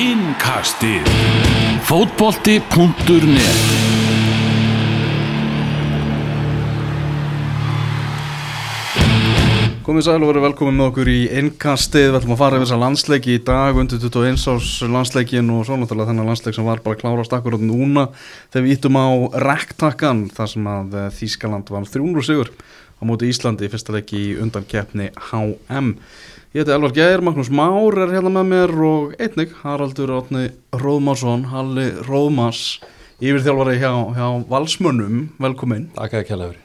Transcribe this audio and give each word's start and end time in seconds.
Innkastið. 0.00 1.04
Fótbolti.net 1.84 3.58
Komið 9.84 10.06
sæl 10.06 10.16
og 10.22 10.30
verið 10.30 10.46
velkomin 10.46 10.78
með 10.78 10.86
okkur 10.86 11.10
í 11.12 11.18
innkastið, 11.42 12.06
við 12.14 12.18
ætlum 12.22 12.32
að 12.32 12.40
fara 12.40 12.56
yfir 12.56 12.64
þessa 12.64 12.80
landsleiki 12.80 13.36
í 13.36 13.44
dag 13.44 13.82
undir 13.82 14.00
21 14.00 14.48
árs 14.54 14.72
landsleikin 14.96 15.52
og 15.52 15.68
svo 15.68 15.76
náttúrulega 15.76 16.14
þennan 16.14 16.32
landsleik 16.32 16.56
sem 16.56 16.72
var 16.72 16.80
bara 16.86 17.00
klárast 17.04 17.36
akkurat 17.36 17.60
núna 17.60 18.08
þegar 18.54 18.68
við 18.70 18.76
ítum 18.78 18.96
á 18.96 19.08
rektakkan 19.50 20.30
þar 20.32 20.54
sem 20.54 20.72
að 20.78 20.96
eh, 20.96 21.12
Þískaland 21.20 21.76
var 21.76 21.84
300 21.84 22.28
sigur 22.30 22.54
á 22.56 23.02
móti 23.04 23.28
Íslandi 23.28 23.68
í 23.68 23.72
fyrsta 23.76 23.92
leiki 23.98 24.24
undan 24.40 24.64
keppni 24.64 25.12
HM. 25.28 25.98
Ég 26.50 26.64
heiti 26.64 26.72
Elvar 26.74 26.90
Geir, 26.90 27.20
Magnús 27.22 27.46
Már 27.46 27.94
er 27.94 28.10
hérna 28.10 28.30
með 28.34 28.48
mér 28.50 28.72
og 28.82 29.12
einnig 29.22 29.52
Haraldur 29.60 30.10
Átni 30.16 30.48
Róðmarsson, 30.74 31.44
Halli 31.46 31.84
Róðmars, 32.08 32.80
yfirþjálfari 33.22 33.76
hjá, 33.78 33.92
hjá 34.16 34.26
Valsmönnum, 34.50 35.28
velkomin. 35.38 35.84
Takk 35.94 36.16
að 36.18 36.26
kella 36.32 36.48
yfir 36.50 36.58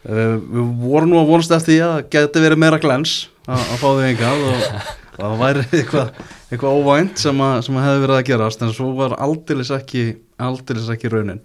Uh, 0.00 0.38
við 0.40 0.68
vorum 0.80 1.10
nú 1.10 1.18
að 1.20 1.26
vonast 1.28 1.50
eftir 1.52 1.74
því 1.74 1.80
að 1.84 1.90
það 1.92 2.06
geti 2.14 2.40
verið 2.40 2.60
meira 2.62 2.78
glens 2.80 3.10
að, 3.44 3.64
fá 3.82 3.82
því 3.84 4.06
engað 4.06 4.44
og 4.46 4.62
það 5.18 5.34
væri 5.42 5.64
eitthvað, 5.66 6.22
eitthvað 6.46 6.78
óvænt 6.78 7.20
sem, 7.20 7.42
að, 7.44 7.56
sem 7.66 7.76
að 7.76 7.84
hefði 7.84 8.04
verið 8.06 8.16
að 8.16 8.24
gerast 8.30 8.64
en 8.64 8.72
svo 8.78 8.88
var 8.96 9.16
aldeilis 9.26 9.74
ekki, 9.76 10.06
aldeilis 10.40 10.88
ekki 10.94 11.10
raunin. 11.12 11.42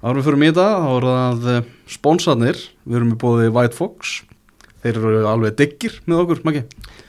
Árum 0.00 0.24
fyrir 0.24 0.54
það, 0.56 0.78
þá 0.78 0.88
voru 0.94 1.12
það 1.18 1.50
uh, 1.52 1.68
spónsarnir, 1.98 2.64
við 2.88 3.02
erum 3.02 3.12
í 3.12 3.20
bóði 3.20 3.52
White 3.58 3.76
Fox, 3.76 4.16
þeir 4.84 4.98
eru 5.00 5.22
alveg 5.30 5.56
diggir 5.58 5.96
með 6.06 6.20
okkur, 6.24 6.40
makki. 6.46 6.62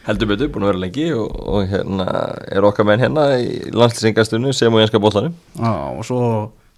Heldur 0.08 0.30
betur, 0.32 0.50
búin 0.54 0.66
að 0.66 0.72
vera 0.74 0.82
lengi 0.86 1.08
og, 1.14 1.36
og 1.54 1.68
hérna 1.70 2.08
er 2.50 2.66
okkar 2.66 2.88
menn 2.90 3.04
hérna 3.04 3.28
í 3.42 3.70
landslýsingastunni 3.76 4.54
sem 4.58 4.74
og 4.74 4.82
einska 4.82 5.02
bóttanum 5.04 5.36
Já, 5.60 5.72
og 5.94 6.02
svo 6.08 6.20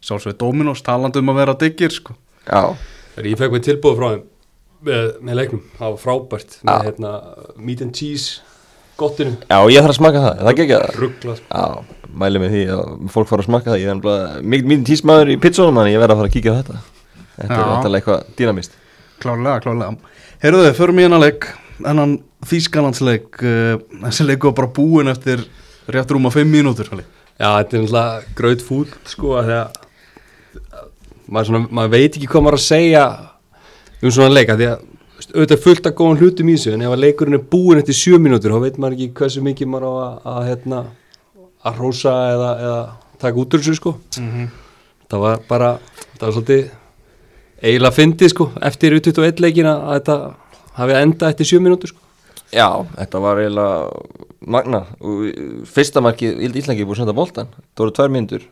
sjálfsveit 0.03 0.39
Dominos 0.41 0.81
talandi 0.83 1.21
um 1.21 1.31
að 1.31 1.39
vera 1.43 1.55
diggir, 1.61 1.93
sko. 1.95 2.17
Já, 2.47 2.73
Ég 3.21 3.37
fekk 3.39 3.53
mér 3.55 3.63
tilbúið 3.67 3.97
frá 3.99 4.07
þeim 4.15 4.23
með, 4.87 5.09
með 5.21 5.37
leiknum, 5.41 5.63
það 5.77 5.91
var 5.95 5.99
frábært 6.01 6.55
með 6.65 6.71
Já. 6.73 6.85
hérna, 6.89 7.11
meat 7.61 7.83
and 7.85 7.95
cheese 7.95 8.41
gottinu, 9.01 9.33
já 9.49 9.57
ég 9.71 9.81
þarf 9.81 9.93
að 9.95 9.97
smaka 9.97 10.21
það, 10.25 10.41
það 10.45 10.57
gekk 10.59 10.71
það 10.75 10.99
ruggla 11.01 11.35
sko. 11.39 11.47
Já, 11.57 12.07
mæli 12.21 12.41
með 12.43 12.51
því 12.55 12.61
að 12.75 12.83
fólk 13.15 13.29
fara 13.31 13.41
að 13.45 13.47
smaka 13.49 13.71
það 13.71 13.79
Ég 13.81 13.87
er 13.87 13.93
ennbla 13.95 14.15
mikið 14.43 14.69
mítið 14.71 14.87
tísmaður 14.91 15.31
í 15.31 15.37
pizzunum 15.41 15.79
Þannig 15.79 15.95
ég 15.95 16.01
verð 16.03 16.13
að 16.15 16.19
fara 16.21 16.29
að 16.31 16.35
kíkja 16.35 16.51
á 16.53 16.57
þetta 16.59 16.79
Þetta 17.37 17.55
er 17.55 17.61
Já. 17.61 17.69
alltaf 17.71 17.95
eitthvað 17.99 18.25
dýnamist 18.41 18.75
Klárlega, 19.21 19.61
klárlega. 19.63 20.10
Þið, 20.41 20.71
förum 20.73 20.97
í 20.97 21.03
hennar 21.05 21.21
leik, 21.21 21.45
hennan 21.85 22.15
Þýskalandsleik, 22.49 23.35
uh, 23.45 23.75
þessi 24.07 24.25
leik 24.25 24.47
var 24.47 24.55
bara 24.57 24.71
búin 24.73 25.11
eftir 25.11 25.43
rétt 25.91 26.09
rúma 26.09 26.31
5 26.33 26.49
mínútur. 26.49 26.89
Já, 26.89 27.49
þetta 27.59 27.77
er 27.77 27.83
náttúrulega 27.83 28.37
gröð 28.37 28.63
fúl 28.65 28.87
sko 29.09 29.35
að 29.37 29.51
þegar 29.51 29.67
maður, 31.31 31.47
svona, 31.51 31.61
maður 31.69 31.93
veit 31.93 32.17
ekki 32.17 32.29
hvað 32.31 32.45
maður 32.45 32.57
að 32.57 32.65
segja 32.65 33.03
um 34.01 34.13
svona 34.13 34.33
leika 34.33 34.57
því 34.57 34.67
að 34.71 34.87
auðvitað 35.21 35.55
er 35.55 35.61
fullt 35.61 35.87
að 35.87 35.95
góðan 35.99 36.19
hlutum 36.21 36.49
í 36.49 36.57
þessu 36.57 36.73
en 36.73 36.83
ef 36.85 36.95
að 36.95 37.03
leikurinn 37.05 37.37
er 37.37 37.45
búin 37.53 37.81
eftir 37.81 37.97
7 38.01 38.21
mínútur 38.25 38.55
þá 38.55 38.65
veit 38.65 38.81
maður 38.81 38.97
ekki 38.97 39.09
hversu 39.21 39.45
mikið 39.45 39.71
maður 39.71 39.87
á 39.87 39.93
að, 39.93 40.19
að, 40.33 40.41
hérna, 40.49 40.83
að 41.69 41.81
rósa 41.85 42.15
eða, 42.33 42.51
eða 42.65 42.79
taka 43.21 43.41
út 43.43 43.55
úr 43.55 43.63
þessu 43.63 43.77
sko 43.77 43.95
það 45.11 45.25
var 45.27 45.43
bara, 45.49 45.71
það 46.17 46.25
var 46.25 46.35
svolítið 46.37 46.69
eiginlega 47.61 47.95
fyndið 47.95 48.33
sko 48.33 48.49
eftir 48.67 48.95
21 48.97 49.43
leikin 49.43 49.69
að 49.69 49.83
þetta 49.95 50.17
hafi 50.79 50.97
enda 50.97 51.29
eftir 51.31 51.49
7 51.53 51.63
mínútur 51.65 51.93
sko. 51.93 52.01
Já, 52.51 52.67
þetta 52.97 53.21
var 53.23 53.39
eiginlega 53.39 53.77
magna. 54.51 54.81
Og 55.05 55.65
fyrsta 55.69 56.01
markið, 56.03 56.41
Íslandi 56.49 56.83
búið 56.83 56.97
að 56.97 57.01
senda 57.03 57.15
boltan 57.15 57.51
Það 57.53 57.83
voru 57.83 57.93
tvær 57.95 58.13
myndur 58.15 58.45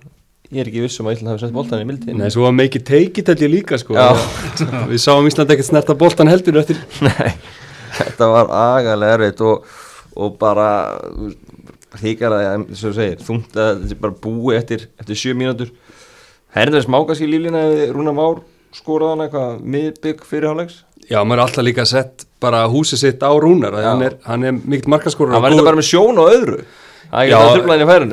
Ég 0.50 0.64
er 0.64 0.70
ekki 0.70 0.82
viss 0.82 1.02
um 1.02 1.10
að 1.10 1.18
Íslandi 1.18 1.34
hafi 1.34 1.44
sendt 1.44 1.56
boltan 1.58 1.82
í 1.84 1.88
mildi 1.90 2.16
Nei, 2.18 2.30
svo 2.34 2.46
var 2.46 2.54
mikið 2.58 2.86
teikið 2.88 3.32
held 3.34 3.44
ég 3.46 3.52
líka 3.54 3.78
sko. 3.82 3.98
Við 4.90 5.02
sáum 5.02 5.28
Ísland 5.30 5.52
ekkert 5.54 5.70
snerta 5.70 5.98
boltan 5.98 6.32
heldur 6.32 6.62
eftir 6.62 6.80
Nei, 7.06 7.34
þetta 7.98 8.30
var 8.32 8.54
agalega 8.60 9.18
erfitt 9.18 9.44
og, 9.46 9.68
og 10.18 10.38
bara 10.42 10.70
híkar 12.00 12.34
að, 12.38 12.48
og 12.64 12.78
þú 12.78 12.94
segir, 12.98 13.22
þungt 13.26 13.58
að 13.58 13.84
þetta 13.84 13.98
er 13.98 14.02
bara 14.06 14.18
búi 14.26 14.56
eftir, 14.58 14.86
eftir 15.02 15.18
sjö 15.18 15.36
mínútur. 15.38 15.74
Herður 16.54 16.86
smákast 16.86 17.26
í 17.26 17.30
líflina 17.30 17.66
Rúna 17.94 18.14
Már 18.14 18.42
skoraðan 18.76 19.26
eitthvað 19.26 19.60
miðbygg 19.76 20.24
fyrir 20.30 20.50
hálfleiks 20.52 20.84
Já, 21.10 21.24
maður 21.26 21.40
er 21.40 21.44
alltaf 21.48 21.66
líka 21.66 21.86
sett 21.90 22.26
bara 22.44 22.64
húsið 22.70 23.00
sitt 23.02 23.24
á 23.26 23.32
rúnar 23.34 23.74
hann 23.82 24.04
er, 24.06 24.18
hann 24.28 24.44
er 24.46 24.52
mikill 24.62 24.92
markaskorur 24.94 25.34
Hann 25.34 25.42
var 25.42 25.56
þetta 25.56 25.66
bara 25.66 25.80
með 25.80 25.88
sjón 25.90 26.20
og 26.22 26.28
öðru. 26.30 26.58
Það 27.10 27.22
er 27.24 27.30
Já, 27.32 27.38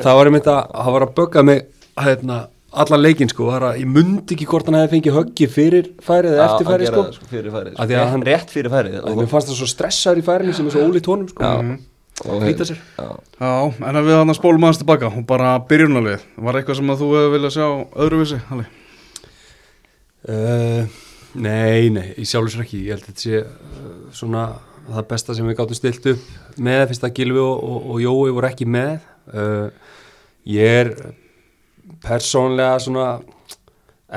það 0.01 0.15
var 0.17 0.29
einmitt 0.31 0.47
að 0.49 0.61
hann 0.81 0.95
var 0.95 1.05
að 1.05 1.11
bögga 1.19 1.43
mig 1.45 1.59
hérna, 2.01 2.37
allan 2.73 3.03
leikinn 3.03 3.29
sko 3.29 3.45
var 3.51 3.67
að, 3.69 3.77
ég 3.83 3.91
mundi 3.93 4.33
ekki 4.33 4.47
hvort 4.49 4.65
hann 4.71 4.79
hefði 4.79 4.95
fengið 4.95 5.15
höggi 5.19 5.47
fyrir 5.53 5.91
færið 6.07 6.33
eða 6.39 6.47
eftir 6.47 6.69
færið 6.71 6.89
sko. 6.89 7.03
sko, 7.19 7.29
fyrir 7.29 7.53
færið 7.53 7.77
Af 7.77 7.85
því 7.85 7.93
að 7.93 8.01
rétt, 8.01 8.11
hann- 8.15 8.25
rétt 8.31 8.55
fyrir 8.55 8.73
færið 8.73 8.97
Því 9.05 9.15
mér 9.21 9.29
fannst 9.35 9.51
það 9.51 9.59
svo 9.61 9.69
stressaður 9.75 10.17
í 10.23 10.25
færinu 10.31 10.57
sem 10.57 10.65
er 10.67 10.75
svo 10.75 10.87
ólíkt 10.89 11.11
honum 11.13 11.29
sko. 11.29 11.43
Já. 11.43 11.77
og 12.25 12.41
Flýta 12.41 12.65
sér. 12.65 12.81
Já. 12.97 13.07
Já, 13.37 13.53
en 13.89 13.95
ef 14.01 14.05
við 14.09 14.17
hann 14.17 14.33
að 14.33 14.39
spólum 14.41 14.65
aðeins 14.65 14.81
tilbaka 14.81 15.11
og 15.13 15.25
bara 15.29 15.53
byrjunalið, 15.69 16.25
var 16.41 16.57
eitthvað 16.57 16.79
sem 16.81 16.89
að 16.89 17.01
þú 17.05 17.09
hefur 17.13 17.33
viljað 17.37 17.53
sjá 17.53 17.67
öðruvísi, 17.93 18.39
Halli? 18.49 18.65
Uh, 20.27 20.83
nei, 21.39 21.87
nei, 21.93 22.07
sjálfur 22.27 22.51
sér 22.51 22.65
ekki, 22.65 22.81
ég 22.87 22.97
held 22.97 23.05
að 23.05 23.11
þetta 23.13 23.23
sé 23.23 23.37
uh, 23.43 23.93
svona 24.15 24.47
það 24.87 25.05
besta 25.11 25.35
sem 25.37 25.47
við 25.47 25.57
gáttum 25.59 25.79
stilt 25.79 26.09
upp 26.11 26.59
með. 26.59 26.83
Fyrst 26.89 27.07
að 27.07 27.13
Gilvi 27.19 27.43
og, 27.43 27.63
og, 27.63 27.87
og 27.93 28.01
Jói 28.03 28.35
voru 28.35 28.49
ekki 28.49 28.67
með. 28.67 29.07
Uh, 29.31 29.95
ég 30.47 30.81
er 30.81 30.91
persónlega 32.03 32.75
svona 32.83 33.07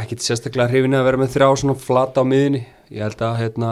ekkit 0.01 0.23
sérstaklega 0.25 0.71
hrifin 0.71 0.99
að 0.99 1.07
vera 1.09 1.21
með 1.21 1.33
þrjá 1.35 1.49
svona 1.63 1.79
flata 1.79 2.23
á 2.23 2.25
miðinni, 2.27 2.65
ég 2.95 3.03
held 3.07 3.23
að 3.27 3.39
hérna, 3.41 3.71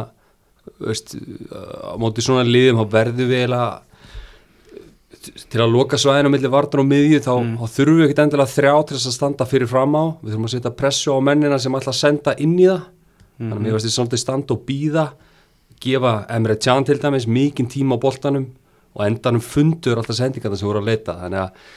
veist, 0.82 1.14
á 1.54 1.94
móti 2.00 2.24
svona 2.24 2.46
liðum 2.46 2.80
þá 2.82 2.94
verðum 2.96 3.30
við 3.30 3.42
eiginlega 3.42 3.68
til 5.24 5.62
að 5.62 5.72
loka 5.72 5.98
svæðinu 6.00 6.30
á 6.30 6.34
milli 6.34 6.50
vartan 6.52 6.82
og 6.82 6.88
miðju 6.88 7.20
þá, 7.24 7.32
þá 7.58 7.64
þurfum 7.74 7.98
við 7.98 8.04
ekkert 8.06 8.22
endilega 8.24 8.52
þrjá 8.52 8.74
til 8.88 8.96
þess 8.96 9.08
að 9.10 9.16
standa 9.16 9.46
fyrir 9.48 9.70
fram 9.70 9.96
á. 9.98 10.04
Við 10.22 10.30
þurfum 10.32 10.48
að 10.48 10.54
setja 10.54 10.74
pressu 10.78 11.16
á 11.16 11.18
mennina 11.28 11.58
sem 11.62 11.78
ætla 11.78 11.94
að 11.94 11.98
senda 11.98 12.34
inn 12.38 12.54
í 12.58 12.68
það. 12.68 12.86
Þannig 13.38 13.56
að 13.56 13.64
mér 13.64 13.76
veist 13.76 13.86
þið 13.86 13.94
svolítið 13.94 14.22
standa 14.22 14.54
og 14.54 14.62
býða 14.68 15.04
gefa 15.82 16.14
Emre 16.34 16.56
Can 16.58 16.86
til 16.86 16.98
dæmis 17.02 17.28
mikinn 17.30 17.68
tíma 17.70 17.98
á 17.98 18.02
boltanum 18.02 18.48
og 18.96 19.04
endanum 19.06 19.44
fundur 19.44 20.00
alltaf 20.00 20.18
sendingarna 20.18 20.58
sem 20.58 20.66
voru 20.66 20.82
að 20.82 20.90
leita. 20.90 21.14
Þannig 21.20 21.44
að 21.44 21.68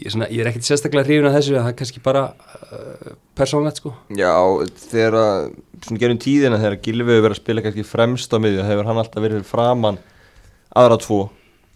ég, 0.00 0.08
svona, 0.08 0.30
ég 0.32 0.42
er 0.42 0.50
ekkert 0.50 0.66
sérstaklega 0.66 1.06
hrifin 1.06 1.28
að 1.30 1.36
þessu 1.38 1.54
það 1.58 1.70
er 1.70 1.78
kannski 1.78 2.02
bara 2.02 2.24
uh, 2.34 3.14
persónlegt 3.38 3.78
sko. 3.82 3.94
Já, 4.18 4.34
þegar 4.88 5.20
að, 5.20 5.46
svona 5.86 6.02
gerum 6.02 6.20
tíðina 6.24 6.58
þegar 6.62 6.80
Gilvi 6.88 7.14
hefur 7.14 7.28
verið 7.28 7.36
að 7.36 7.42
spila 7.42 7.64
kannski 7.68 7.86
fremst 7.86 8.34
á 8.34 8.38
miðju, 8.42 8.66
hefur 8.66 8.90
hann 8.90 9.02
alltaf 9.04 9.24
verið 9.24 9.46
framann 9.48 10.02
aðra 10.74 10.98
tvo 11.02 11.22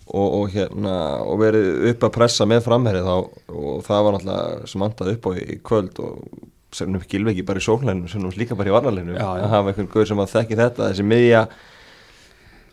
og, 0.09 0.29
og 0.41 0.53
hérna, 0.55 0.93
og 1.25 1.41
verið 1.43 1.89
upp 1.93 2.07
að 2.09 2.15
pressa 2.15 2.47
með 2.49 2.63
framherri 2.67 3.03
þá, 3.05 3.17
og 3.53 3.81
það 3.87 4.05
var 4.05 4.17
náttúrulega 4.17 4.71
sem 4.73 4.85
andað 4.87 5.11
upp 5.15 5.29
á 5.29 5.31
í, 5.37 5.59
kvöld 5.65 6.05
og 6.05 6.45
sem 6.79 6.99
upp 6.99 7.09
Gilvi 7.09 7.33
ekki 7.33 7.47
bara 7.49 7.61
í 7.61 7.65
sóknleginu, 7.65 8.11
sem 8.13 8.23
nú 8.23 8.31
líka 8.37 8.57
bara 8.59 8.71
í 8.71 8.75
já. 9.17 9.25
að 9.25 9.51
hafa 9.55 9.73
einhvern 9.73 9.91
guður 9.93 10.13
sem 10.13 10.23
að 10.23 10.33
þekki 10.35 10.59
þetta, 10.59 10.89
þessi 10.91 11.07
miðja 11.09 11.43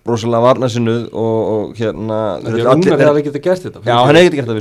rosalega 0.05 0.45
varnarsinnuð 0.45 1.05
og, 1.17 1.37
og 1.51 1.79
hérna 1.79 2.17
Því 2.43 2.51
að 2.61 2.67
Rúnar 2.67 3.01
hefði 3.01 3.23
geta 3.25 3.41
gert 3.47 3.63
þetta. 3.65 3.79
Já, 3.87 3.95
hann 4.05 4.19
hefði 4.19 4.35
gert 4.35 4.49
það 4.51 4.59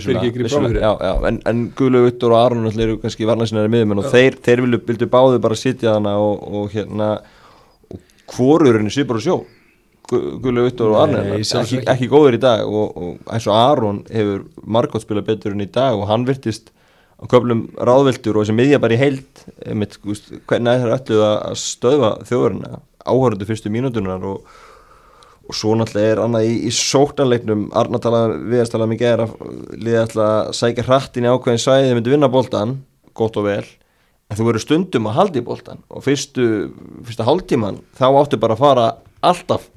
já, 1.05 1.11
en, 1.29 1.41
en 1.51 1.65
Guðlaug 1.77 2.06
Uttur 2.09 2.33
og 2.33 2.39
Aron 2.41 2.71
eru 2.71 2.97
kannski 3.03 3.29
varnarsinari 3.29 3.73
miðumenn 3.75 4.01
og 4.01 4.09
þeir, 4.15 4.39
þeir 4.47 4.65
vildu, 4.65 4.81
vildu 4.89 5.11
báðu 5.12 5.43
bara 5.45 5.59
sitja 5.59 5.99
hana 5.99 6.15
og, 6.23 6.47
og 6.49 6.73
hérna 6.73 7.11
hvorurinn 8.33 8.89
er 8.89 8.95
svipur 8.95 9.21
og 9.21 9.27
sjó 9.27 9.37
Gu- 10.10 10.22
Guðlaug 10.44 10.70
Uttur 10.72 10.92
og 10.92 10.99
er 11.17 11.44
sjálfsög 11.49 11.81
ekki, 11.81 11.90
ekki. 11.94 12.08
góður 12.12 12.37
í 12.37 12.40
dag 12.43 12.64
og, 12.69 12.96
og 12.96 13.32
eins 13.32 13.46
og 13.49 13.56
Aron 13.56 14.02
hefur 14.12 14.44
margótt 14.76 15.06
spilað 15.06 15.29
betur 15.31 15.55
en 15.56 15.64
í 15.64 15.70
dag 15.73 15.96
og 15.96 16.06
hann 16.11 16.26
virtist 16.29 16.70
á 17.17 17.25
köflum 17.31 17.67
ráðveldur 17.79 18.37
og 18.37 18.44
þessi 18.44 18.56
miðja 18.58 18.81
bara 18.82 18.96
í 18.96 19.00
þú 20.02 20.12
veist, 20.12 20.31
hvernig 20.50 20.75
er 20.75 20.84
það 20.84 20.94
öllu 20.99 21.23
að 21.25 21.37
að 21.49 21.58
stöðva 21.62 22.11
þjóðurina 22.29 22.81
áhörðu 23.05 23.49
fyrstu 23.49 23.73
mínútunar 23.73 24.25
og 24.34 24.55
og 25.44 25.52
svo 25.52 25.75
náttúrulega 25.76 26.12
er 26.14 26.20
annað 26.25 26.46
í, 26.49 26.52
í 26.64 26.70
sóknarleiknum 26.73 27.67
Arna 27.76 27.99
talaði 28.00 28.38
viðastalaði 28.49 28.93
mikið 28.94 29.08
er 29.11 29.23
að 29.26 29.32
liða 29.76 30.05
alltaf 30.06 30.23
að 30.25 30.52
sækja 30.56 30.84
hrattin 30.87 31.26
í 31.26 31.32
ákveðin 31.34 31.61
svæði 31.61 31.90
þið 31.90 31.99
myndi 31.99 32.12
vinna 32.14 32.31
boltan, 32.32 32.73
gott 33.12 33.37
og 33.37 33.44
vel 33.44 33.67
en 34.32 34.38
þú 34.38 34.46
verður 34.49 34.64
stundum 34.64 35.11
að 35.11 35.19
halda 35.19 35.40
í 35.43 35.44
boltan 35.44 35.82
og 35.93 36.00
fyrstu, 36.06 36.46
fyrsta 37.05 37.26
hálftíman 37.29 37.82
þá 37.99 38.06
áttu 38.23 38.40
bara 38.40 38.56
að 38.56 38.62
fara 38.64 38.87
alltaf 39.20 39.69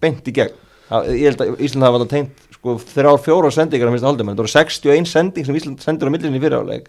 beint 0.00 0.28
í 0.28 0.34
gegn. 0.36 0.54
Það- 0.90 1.08
ég 1.16 1.24
held 1.30 1.40
að 1.42 1.60
Ísland 1.66 1.82
hafa 1.86 2.06
tengt 2.10 2.44
sko, 2.54 2.76
þrjár 2.78 3.18
fjóra 3.24 3.50
sendingar 3.50 3.88
á 3.90 3.92
fyrsta 3.94 4.06
hálftíman, 4.10 4.36
það 4.36 4.42
voru 4.44 4.52
61 4.54 5.06
sending 5.10 5.46
sem 5.46 5.54
Ísland 5.58 5.80
sendur 5.82 6.08
á 6.08 6.12
millinni 6.14 6.40
fyriráleik 6.40 6.88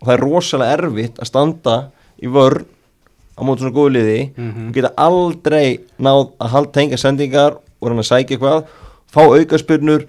og 0.00 0.08
það 0.08 0.14
er 0.14 0.24
rosalega 0.24 0.76
erfitt 0.78 1.18
að 1.20 1.26
standa 1.30 1.76
í 2.20 2.28
vörn 2.28 2.64
á 3.36 3.40
móti 3.44 3.64
svona 3.64 3.72
góðu 3.76 3.92
liði. 3.96 4.20
Og 4.68 4.72
geta 4.76 4.92
aldrei 4.96 5.80
náð 5.98 6.32
að 6.40 6.48
halda 6.54 6.72
tengja 6.72 6.98
sendingar 7.00 7.56
og 7.80 7.88
hann 7.88 7.98
að 8.02 8.10
sækja 8.10 8.36
eitthvað. 8.36 8.64
Fá 9.10 9.22
aukaspyrnur 9.24 10.06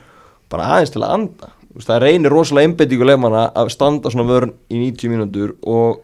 bara 0.51 0.67
aðeins 0.75 0.91
til 0.91 1.01
að 1.01 1.13
anda. 1.15 1.51
Það 1.79 2.01
reynir 2.03 2.29
rosalega 2.33 2.67
einbettingu 2.67 3.05
leifmanna 3.07 3.45
að 3.55 3.69
standa 3.71 4.11
svona 4.11 4.27
vörn 4.27 4.51
í 4.69 4.75
90 4.91 5.07
mínútur 5.13 5.53
og 5.63 6.01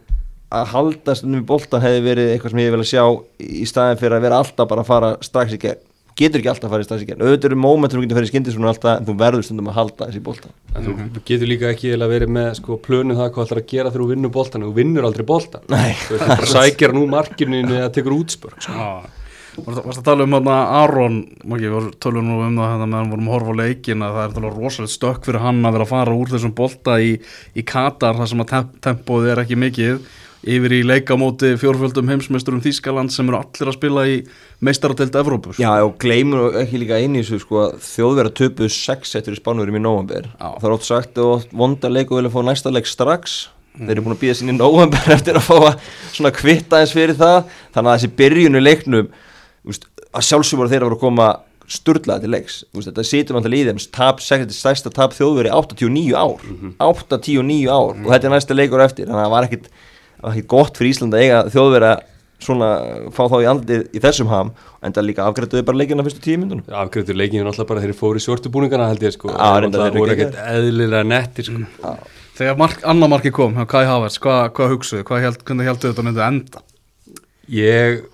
að 0.50 0.64
halda 0.72 1.14
stundum 1.14 1.42
í 1.42 1.44
boltan 1.44 1.82
hefði 1.84 2.00
verið 2.06 2.30
eitthvað 2.32 2.50
sem 2.54 2.62
ég 2.64 2.70
vil 2.72 2.80
að 2.80 2.88
sjá 2.88 3.04
í 3.44 3.66
staðin 3.68 4.00
fyrir 4.00 4.16
að 4.16 4.24
vera 4.24 4.38
alltaf 4.40 4.68
bara 4.70 4.80
að 4.80 4.86
fara 4.88 5.10
strax 5.20 5.52
í 5.52 5.58
gegn 5.60 5.82
getur 6.18 6.42
ekki 6.42 6.50
alltaf 6.52 6.68
að 6.68 6.74
fara 6.74 6.98
í 6.98 7.08
gegn. 7.08 7.22
Auðvitað 7.24 7.48
eru 7.50 7.58
móment 7.62 7.92
sem 7.92 8.00
þú 8.00 8.04
getur 8.04 8.16
að 8.16 8.20
fara 8.20 8.28
í 8.28 8.32
skyndi 8.32 8.54
svona 8.54 8.72
alltaf 8.72 8.98
en 8.98 9.06
þú 9.08 9.14
verður 9.22 9.46
stundum 9.46 9.70
að 9.70 9.78
halda 9.78 10.08
þessi 10.08 10.22
boltan 10.28 10.56
En 10.74 10.88
þú 10.88 11.22
getur 11.28 11.50
líka 11.50 11.70
ekki 11.72 11.92
eiginlega 11.92 12.12
verið 12.14 12.32
með 12.38 12.48
sko, 12.58 12.78
plönu 12.84 13.18
það 13.18 13.30
hvað 13.34 13.46
ætlar 13.46 13.62
að 13.62 13.70
gera 13.72 13.92
þegar 13.92 14.04
þú 14.04 14.08
vinnur 14.12 14.34
boltan 14.34 14.66
þú 14.66 14.72
vinnur 14.78 15.08
aldrei 15.08 15.28
boltan 15.28 15.70
Nei. 15.72 15.94
þú 16.08 16.18
bara 16.24 16.50
sækjar 16.56 16.96
nú 16.96 17.06
markinu 17.10 17.62
eða 17.68 17.92
tekur 17.94 18.18
útspörk 18.18 18.66
sko. 18.66 18.74
Já, 18.74 19.18
varst 19.66 19.98
að 19.98 20.04
tala 20.06 20.26
um 20.26 20.36
hérna 20.36 20.56
Aron, 20.82 21.18
Maggi, 21.48 21.70
við 21.72 21.88
tölum 22.02 22.28
nú 22.28 22.38
um 22.44 22.58
það 22.60 22.72
hérna 22.74 22.88
meðan 22.92 23.08
við 23.08 23.14
vorum 23.16 23.28
að 23.28 23.36
horfa 23.36 23.54
á 23.54 23.60
leikin 23.62 24.04
að 24.06 24.18
það 24.18 24.24
er 24.28 24.36
talað 24.36 24.58
rosalega 24.58 24.94
stökk 24.94 25.28
fyrir 25.28 25.42
hann 25.42 25.60
að 25.64 25.76
vera 25.78 25.86
að 25.88 25.92
fara 25.94 26.14
úr 26.18 26.32
þessum 26.34 26.54
bolta 26.58 26.98
í, 27.02 27.10
í 27.58 27.64
Katar 27.66 28.18
þar 28.20 28.30
sem 28.30 28.44
að 28.44 28.50
temp 28.52 28.76
tempóð 28.86 29.30
er 29.32 29.42
ekki 29.42 29.58
mikið 29.58 29.98
yfir 30.46 30.74
í 30.76 30.80
leikamóti 30.86 31.54
fjórfjöldum 31.58 32.10
heimsmeisturum 32.12 32.62
Þýskaland 32.62 33.10
sem 33.14 33.26
eru 33.28 33.40
allir 33.40 33.70
að 33.70 33.76
spila 33.76 34.04
í 34.06 34.16
meistaratelt 34.64 35.16
Evrópu 35.18 35.54
sko. 35.54 35.62
Já, 35.62 35.82
og 35.82 35.96
gleymur 36.02 36.58
ekki 36.62 36.82
líka 36.82 37.00
einu 37.00 37.18
í 37.20 37.24
þessu 37.24 37.42
sko 37.42 37.62
að 37.64 37.78
þjóðverða 37.88 38.34
töpuðu 38.38 38.70
6 38.76 39.16
eftir 39.18 39.34
í 39.34 39.40
spánurum 39.40 39.78
í 39.78 39.82
Já. 39.82 40.48
það 40.60 40.68
er 40.68 40.76
ótt 40.76 40.86
sagt 40.86 41.18
og 41.22 41.48
vonda 41.50 41.90
leik 41.90 42.12
og 42.12 42.20
vilja 42.20 42.34
fá 42.34 42.40
næsta 42.46 42.72
leik 42.74 42.86
strax. 42.86 43.48
Þeir 43.78 43.94
eru 43.94 44.06
búin 44.06 44.16
að 44.16 44.22
býða 44.22 44.38
sinni 44.38 44.54
í 44.54 44.58
november 44.58 45.10
eftir 45.16 45.38
að 45.38 45.48
fá 45.50 45.56
að 45.58 45.90
svona 46.14 46.34
kvitta 46.34 46.80
eins 46.82 46.94
fyrir 46.94 47.18
það. 47.18 47.50
Þannig 47.74 47.90
að 47.90 47.98
þessi 47.98 48.14
byrjunu 48.22 48.62
leiknum 48.62 49.12
úst, 49.68 49.90
að 50.14 50.26
sjálfsög 50.30 50.62
voru 50.62 50.72
þeir 50.72 50.86
vera 50.86 50.98
að 50.98 51.02
koma 51.02 51.28
sturlaði 51.68 52.24
til 52.24 52.32
leiks, 52.32 52.62
úst, 52.72 52.88
þetta 52.88 53.04
situr 53.04 53.36
vantilega 53.36 53.66
í 53.66 53.72
þeim 53.74 53.80
tap, 53.92 54.22
stærsta 54.24 54.92
tap 54.94 55.12
þjóðveri 55.12 55.50
89 55.52 56.14
ár, 56.16 56.46
89 56.80 57.68
ár. 57.68 57.92
Og 57.92 58.08
þetta 58.08 58.30
er 58.30 58.32
næsta 58.32 58.56
leikur 58.56 58.80
eftir, 58.80 59.04
þannig 59.04 59.20
að 59.20 59.26
það 59.26 59.34
var 59.34 59.48
ekkit 59.48 59.68
það 60.18 60.28
var 60.28 60.36
ekkit 60.36 60.52
gott 60.54 60.78
fyrir 60.80 60.94
Ísland 60.94 61.16
að 61.16 61.24
eiga 61.24 61.40
þjóðveri 61.54 61.90
að 61.92 62.06
svona 62.38 62.68
fá 63.10 63.24
þá 63.26 63.36
í 63.42 63.48
andið 63.50 63.80
í 63.98 64.02
þessum 64.02 64.28
ham 64.30 64.52
en 64.86 64.94
það 64.94 65.08
líka 65.08 65.24
afgrættuði 65.26 65.64
bara 65.66 65.80
leikina 65.80 66.04
fyrstu 66.06 66.22
tíu 66.22 66.38
myndunum 66.38 66.76
afgreiftur 66.84 67.18
leikinu 67.18 67.42
náttúrulega 67.42 67.70
bara 67.72 67.82
þeir 67.82 67.98
fóru 67.98 68.20
í 68.20 68.22
svörtu 68.22 68.52
búningana 68.54 68.86
held 68.92 69.02
ég 69.02 69.16
sko. 69.16 69.32
Þeir 69.32 69.66
náttúrulega 69.66 69.88
þeir 69.88 69.90
eru 69.90 70.04
voru 70.04 70.14
ekkert 70.14 70.38
eðlilega 70.44 71.08
nettir 71.10 71.48
sko. 71.48 71.96
Þegar 72.38 72.60
mark, 72.60 72.84
annar 72.86 73.10
marki 73.10 73.34
kom, 73.34 73.58
hjá 73.58 73.66
Kai 73.66 73.88
Havertz, 73.88 74.20
hvað 74.22 74.44
hva 74.54 74.68
hugsuðu, 74.70 75.02
hvað 75.08 75.24
held, 75.24 75.40
hvernig 75.42 75.66
heldur 75.72 75.90
þetta 75.90 76.04
myndi 76.06 76.22
enda? 76.22 76.62
ég 77.48 78.04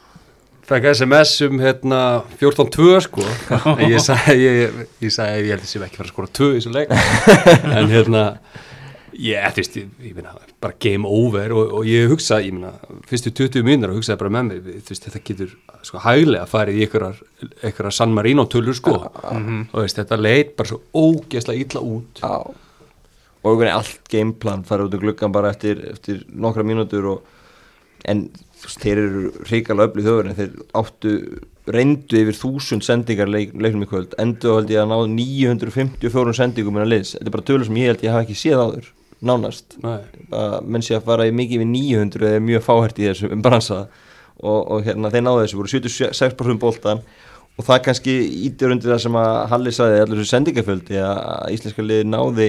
fekk 0.64 0.86
SMS 0.94 1.34
um 1.44 1.58
hérna 1.60 2.00
14-2 2.40 3.00
sko. 3.04 3.24
En 3.78 3.90
ég 3.90 4.00
sagði 4.02 4.38
ég, 4.40 4.78
ég, 5.02 5.12
sagði, 5.12 5.48
ég 5.48 5.56
held 5.56 5.66
að 5.66 5.72
sem 5.72 5.86
ekki 5.86 6.00
fara 6.00 6.08
að 6.08 6.14
skora 6.14 6.32
2 6.40 6.50
í 6.50 6.60
þessu 6.60 6.74
leik. 6.74 6.94
En 7.78 7.90
hérna 7.92 8.24
ég, 9.14 9.44
þú 9.54 9.60
veist, 9.60 9.76
ég, 9.78 9.92
ég 10.08 10.16
meina, 10.16 10.34
bara 10.62 10.76
game 10.80 11.08
over 11.08 11.54
og, 11.54 11.72
og 11.78 11.88
ég 11.88 12.10
hugsa, 12.10 12.40
ég 12.44 12.54
meina 12.56 12.72
fyrstu 13.08 13.32
20 13.34 13.66
mínútur 13.66 13.92
og 13.92 14.00
hugsaði 14.00 14.20
bara 14.22 14.34
með 14.36 14.48
mér 14.48 14.64
þú 14.64 14.94
veist, 14.94 15.06
þetta 15.06 15.22
getur 15.28 15.54
sko 15.84 16.02
hæglega 16.04 16.48
farið 16.50 16.80
í 16.80 16.84
einhverjar, 16.86 17.94
San 17.94 18.14
Marino 18.16 18.46
tölur 18.50 18.76
sko. 18.76 18.96
Og 19.00 19.78
veist, 19.78 20.00
þetta 20.00 20.20
leit 20.20 20.54
bara 20.58 20.72
svo 20.72 20.80
ógeðslega 20.94 21.66
illa 21.66 21.84
út. 21.84 22.22
Já. 22.24 22.34
og 23.44 23.50
einhvern 23.50 23.60
veginn 23.60 23.76
allt 23.76 24.08
gameplan 24.08 24.62
farið 24.64 24.86
út 24.88 24.94
um 24.96 25.02
gluggan 25.02 25.32
bara 25.34 25.50
eftir, 25.52 25.82
eftir 25.90 26.22
nokkra 26.32 26.64
mínútur 26.64 27.10
og, 27.12 27.32
en 28.08 28.28
þeir 28.64 29.00
eru 29.02 29.24
hrikalega 29.44 29.90
öflið 29.90 30.30
en 30.30 30.38
þeir 30.38 30.54
áttu 30.80 31.12
reyndu 31.64 32.20
yfir 32.20 32.36
þúsund 32.36 32.84
sendingar 32.84 33.30
leik, 33.30 33.54
leiknum 33.56 33.86
í 33.86 33.88
kvöld. 33.88 34.16
Endur 34.20 34.58
held 34.58 34.72
ég 34.72 34.82
að 34.82 34.90
náðu 34.90 35.08
954 35.14 36.36
sendingum 36.36 36.76
minna 36.76 36.88
liðs, 36.88 37.14
þetta 37.16 37.30
er 37.30 37.36
bara 37.36 37.46
tölur 37.48 37.68
sem 37.68 37.78
ég 37.80 37.92
held 37.92 38.04
ég 38.04 38.12
hafa 38.12 38.26
ekki 38.26 38.36
séð 38.36 38.64
áður, 38.64 38.90
nánast. 39.28 39.76
Menn 39.82 40.84
sé 40.84 40.98
að 40.98 41.06
fara 41.08 41.28
í 41.28 41.34
mikið 41.34 41.62
við 41.64 41.70
900 41.72 42.28
eða 42.30 42.42
mjög 42.48 42.66
fáhært 42.66 43.00
í 43.00 43.08
þessu 43.10 43.30
um 43.34 43.44
bransa. 43.44 43.84
Og, 44.42 44.60
og 44.60 44.84
hérna 44.86 45.12
þeir 45.12 45.24
náðu 45.24 45.44
þessu, 45.44 45.60
voru 45.60 45.72
76% 45.72 46.60
boltan 46.60 47.04
og 47.54 47.66
það 47.68 47.82
kannski 47.86 48.14
ítir 48.48 48.72
undir 48.74 48.90
það 48.90 49.02
sem 49.04 49.18
að 49.18 49.34
Halli 49.52 49.72
sagði 49.74 50.00
allir 50.02 50.20
þessu 50.20 50.32
sendingaföldi 50.32 50.98
að 50.98 51.52
íslenska 51.54 51.84
liði 51.86 52.08
náði 52.08 52.48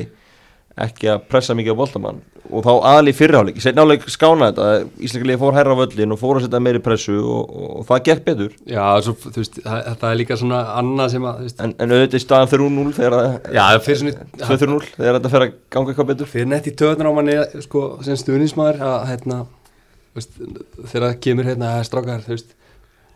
ekki 0.75 1.07
að 1.13 1.27
pressa 1.31 1.55
mikið 1.55 1.75
á 1.75 1.79
boltamann. 1.79 2.17
Og 2.45 2.61
þá 2.61 2.71
aðal 2.73 3.09
í 3.09 3.13
fyrrháleik, 3.15 3.57
setna 3.63 3.85
áleik 3.87 4.03
skána 4.11 4.51
þetta 4.51 4.65
íslenska 4.99 5.27
liði 5.29 5.39
fór 5.41 5.55
hærra 5.55 5.77
völlin 5.79 6.13
og 6.13 6.19
fór 6.21 6.37
að 6.37 6.45
setja 6.45 6.59
meiri 6.61 6.81
pressu 6.83 7.15
og, 7.15 7.45
og, 7.49 7.69
og 7.79 7.85
það 7.87 8.01
gekk 8.09 8.25
betur. 8.27 8.51
Já, 8.69 8.83
svo, 9.05 9.15
þú 9.23 9.39
veist, 9.39 9.59
það, 9.63 9.87
það 10.01 10.09
er 10.09 10.19
líka 10.19 10.37
svona 10.41 10.59
annað 10.75 11.13
sem 11.15 11.27
að, 11.31 11.39
en, 11.55 11.73
en 11.81 11.95
auðvitað 11.95 12.19
í 12.19 12.23
staðan 12.25 12.51
3-0 12.51 12.93
þegar 12.99 13.15
að 13.17 13.29
já, 13.55 13.61
það 13.63 13.79
fyrir 13.87 14.01
svona 14.01 14.27
2-3-0 14.43 14.91
þegar 14.91 15.17
þetta 15.17 15.31
fer 15.33 15.45
að 15.45 15.55
ganga 15.75 15.93
eitthvað 15.93 16.11
betur. 16.11 16.31
Fyrir 16.35 16.51
nett 16.51 16.69
í 16.69 16.75
töðunar 16.83 17.09
á 17.09 17.17
manni 17.17 17.37
sko, 17.65 17.85
sem 18.05 18.19
stuðnismæður 18.21 18.83
að 18.91 19.07
hérna, 19.13 19.39
veist, 20.19 20.37
þegar 20.83 21.07
það 21.07 21.17
kemur 21.25 21.49
hérna 21.49 21.71
að 21.79 21.87
strákar, 21.89 22.27
þú 22.27 22.35
veist 22.35 22.53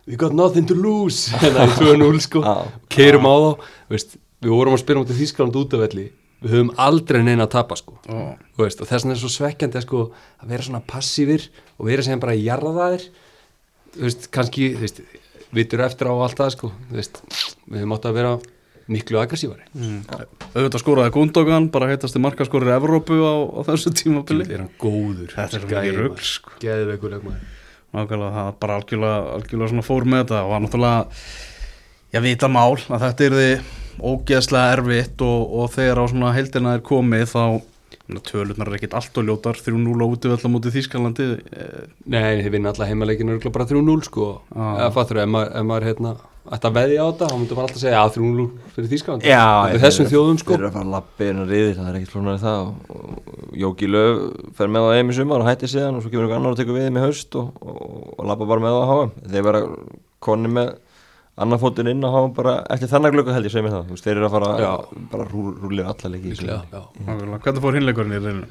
we 0.10 0.18
got 0.18 0.34
nothing 0.34 0.66
to 0.66 0.74
lose. 0.74 1.30
Hérna 1.44 1.68
í 1.70 1.76
2-0 1.78 2.24
sko, 2.26 2.42
keirum 2.90 3.30
á 3.30 3.36
þá 3.36 3.68
veist, 3.94 4.18
við 4.42 4.56
vorum 4.56 4.74
að 4.74 4.82
spila 4.82 5.04
mútið 5.04 5.22
Þískland 5.22 5.60
út 5.60 5.76
af 5.78 5.84
velli 5.86 6.08
við 6.44 6.54
höfum 6.56 6.70
aldrei 6.80 7.22
neina 7.26 7.46
að 7.48 7.54
tapa 7.58 7.76
sko. 7.80 7.98
Þú 8.08 8.64
veist, 8.64 8.80
og 8.84 8.88
þess 8.88 9.04
vegna 9.06 9.16
er 9.18 9.22
svo 9.24 9.32
svekkjandi 9.34 9.82
sko, 9.84 10.04
að 10.44 10.54
vera 10.54 10.68
svona 10.68 10.84
passífir 10.88 11.50
og 11.78 11.90
vera 11.90 12.06
sem 12.06 12.20
bara 12.22 12.36
að 12.38 12.46
jarða 12.46 12.76
þær 12.78 13.08
þú 13.98 14.06
veist, 14.06 14.30
kannski, 14.36 14.70
þú 14.78 14.86
veist 14.86 15.02
vitur 15.58 15.82
eftir 15.88 16.08
á 16.08 16.14
allt 16.14 16.38
það 16.40 16.54
sko 16.56 16.72
þú 16.92 16.96
veist, 17.00 17.22
við 17.68 17.82
höfum 17.84 17.96
átt 17.98 18.08
að 18.10 18.18
vera 18.22 18.34
miklu 18.90 19.20
aggressívari 19.22 19.66
Mm. 19.76 20.00
Auðvitað 20.56 20.82
skoraði 20.82 21.12
Gundogan, 21.14 21.68
bara 21.70 21.92
heitasti 21.92 22.18
markaskorur 22.24 22.72
Evrópu 22.74 23.20
á, 23.22 23.34
á 23.54 23.60
þessu 23.68 23.92
tímabili. 23.94 24.48
er 24.50 24.64
hann 24.64 24.72
góður 24.82 25.30
Þetta 25.36 25.60
er 25.60 25.62
svo 25.62 25.70
mikið 25.70 26.00
rugl, 26.00 26.24
sko. 26.26 26.56
geðveikur 26.64 27.14
leikmaður 27.14 27.44
Nákvæmlega, 27.94 28.32
það 28.38 28.50
bara 28.62 28.78
algjörlega, 28.80 29.20
algjörlega 29.36 29.70
svona 29.74 29.86
fór 29.86 30.06
með 30.10 30.24
þetta 30.24 30.42
og 30.46 30.50
var 30.54 30.64
náttúrulega, 30.66 31.06
ég 32.14 32.26
vita 32.26 32.50
mál 32.50 32.76
að 32.78 33.06
þetta 33.06 33.26
er 33.30 33.38
því 33.38 33.52
ógeðslega 34.02 34.78
erfitt 34.78 35.26
og, 35.26 35.52
og 35.60 35.74
þegar 35.74 36.02
á 36.02 36.06
svona 36.12 36.32
heildina 36.36 36.78
er 36.78 36.86
komið 36.86 37.28
þá, 37.34 37.44
tölurnar 38.26 38.72
er 38.72 38.80
ekkit 38.80 38.96
allt 38.98 39.22
og 39.22 39.28
ljótar, 39.28 39.60
3-0 39.62 39.94
á 40.02 40.06
útivölla 40.08 40.52
mútið 40.52 40.80
Þýskalandi, 40.80 41.30
eh, 41.54 41.86
Nei, 42.10 42.42
þið 42.42 42.52
vinna 42.58 42.74
alla 42.74 42.90
heimaleikinu 42.90 43.38
bara 43.54 43.70
3-0 43.70 44.02
sko. 44.08 44.32
Eða 44.56 44.92
fattur, 44.96 45.22
ef 45.24 45.32
maður, 45.32 45.56
ef 45.60 45.70
maður 45.70 45.90
hérna 45.90 46.16
ætti 46.50 46.70
að 46.70 46.78
veðja 46.80 47.04
á 47.06 47.08
þetta, 47.10 47.28
þá 47.30 47.36
myndum 47.38 47.60
maður 47.60 47.68
alltaf 47.68 47.82
segja 47.84 48.02
að 48.02 48.16
3-0 48.16 48.46
fyrir 48.74 48.90
Þýskaland 48.94 49.26
Já, 49.28 49.46
er 49.70 49.82
þessum 49.84 50.10
þjóðum 50.10 50.40
sko. 50.42 50.56
Þeir 50.56 50.64
eru 50.64 50.70
að 50.70 50.78
fara 50.80 51.30
inn 51.30 51.42
og 51.44 51.52
riðir, 51.52 51.76
það 51.78 51.90
er 51.90 52.00
ekkert 52.00 52.14
flónar 52.16 52.40
í 52.40 52.44
það. 52.44 52.72
Og, 52.96 53.30
Jóki 53.60 53.90
Löf 53.90 54.22
fer 54.58 54.72
með 54.72 54.88
á 54.88 54.90
EM 54.98 55.12
í 55.12 55.18
sumar 55.18 55.44
og 55.44 55.50
hættir 55.50 55.72
síðan 55.72 55.98
og 56.00 56.04
svo 56.04 56.12
kemur 56.14 56.26
einhver 56.26 56.40
annar 56.40 56.56
og 56.56 56.60
tekur 56.60 56.78
við 56.78 56.90
í 56.90 57.04
haust 57.04 57.38
og, 57.40 57.50
og, 57.62 58.14
og 58.16 58.30
lappa 58.30 58.48
bara 58.50 58.64
með 58.64 58.78
á 58.80 58.84
HM 58.90 59.14
Þeir 59.34 59.46
vera 59.50 59.62
konni 60.24 60.52
með 60.54 60.72
annar 61.40 61.60
fótinn 61.62 61.88
inn 61.92 62.04
og 62.04 62.14
hafa 62.16 62.30
bara 62.40 62.54
eftir 62.76 62.90
þannig 62.92 63.14
glöggu 63.16 63.34
held 63.36 63.48
ég 63.48 63.54
segja 63.54 63.66
mér 63.66 63.76
það, 63.78 63.86
Þú 63.90 63.96
veist, 63.96 64.06
þeir 64.08 64.18
eru 64.20 64.28
að 64.28 64.34
fara 64.36 64.50
Já. 64.64 64.72
bara 65.12 65.26
rú, 65.32 65.44
rúlega 65.64 65.94
alla 65.94 66.12
leiki 66.16 66.34
nákvæmlega, 66.36 67.40
hvernig 67.46 67.64
fór 67.66 67.78
hinleikurinn 67.80 68.16
í 68.18 68.22
reyninu? 68.26 68.50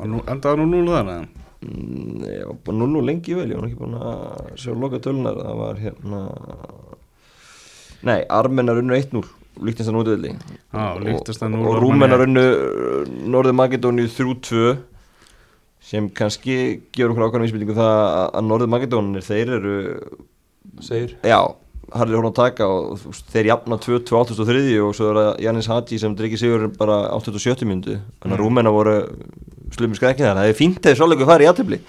Endaði 0.00 0.56
nú 0.62 0.66
0 0.72 0.92
þar, 0.94 1.10
eða? 1.14 1.28
Mm, 1.60 2.22
Ég 2.24 2.46
var 2.48 2.56
bara 2.64 2.76
0 2.80 3.02
lengi 3.04 3.34
vel, 3.36 3.50
ég 3.52 3.58
var 3.60 3.66
ekki 3.68 3.80
búin 3.82 3.98
að 4.00 4.54
sjá 4.56 4.72
loka 4.80 4.98
tölunar, 5.04 5.36
það 5.44 5.58
var 5.60 5.82
hérna 5.84 6.20
Nei, 8.08 8.20
Armenar 8.32 8.80
unnu 8.80 8.96
1-0 8.96 9.24
líktist 9.60 9.90
að 9.92 11.02
Liechtenstein 11.04 11.54
og, 11.58 11.74
Rúmenar 11.82 12.22
unnu 12.24 12.44
Norður 13.28 13.52
Makedóni 13.58 14.06
3-2 14.08 14.78
sem 15.90 16.06
kannski 16.16 16.54
gefur 16.94 17.12
okkur 17.12 17.26
ákvæmum 17.28 17.48
íspilningu 17.48 17.74
það 17.76 17.90
að- 17.90 18.30
að 18.40 18.46
Norður 18.48 18.70
Makedónir 18.72 19.24
þeir 19.26 19.52
eru 19.58 19.74
Segir. 20.80 21.16
Já, 21.24 21.40
harlir 21.96 22.20
hún 22.20 22.28
að 22.30 22.38
taka 22.38 22.68
og 22.70 23.02
þeir 23.32 23.50
jafna 23.50 23.78
2-2 23.82 24.22
83 24.30 24.78
og 24.84 24.94
svo 24.96 25.10
er 25.10 25.18
það 25.18 25.30
Janis 25.46 25.68
Hadji 25.70 25.98
sem 26.02 26.14
drikki 26.18 26.38
sigur 26.40 26.66
bara 26.78 27.02
87 27.16 27.66
myndu 27.68 27.98
þannig 28.20 28.36
að 28.36 28.42
Rúmenar 28.42 28.74
voru 28.74 28.96
slumið 29.74 30.00
skrekki 30.00 30.26
þar 30.26 30.40
það 30.40 30.50
er 30.52 30.58
fínt 30.58 30.80
þegar 30.84 31.00
svoleiku 31.00 31.28
færi 31.28 31.46
í 31.46 31.50
aðtöfli 31.50 31.80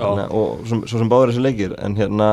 og 0.00 0.64
svo, 0.68 0.80
svo 0.86 1.00
sem 1.00 1.10
báður 1.10 1.32
þessi 1.32 1.44
leikir 1.46 1.76
en 1.82 1.98
hérna 1.98 2.32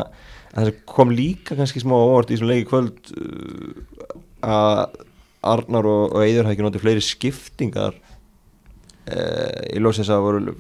kom 0.90 1.14
líka 1.14 1.58
kannski 1.58 1.82
smá 1.84 1.96
óvart 1.98 2.32
í 2.32 2.38
þessum 2.38 2.52
leiki 2.52 2.70
kvöld 2.70 3.12
uh, 3.18 4.18
að 4.46 5.04
Arnar 5.48 5.86
og, 5.88 6.16
og 6.18 6.24
Eidur 6.26 6.48
hafi 6.48 6.58
ekki 6.58 6.66
notið 6.66 6.84
fleiri 6.84 7.04
skiptingar 7.06 7.98
uh, 7.98 9.60
í 9.74 9.82
lósins 9.82 10.10
að 10.14 10.26
voru 10.26 10.56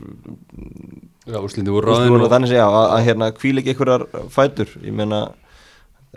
Já, 1.27 1.41
úrslindi 1.41 1.73
voru 1.73 1.91
ráðin 1.91 2.23
þannig 2.31 2.53
segja 2.53 2.67
að, 2.69 2.85
að 2.95 3.01
hérna 3.03 3.27
hvíl 3.35 3.59
ekki 3.59 3.73
einhverjar 3.73 4.05
fætur. 4.31 4.69
Ég 4.79 4.93
meina 4.95 5.25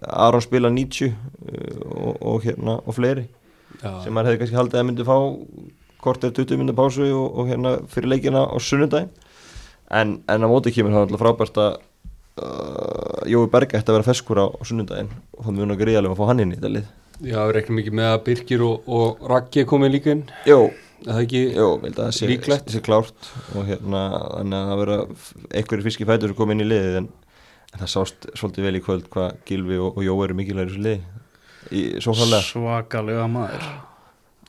Aron 0.09 0.45
spila 0.45 0.71
90 0.73 1.11
uh, 1.11 1.15
og, 1.91 2.17
og 2.23 2.47
hérna 2.47 2.79
og 2.81 2.97
fleiri 2.97 3.27
Já, 3.81 3.93
sem 4.05 4.13
maður 4.13 4.33
hefði 4.33 4.41
kannski 4.43 4.59
haldið 4.59 4.81
að 4.81 4.89
myndi 4.89 5.07
fá 5.09 5.17
kort 6.01 6.25
er 6.25 6.33
20 6.37 6.61
myndi 6.61 6.77
pásu 6.77 7.07
og, 7.13 7.27
og 7.39 7.51
hérna 7.51 7.75
fyrir 7.93 8.11
leikina 8.15 8.43
á 8.49 8.57
sunnudaginn. 8.61 9.11
En, 9.91 10.19
en 10.31 10.45
á 10.45 10.49
móti 10.49 10.73
kemur 10.75 10.95
það 10.95 11.07
alltaf 11.07 11.23
frábært 11.23 11.61
að 11.61 11.73
uh, 12.41 13.23
Jói 13.31 13.49
Berga 13.53 13.81
ætti 13.81 13.93
að 13.93 13.99
vera 13.99 14.09
feskur 14.09 14.41
á, 14.41 14.47
á 14.49 14.63
sunnudaginn 14.67 15.11
og 15.37 15.47
það 15.47 15.57
mun 15.59 15.75
að 15.75 15.83
gríðalega 15.83 16.15
að 16.17 16.21
fá 16.21 16.31
hann 16.31 16.45
inn 16.45 16.55
í 16.55 16.59
þetta 16.61 16.75
lið. 16.77 16.93
Já, 17.21 17.41
við 17.45 17.57
reiknum 17.57 17.81
ekki 17.83 17.97
með 17.99 18.13
að 18.15 18.23
Birkir 18.29 18.63
og, 18.65 18.87
og 18.97 19.27
Raggi 19.29 19.67
komið 19.69 19.93
líka 19.97 20.15
inn. 20.15 20.23
Jó, 20.49 20.61
Er 21.01 21.15
Það 21.15 21.23
ekki, 21.23 21.41
Jó, 21.57 21.67
það 21.97 22.11
sé, 22.13 22.27
Líklegt. 22.29 22.67
sé 22.69 22.81
klárt 22.85 23.29
og 23.57 23.63
hérna, 23.65 24.01
þannig 24.37 24.57
að 24.59 24.67
það 24.71 24.81
vera 24.83 24.97
einhverju 25.57 25.87
fiski 25.87 26.07
fætur 26.09 26.33
sem 26.33 26.37
kom 26.37 26.51
inn 26.53 26.61
í 26.61 26.67
liðið 26.67 26.99
en, 26.99 27.07
en 27.75 27.83
það 27.85 27.91
sást 27.95 28.27
svolítið 28.39 28.67
vel 28.67 28.77
í 28.79 28.83
kvöld 28.85 29.07
hvað 29.13 29.37
Gilvi 29.49 29.79
og, 29.79 29.97
og 29.97 30.05
Jó 30.07 30.17
eru 30.25 30.37
mikilvægur 30.39 30.71
í 30.71 30.75
þessu 30.75 30.85
liði. 30.87 31.01
Svakalega 32.01 33.27
maður. 33.31 33.67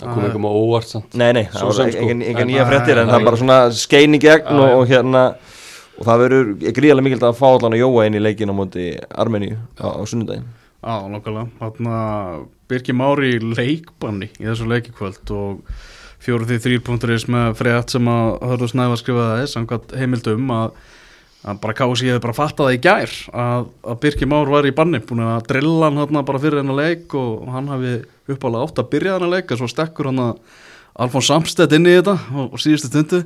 Það 0.02 0.14
kom 0.16 0.24
eitthvað 0.26 0.42
með 0.42 0.56
óvart 0.58 0.90
samt. 0.90 1.18
Nei, 1.20 1.28
nei, 1.38 1.44
það 1.54 1.68
var 1.68 1.76
sko. 1.78 1.86
engan, 2.02 2.22
engan 2.26 2.42
En- 2.42 2.50
nýja 2.50 2.64
fréttir 2.70 2.98
en 3.02 3.12
það 3.12 3.20
er 3.20 3.28
bara 3.28 3.38
svona 3.42 3.58
skein 3.78 4.18
í 4.18 4.22
gegn 4.24 4.62
og, 4.64 4.88
hérna 4.90 5.22
og 6.00 6.08
það 6.08 6.24
verður 6.24 6.50
gríðarlega 6.80 7.06
mikilvægt 7.06 7.28
að 7.28 7.38
fá 7.38 7.48
allan 7.52 7.76
að 7.78 7.84
Jóa 7.84 8.06
inn 8.10 8.18
í 8.18 8.24
leikin 8.24 8.50
á 8.50 8.56
móti 8.58 8.88
Armeníu 9.14 9.60
á, 9.78 9.86
á 9.94 10.02
sunnudaginn. 10.10 10.48
Já, 10.82 10.96
nokkulega. 11.14 11.52
Þarna 11.60 11.98
Birgir 12.72 12.98
Mári 12.98 13.36
í 13.36 13.42
leikbanni 13.44 14.32
í 14.40 14.48
þessu 14.48 14.66
leikikvöld 14.72 15.34
og 15.38 15.62
fjóru 16.22 16.48
því 16.50 16.58
þrýrpunkturins 16.64 17.28
með 17.30 17.54
frétt 17.60 17.94
sem 17.94 18.10
að 18.10 18.40
hörðu 18.50 18.72
snæfa 18.72 18.98
skrifaði 18.98 19.46
samkvæmt 19.54 19.94
heimildum 20.00 20.50
að, 20.56 20.74
að 21.42 21.62
bara 21.64 21.78
kási 21.78 22.06
ég 22.06 22.16
hefði 22.16 22.24
bara 22.28 22.38
fattað 22.38 22.68
það 22.68 22.76
í 22.76 22.82
gær 22.86 23.14
að, 23.44 23.70
að 23.92 24.02
Birgir 24.04 24.30
Már 24.30 24.52
var 24.52 24.68
í 24.70 24.74
banni 24.78 25.00
búin 25.02 25.24
að 25.26 25.48
drilla 25.50 25.88
hann 25.88 26.02
hérna 26.02 26.26
bara 26.28 26.42
fyrir 26.44 26.62
hennar 26.62 26.78
leik 26.78 27.16
og 27.18 27.48
hann 27.54 27.72
hafi 27.72 27.96
uppálega 28.30 28.68
átt 28.68 28.84
að 28.84 28.92
byrja 28.94 29.16
hennar 29.18 29.34
leik 29.34 29.50
en 29.54 29.62
svo 29.62 29.70
stekkur 29.72 30.12
hann 30.12 30.22
að 30.28 30.60
Alfons 31.02 31.32
Samstedt 31.32 31.74
inn 31.78 31.88
í 31.88 31.96
þetta 31.96 32.18
og, 32.36 32.52
og 32.52 32.62
síðustu 32.62 32.92
stundu. 32.92 33.22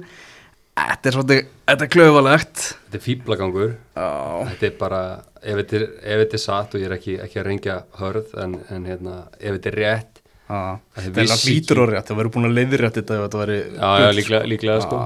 Þetta 0.75 1.09
er 1.09 1.15
svolítið, 1.15 1.45
þetta 1.69 1.85
er 1.85 1.91
klöfalegt 1.93 2.63
Þetta 2.65 2.97
er 2.97 3.03
fýblagangur 3.05 3.69
Já, 3.71 4.07
Þetta 4.49 4.67
er 4.67 4.73
bara, 4.79 4.99
ef 5.39 5.59
þetta 5.61 5.77
er, 5.77 5.85
ef 6.03 6.21
þetta 6.21 6.37
er 6.37 6.43
satt 6.43 6.75
og 6.75 6.83
ég 6.83 6.89
er 6.89 6.95
ekki, 6.97 7.15
ekki 7.23 7.39
að 7.39 7.47
rengja 7.47 7.77
hörð 8.01 8.33
en, 8.43 8.57
en 8.75 8.89
hérna, 8.91 9.15
ef 9.39 9.55
þetta 9.55 9.71
er 9.71 9.77
rétt 9.79 10.21
þetta 10.45 11.23
er 11.23 11.31
lítur 11.47 11.81
og 11.81 11.93
rétt 11.93 12.11
það 12.11 12.19
verður 12.19 12.33
búin 12.35 12.49
að 12.49 12.57
leiðrétt 12.59 12.99
þetta 12.99 13.15
ef 13.15 13.23
þetta 13.23 13.39
væri 13.41 13.55
Já, 13.63 13.87
já, 14.03 14.09
líklega, 14.19 14.49
líklega 14.51 14.83
sko 14.83 14.99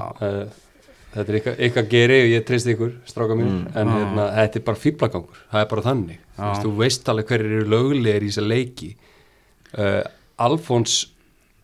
Þetta 1.10 1.32
er 1.32 1.36
eitthvað, 1.40 1.56
eitthvað 1.66 1.86
geri 1.90 2.16
og 2.22 2.28
ég 2.30 2.44
treyst 2.46 2.68
ykkur, 2.70 2.90
stráka 3.10 3.34
mín 3.34 3.48
Mm. 3.50 3.76
en 3.76 3.88
Já. 3.88 3.94
hérna, 3.98 4.24
þetta 4.36 4.56
er 4.60 4.64
bara 4.68 4.78
fýblagangur 4.78 5.40
það 5.52 5.60
er 5.64 5.68
bara 5.72 5.82
þannig, 5.82 6.18
þú 6.36 6.42
Já. 6.42 6.50
veist, 6.50 6.62
þú 6.66 6.72
veist 6.78 7.08
alveg 7.10 7.26
hverjir 7.32 7.54
eru 7.56 7.68
löglegir 7.72 8.22
í 8.22 8.30
þessa 8.30 8.46
leiki 8.46 8.90
uh, 9.78 10.02
Alfons 10.38 10.94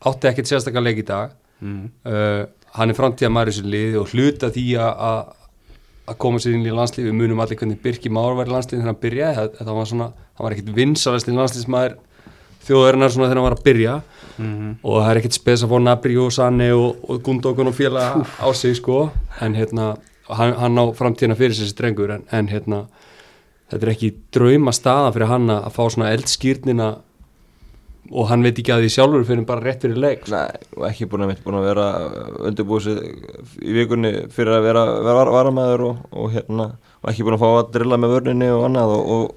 átti 0.06 0.28
ekkert 0.30 0.50
sérstaklega 0.50 0.82
leik 0.88 0.98
í 0.98 1.06
dag 1.06 1.30
mm. 1.62 1.84
uh, 2.10 2.42
hann 2.76 2.90
er 2.90 2.98
framtíða 2.98 3.30
maður 3.32 3.52
í 3.52 3.54
þessu 3.56 3.70
liði 3.72 4.00
og 4.02 4.10
hluta 4.12 4.50
því 4.50 4.66
að- 4.82 5.32
að 6.06 6.18
koma 6.22 6.38
sér 6.38 6.54
inn 6.54 6.66
í 6.66 6.70
landslið, 6.74 7.06
við 7.08 7.16
munum 7.18 7.40
allir 7.42 7.58
hvernig 7.58 7.80
Birki 7.82 8.10
Már 8.14 8.34
var 8.38 8.46
í 8.46 8.52
landslið 8.54 8.78
þegar 8.78 8.90
hann 8.92 9.00
byrjaði 9.02 9.36
það, 9.40 9.56
það 9.62 9.74
var 9.78 9.88
svona, 9.90 10.10
hann 10.36 10.44
var 10.46 10.54
ekkit 10.54 10.74
vinsalast 10.76 11.26
í 11.30 11.34
landsliðsmaður 11.34 11.96
þjóðarinnar 12.66 13.14
svona 13.14 13.30
þegar 13.30 13.40
hann 13.40 13.48
var 13.48 13.58
að 13.58 13.64
byrja. 13.66 13.96
Mm 14.36 14.74
og 14.82 15.00
það 15.00 15.10
er 15.10 15.20
ekkit 15.22 15.38
spes 15.38 15.62
að 15.64 15.72
fá 15.72 15.78
Nabri 15.80 16.18
og 16.20 16.34
Sanne 16.34 16.68
og, 16.76 17.00
og 17.08 17.22
Gundokun 17.24 17.70
og 17.70 17.76
félaga 17.76 18.26
á 18.36 18.48
sig 18.54 18.76
sko, 18.76 19.06
en 19.40 19.56
hérna 19.56 19.94
hann, 20.28 20.54
hann 20.60 20.78
á 20.80 20.84
framtíðina 20.96 21.38
fyrir 21.38 21.56
sér 21.56 21.70
strengur 21.70 22.12
en, 22.16 22.26
en 22.34 22.50
hérna, 22.50 22.84
þetta 23.70 23.86
er 23.86 23.92
ekki 23.94 24.12
drauma 24.34 24.74
staða 24.76 25.12
fyrir 25.14 25.32
hann 25.32 25.50
að 25.56 25.72
fá 25.74 25.82
svona 25.86 26.12
eldskýrnina 26.14 26.90
og 28.06 28.28
hann 28.30 28.44
veit 28.46 28.58
ekki 28.60 28.70
að 28.70 28.84
því 28.84 28.90
sjálfur 28.94 29.24
fyrir 29.26 29.46
bara 29.48 29.64
rétt 29.64 29.82
fyrir 29.82 29.98
leik 29.98 30.26
sko. 30.26 30.36
Nei, 30.36 30.68
og 30.76 30.84
ekki 30.86 31.08
búin 31.10 31.26
að, 31.26 31.32
búin 31.42 31.58
að 31.58 31.66
vera 31.66 31.86
undirbúið 32.50 32.84
sig 32.84 33.64
í 33.66 33.74
vikunni 33.74 34.12
fyrir 34.34 34.58
að 34.58 34.68
vera, 34.68 34.84
varamæður 35.32 35.86
og, 35.88 36.04
og 36.14 36.30
hérna 36.36 36.68
og 37.02 37.10
ekki 37.10 37.26
búin 37.26 37.38
að 37.38 37.42
fá 37.42 37.48
að 37.50 37.72
drilla 37.74 37.98
með 38.00 38.14
vörninni 38.14 38.52
og 38.54 38.68
annað 38.68 38.94
og, 38.94 39.10
og, 39.16 39.34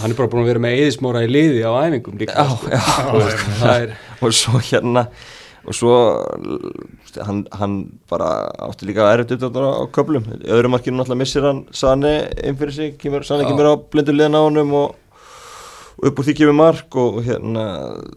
hann 0.00 0.12
er 0.12 0.18
bara 0.18 0.28
búin 0.32 0.44
að 0.44 0.50
vera 0.52 0.62
með 0.66 0.78
eðismóra 0.82 1.24
í 1.24 1.30
liði 1.30 1.62
á 1.64 1.72
æfingum 1.86 2.20
líka 2.20 2.36
Já, 2.36 2.46
sko. 2.52 2.70
já. 2.72 2.84
Þú 3.08 3.22
veist, 3.22 3.48
það 3.62 3.82
er 3.86 3.96
og 4.26 4.36
svo 4.40 4.60
hérna 4.70 5.06
og 5.66 5.74
svo 5.74 5.94
hann, 7.26 7.40
hann 7.58 7.72
bara 8.10 8.28
átti 8.68 8.86
líka 8.86 9.08
erfitt 9.14 9.32
upp 9.48 9.56
á 9.58 9.82
köflum 9.96 10.28
í 10.36 10.50
öðru 10.54 10.70
markinu 10.70 11.00
náttúrulega 11.00 11.22
missir 11.24 11.46
hann 11.48 11.64
Sani 11.74 12.12
inn 12.46 12.58
fyrir 12.60 12.76
sig, 12.76 12.94
kemur, 13.00 13.24
Sani 13.26 13.48
kemur 13.48 13.72
á 13.72 13.74
blindu 13.90 14.14
liðan 14.14 14.38
á 14.38 14.40
honum 14.46 14.74
og, 14.78 14.94
og 15.96 16.04
upp 16.10 16.18
úr 16.20 16.26
því 16.26 16.32
kemur 16.36 16.56
mark 16.58 16.96
og 17.00 17.14
hérna 17.24 17.62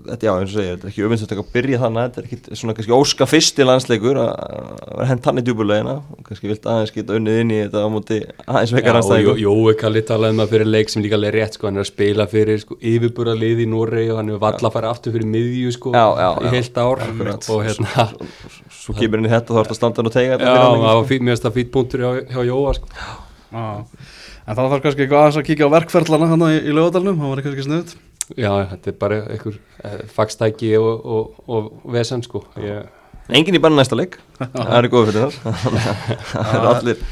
þetta 0.09 0.25
já 0.27 0.31
eins 0.36 0.50
og 0.51 0.55
segja, 0.57 0.71
þetta 0.75 0.88
er 0.88 0.91
ekki 0.91 1.03
öfinnst 1.07 1.31
að 1.31 1.43
byrja 1.53 1.77
þannig 1.79 2.01
þetta 2.09 2.19
er 2.19 2.25
ekki 2.27 2.57
svona 2.59 2.74
kannski 2.75 2.95
óska 2.98 3.27
fyrsti 3.31 3.67
landsleikur 3.69 4.19
að 4.19 4.31
vera 4.98 5.07
hent 5.07 5.29
hann 5.29 5.39
í 5.39 5.43
djúbulegina 5.48 5.93
og 6.01 6.25
kannski 6.27 6.51
vilt 6.51 6.67
aðeins 6.67 6.91
geta 6.98 7.15
unnið 7.15 7.39
inn 7.45 7.53
í 7.55 7.59
þetta 7.62 7.83
á 7.83 7.88
móti 7.93 8.17
aðeins 8.43 8.74
Já, 8.74 8.77
veikar 8.81 9.00
og 9.00 9.24
Jó- 9.24 9.38
Jói 9.45 9.75
Kalli 9.79 10.03
talaði 10.09 10.36
um 10.36 10.41
það 10.43 10.51
fyrir 10.57 10.71
leik 10.75 10.91
sem 10.91 11.05
líka 11.05 11.15
alveg 11.19 11.33
rétt 11.38 11.55
sko, 11.55 11.69
hann 11.69 11.79
er 11.79 11.86
að 11.86 11.91
spila 11.93 12.27
fyrir 12.36 12.59
sko, 12.65 12.77
yfirbúra 12.83 13.38
liði 13.39 13.63
í 13.63 13.71
Noregi 13.71 14.12
og 14.12 14.19
hann 14.19 14.33
er 14.36 14.43
valla 14.43 14.67
að 14.67 14.75
fara 14.75 14.91
aftur 14.91 15.15
fyrir 15.15 15.31
miðju 15.31 15.71
sko, 15.77 15.95
Já, 15.95 16.05
já, 16.19 16.29
í 16.36 16.50
já. 16.50 16.53
heilt 16.57 16.81
ár 16.83 17.05
Akkurat. 17.07 17.50
og 17.55 17.63
hérna 17.63 18.09
svo 18.79 18.98
kemur 19.00 19.24
inn 19.24 19.29
í 19.29 19.33
þetta 19.33 19.55
þá 19.55 19.63
ertu 19.63 19.75
að 19.77 19.79
standa 19.79 20.01
hann 20.03 20.12
og 20.12 20.17
teiga 20.19 20.36
Já, 20.36 20.38
þetta 20.43 20.59
það 20.59 20.75
ekki, 20.75 20.83
var 21.00 21.09
fít, 21.13 21.24
mér 21.24 21.36
finnst 21.38 21.48
það 21.48 21.57
fýtt 21.62 21.71
punktur 21.79 22.03
hjá, 22.03 22.12
hjá 22.36 22.41
Jóa 22.51 22.75
sko. 22.75 22.91
En 24.50 24.58
þá 24.58 24.62
þarf 24.63 24.84
kannski 24.86 25.03
eitthvað 25.06 25.24
aðeins 25.24 25.38
að 25.38 25.46
kíkja 25.46 25.68
á 25.70 25.74
verkferðlana 25.75 26.29
hann 26.32 26.46
í, 26.48 26.56
í 26.58 26.74
lögadalnum, 26.74 27.20
það 27.22 27.34
var 27.36 27.41
kannski 27.46 27.65
snuð 27.68 27.91
Já, 28.38 28.50
þetta 28.72 28.89
er 28.91 28.96
bara 29.01 29.18
einhver 29.29 29.58
eh, 29.86 30.01
fagstæki 30.13 30.72
og, 30.77 31.06
og, 31.06 31.38
og 31.50 31.70
vesen 31.94 32.22
sko. 32.25 32.44
Ég, 32.62 32.89
Engin 33.29 33.58
í 33.58 33.62
banna 33.62 33.82
næsta 33.82 33.98
leik. 33.98 34.18
Það 34.39 34.75
er 34.75 34.88
góð 34.89 35.10
fyrir 35.10 35.34
þar 35.38 35.58
Það 36.29 36.53
er 36.60 36.68
allir, 36.72 37.03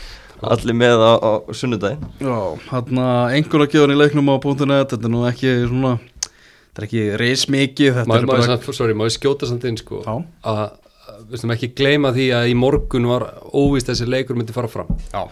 allir 0.53 0.77
með 0.77 1.05
á, 1.05 1.13
á 1.17 1.31
sunnudaginn. 1.57 2.09
Já, 2.21 2.37
hann 2.71 3.01
að 3.05 3.37
einhverja 3.37 3.71
gefur 3.73 3.93
í 3.93 3.97
leiknum 3.97 4.33
á 4.33 4.35
.net, 4.37 4.93
þetta 4.93 5.01
er 5.01 5.13
nú 5.13 5.23
ekki 5.29 5.53
svona 5.69 5.93
þetta 5.97 6.81
er 6.81 6.87
ekki 6.89 7.05
reis 7.21 7.45
mikið 7.53 7.95
þetta 7.99 8.09
Má, 8.09 8.17
er 8.17 8.27
má, 8.29 8.33
bara 8.33 8.97
má 8.97 9.07
skjóta 9.13 9.49
samt 9.49 9.65
inn 9.69 9.77
sko? 9.77 10.01
Já. 10.05 10.17
að 10.45 10.65
við 11.29 11.41
stum 11.41 11.53
ekki 11.55 11.71
gleyma 11.77 12.13
því 12.13 12.27
að 12.37 12.51
í 12.51 12.57
morgun 12.57 13.09
var 13.09 13.25
óvist 13.53 13.89
að 13.89 13.95
þessi 13.95 14.09
leikur 14.09 14.37
myndi 14.37 14.53
fara 14.53 14.69
fram. 14.69 14.89
Já, 15.13 15.25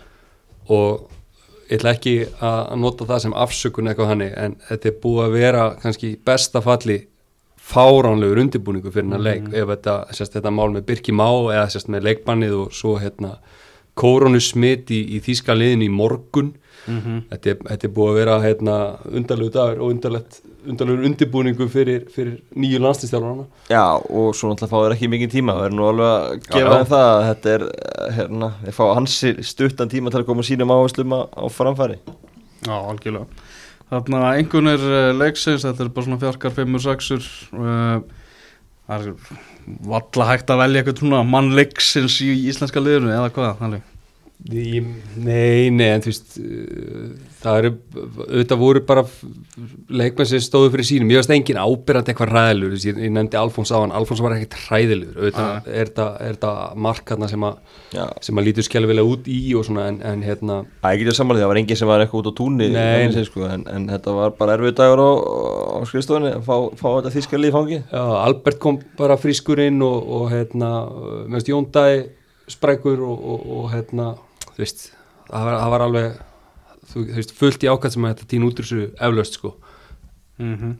og 0.74 1.06
ég 1.66 1.80
ætla 1.80 1.96
ekki 1.96 2.16
að 2.46 2.76
nota 2.82 3.08
það 3.10 3.22
sem 3.26 3.36
afsökun 3.46 3.90
eitthvað 3.90 4.12
hannig 4.14 4.34
en 4.38 4.56
þetta 4.70 4.90
er 4.92 4.98
búið 5.04 5.26
að 5.26 5.38
vera 5.40 5.68
kannski 5.82 6.16
besta 6.26 6.62
falli 6.66 7.00
fáránlegur 7.66 8.42
undirbúningu 8.44 8.92
fyrir 8.94 9.08
hennar 9.08 9.24
leik. 9.26 9.48
Ef 9.54 9.70
þetta, 9.72 9.96
sérst, 10.14 10.36
þetta 10.38 10.54
mál 10.54 10.70
með 10.76 10.86
Birki 10.92 11.16
Má 11.16 11.28
eða 11.54 11.66
sérst, 11.74 11.90
með 11.90 12.10
leikbannið 12.10 12.58
og 12.60 12.76
svo 12.78 12.96
hérna 13.02 13.40
koronusmitt 13.98 14.92
í, 14.94 15.02
í 15.16 15.22
þýska 15.24 15.56
liðin 15.58 15.88
í 15.88 15.90
morgun. 15.90 16.54
Þetta, 16.86 17.56
er, 17.56 17.62
þetta 17.72 17.88
er 17.88 17.94
búið 17.96 18.12
að 18.12 18.20
vera 18.20 18.36
hérna, 18.44 18.76
undarlegu 19.10 19.54
dagur 19.56 19.82
og 19.82 19.96
undarlegt 19.96 20.42
undarlegur 20.72 21.08
undirbúningu 21.10 21.68
fyrir, 21.72 22.04
fyrir 22.14 22.36
nýju 22.58 22.82
landslýstjálfarana 22.84 23.46
Já, 23.72 23.84
og 24.02 24.36
svo 24.38 24.52
náttúrulega 24.52 24.72
fá 24.72 24.78
þér 24.84 24.96
ekki 24.98 25.10
mikið 25.14 25.34
tíma 25.36 25.56
Það 25.60 25.68
er 25.70 25.76
nú 25.78 25.88
alveg 25.90 26.12
að 26.12 26.28
Já, 26.36 26.52
gefa 26.56 26.66
já. 26.66 26.76
þeim 26.76 26.92
það 26.92 27.08
að 27.14 27.26
Þetta 27.30 27.54
er, 27.56 27.66
eh, 27.86 28.12
hérna, 28.20 28.52
þeir 28.64 28.78
fá 28.80 28.84
hansi 28.98 29.34
stuttan 29.52 29.94
tíma 29.94 30.14
til 30.14 30.22
að 30.22 30.28
koma 30.30 30.46
sínum 30.46 30.76
áherslum 30.76 31.16
á, 31.16 31.44
framfæri. 31.54 31.98
Já, 32.66 32.76
algjörlega. 32.76 33.26
Þarna 33.92 34.22
einhvern 34.34 34.72
er 34.74 34.86
uh, 34.90 35.10
leiksins, 35.14 35.66
þetta 35.68 35.86
er 35.86 35.92
bara 35.94 36.08
svona 36.08 36.22
fjarkar 36.24 36.56
5-6 36.56 37.20
uh, 37.54 38.00
það 38.86 39.04
er 39.10 39.36
valla 39.90 40.30
hægt 40.30 40.50
að 40.54 40.62
velja 40.64 40.82
eitthvað 40.82 41.04
svona 41.04 41.22
mann 41.26 41.52
leiksins 41.58 42.18
í 42.26 42.32
íslenska 42.50 42.82
liðinu 42.82 43.14
eða 43.14 43.32
hvað, 43.34 43.54
þannig 43.62 43.92
Í, 44.46 44.78
nei, 45.18 45.72
nei, 45.74 45.88
en 45.96 46.04
þú 46.04 46.12
veist 46.12 46.36
uh, 46.38 47.06
það 47.42 47.60
eru, 47.62 47.70
auðvitað 48.28 48.60
voru 48.60 48.82
bara 48.86 49.04
leikmenn 49.90 50.28
sem 50.30 50.44
stóðu 50.44 50.74
fyrir 50.74 50.86
sínum 50.86 51.14
ég 51.14 51.18
veist 51.18 51.32
engin 51.34 51.58
ábyrrandi 51.58 52.12
eitthvað 52.12 52.34
ræðilur 52.36 52.76
ég, 52.78 53.00
ég 53.08 53.14
nefndi 53.16 53.40
Alfons 53.40 53.72
á 53.74 53.80
hann, 53.80 53.94
Alfons 53.96 54.22
var 54.22 54.36
ekkert 54.36 54.60
ræðilur 54.68 55.16
auðvitað 55.18 55.70
er 55.72 55.90
þetta, 55.90 56.08
er 56.20 56.38
þetta 56.38 56.52
markarna 56.86 57.30
sem 57.32 57.48
Já, 57.96 58.04
sem 58.28 58.42
að 58.42 58.48
lítur 58.50 58.66
skelvilega 58.68 59.08
út 59.08 59.30
í 59.32 59.40
og 59.58 59.66
svona, 59.66 59.88
en, 59.90 59.98
en 60.06 60.22
hérna 60.26 60.60
Æ, 60.84 60.92
ég 60.92 61.02
getur 61.04 61.18
samanlega, 61.18 61.46
það 61.46 61.52
var 61.54 61.60
enginn 61.62 61.80
sem 61.80 61.90
var 61.90 62.04
eitthvað 62.04 62.22
út 62.22 62.30
á 62.30 62.38
túnni 62.38 62.70
Nei. 62.74 63.24
sko, 63.30 63.48
en, 63.48 63.66
en 63.72 63.88
þetta 63.94 64.16
var 64.18 64.36
bara 64.38 64.58
erfið 64.60 64.76
dagur 64.82 65.04
á, 65.06 65.12
á 65.16 65.78
skrifstofunni 65.88 66.34
að 66.36 66.46
fá, 66.46 66.56
fá 66.82 66.88
þetta 66.98 67.14
þýska 67.16 67.42
líf 67.42 67.56
fangi 67.56 67.80
já, 67.80 68.04
Albert 68.20 68.62
kom 68.62 68.82
bara 69.00 69.18
frískur 69.22 69.64
inn 69.64 69.82
og, 69.86 70.06
og 70.20 70.30
hérna, 70.34 70.72
meðast 71.30 71.50
Jón 71.54 71.70
Dæ 71.74 71.86
sprækur 72.52 73.02
og, 73.02 73.26
og, 73.34 73.46
og 73.58 73.70
hérna 73.74 74.12
þú 74.56 74.64
veist, 74.64 74.88
það 75.30 75.50
var, 75.50 75.58
það 75.62 75.74
var 75.76 75.86
alveg 75.86 76.20
þú, 76.92 77.00
þú 77.00 77.20
veist, 77.20 77.36
fullt 77.40 77.66
í 77.66 77.72
ákvæmt 77.72 77.96
sem 77.96 78.08
að 78.08 78.16
þetta 78.16 78.32
tín 78.34 78.48
út 78.48 78.62
úr 78.62 78.70
þessu 78.70 78.88
eflaust 79.10 79.40
sko. 79.40 79.56
Mm 80.42 80.78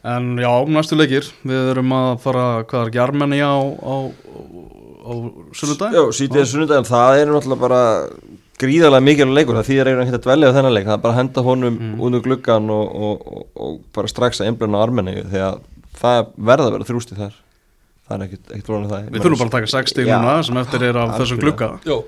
En 0.00 0.38
já, 0.40 0.48
næstu 0.64 0.96
leikir. 0.96 1.26
Við 1.44 1.66
erum 1.74 1.90
að 1.92 2.10
fara, 2.22 2.44
hvað 2.64 2.86
er 2.86 2.90
ekki 2.90 3.00
Armeni 3.02 3.40
á, 3.44 3.52
á, 3.60 3.94
á 5.04 5.12
sunnudag? 5.52 5.92
Já, 5.92 6.04
sítið 6.16 6.40
er 6.40 6.48
sunnudaginn, 6.48 6.88
það 6.88 7.16
er 7.18 7.32
náttúrulega 7.34 7.60
bara 7.60 7.80
gríðarlega 8.60 9.04
mikilvæg 9.04 9.36
leikur, 9.36 9.58
það 9.58 9.68
þýðir 9.68 9.90
eiginlega 9.90 10.06
ekki 10.06 10.18
að 10.18 10.24
dvelja 10.26 10.48
á 10.48 10.56
þennan 10.56 10.74
leik, 10.76 10.86
það 10.88 10.96
er 10.96 11.02
bara 11.04 11.14
að 11.14 11.20
henda 11.20 11.44
honum 11.44 11.76
mm. 11.76 11.92
út 12.00 12.16
um 12.16 12.24
gluggan 12.24 12.72
og, 12.72 12.96
og, 13.08 13.28
og, 13.28 13.44
og 13.66 13.76
bara 13.96 14.12
strax 14.12 14.40
að 14.40 14.50
einblöna 14.50 14.80
á 14.80 14.84
armenni, 14.86 15.14
því 15.20 15.44
að 15.46 15.60
það 16.00 16.32
verða 16.50 16.66
að 16.70 16.76
vera 16.78 16.88
þrústi 16.90 17.20
þar. 17.20 17.36
Það 18.08 18.16
er 18.16 18.26
ekkit, 18.26 18.44
ekkit 18.56 18.72
rónið 18.72 18.94
það 18.94 19.10
Við 19.10 19.24
þurfum 19.26 19.40
bara 19.42 19.50
að 19.50 19.56
taka 19.58 19.72
60 19.76 20.08
Já, 20.08 20.14
núna 20.16 20.38
sem 20.48 20.60
eftir 20.64 20.84
er 20.88 20.98
af 20.98 21.12
þessum 21.20 21.44
glugga. 21.44 21.68
Jó, 21.86 21.98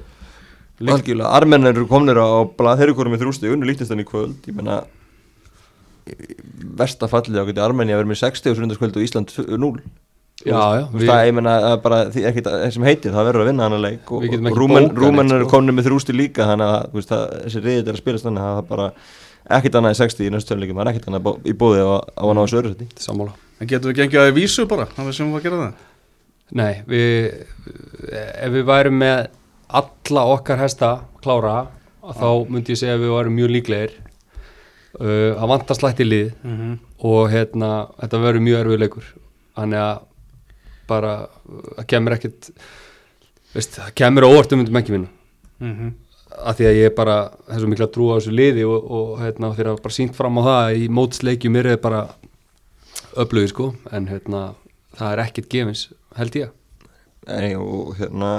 Algjörlega, 0.80 1.30
armenn 1.36 1.68
eru 1.68 1.84
komnir 1.90 2.18
á 2.18 2.42
blað 2.58 2.80
þeir 2.80 2.88
eru 2.88 2.96
komnir 2.98 3.14
með 3.14 3.24
þrústi, 3.26 3.50
unnu 3.52 3.68
líktist 3.68 3.92
í 3.92 4.06
kvöld 4.08 4.48
ég 4.48 4.56
meina, 4.56 4.80
versta 6.78 7.08
fallið 7.10 7.38
þá 7.38 7.50
geti 7.50 7.62
Armenia 7.62 7.98
verið 8.00 8.10
með 8.10 8.22
60 8.24 8.56
sundarskvöld 8.58 8.96
og 8.98 9.04
Ísland 9.04 9.36
0 9.36 9.76
Já, 10.42 10.58
já, 10.74 10.84
veist 10.90 11.06
það, 11.06 11.20
ég 11.28 11.34
menna 11.36 11.52
að 11.68 11.74
bara 11.84 11.98
því 12.10 12.22
ekkert 12.26 12.48
það 12.48 12.62
sem 12.74 12.84
heitir, 12.88 13.12
það 13.14 13.26
verður 13.28 13.44
að 13.44 13.48
vinna 13.52 13.66
hann 13.66 13.76
að 13.76 13.84
leik 13.84 14.08
og, 14.10 14.22
Við 14.24 14.32
getum 14.32 14.46
og 14.46 14.50
ekki 14.50 14.58
Rúmen, 14.58 14.86
bókað 14.88 15.02
Rúmen 15.04 15.28
neitt, 15.28 15.34
eru 15.36 15.44
sko. 15.46 15.52
komni 15.52 15.74
með 15.76 15.86
þrústi 15.86 16.16
líka 16.16 16.46
þannig 16.48 16.72
að 16.72 16.86
þú 16.88 16.98
veist, 16.98 17.12
það, 17.12 17.34
þessi 17.44 17.62
reyðið 17.62 17.90
er 17.92 17.92
að 17.92 18.00
spilast 18.00 18.26
þannig 18.26 18.42
að 18.42 18.48
það 18.48 18.62
er 18.62 18.66
bara 18.72 18.88
ekkert 19.58 19.78
annað 19.78 19.94
í 19.94 19.98
60 20.00 20.26
í 20.26 20.32
næstu 20.34 20.50
töluleikum 20.50 20.80
það 20.80 20.84
er 20.88 20.90
ekkert 20.92 21.08
annað 21.12 21.46
í 21.46 21.54
bóði 21.62 21.84
á, 21.86 21.90
á 22.02 22.24
að 22.24 22.34
ná 22.34 22.40
þessu 22.42 22.58
öðru 22.58 22.72
seti 22.72 23.06
sammála. 23.06 23.36
En 23.62 23.70
getum 23.70 23.92
við 23.92 24.00
gengið 24.00 24.24
að 24.24 24.32
vísu 24.40 24.66
bara, 24.72 24.88
það 24.96 25.10
við 25.12 25.16
sem 25.20 25.30
að 25.36 25.46
gera 25.46 25.60
það? 25.60 25.86
Nei, 26.58 26.72
við, 26.90 27.30
ef 28.18 28.56
við 28.56 28.66
værum 28.72 28.98
með 28.98 29.22
alla 29.80 30.24
okkar 30.34 30.60
hesta 30.62 30.92
klára 31.22 31.56
að 32.02 32.18
þá 32.20 32.28
myndi 32.50 32.74
ég 32.74 32.80
segja 32.80 32.96
að 32.98 33.04
við 33.04 33.14
værum 33.16 33.36
mjög 33.38 33.52
líklegir. 33.56 33.98
Uh, 34.92 35.32
að 35.40 35.48
vanta 35.48 35.74
slætti 35.74 36.04
lið 36.04 36.32
mm 36.44 36.56
-hmm. 36.56 36.72
og 37.08 37.30
hérna, 37.32 37.68
þetta 38.00 38.18
verður 38.20 38.44
mjög 38.44 38.58
erfið 38.60 38.82
leikur. 38.82 39.06
Þannig 39.56 39.78
að 39.80 40.02
bara 40.88 41.12
uh, 41.24 41.68
það 41.78 41.86
kemur 41.86 42.16
ekkit 42.18 42.50
veist, 43.54 43.78
það 43.78 43.94
kemur 43.94 44.26
á 44.28 44.32
óvart 44.32 44.52
um 44.52 44.60
myndum 44.60 44.80
ekki 44.80 44.92
vinna 44.92 45.08
Mm 45.62 45.74
-hmm. 45.78 45.92
af 46.42 46.56
því 46.58 46.64
að 46.66 46.78
ég 46.82 46.94
bara 46.94 47.30
hef 47.48 47.60
svo 47.60 47.68
mikla 47.68 47.86
trú 47.86 48.10
á 48.10 48.18
þessu 48.18 48.32
liði 48.34 48.64
og, 48.64 48.90
og 48.90 49.20
hérna, 49.20 49.54
hafa 49.54 49.76
bara 49.82 49.94
sínt 49.94 50.14
fram 50.16 50.38
á 50.38 50.42
það 50.42 50.58
að 50.64 50.76
í 50.76 50.88
mótsleikjum 50.88 51.56
er 51.56 51.76
bara 51.76 52.08
öflugir 53.16 53.48
sko. 53.48 53.74
En 53.92 54.08
hérna, 54.08 54.54
það 54.96 55.12
er 55.12 55.18
ekkit 55.18 55.48
gefins 55.48 55.92
held 56.16 56.34
ég. 56.36 56.48
Nei, 57.26 57.54
og 57.54 57.94
hérna 57.96 58.30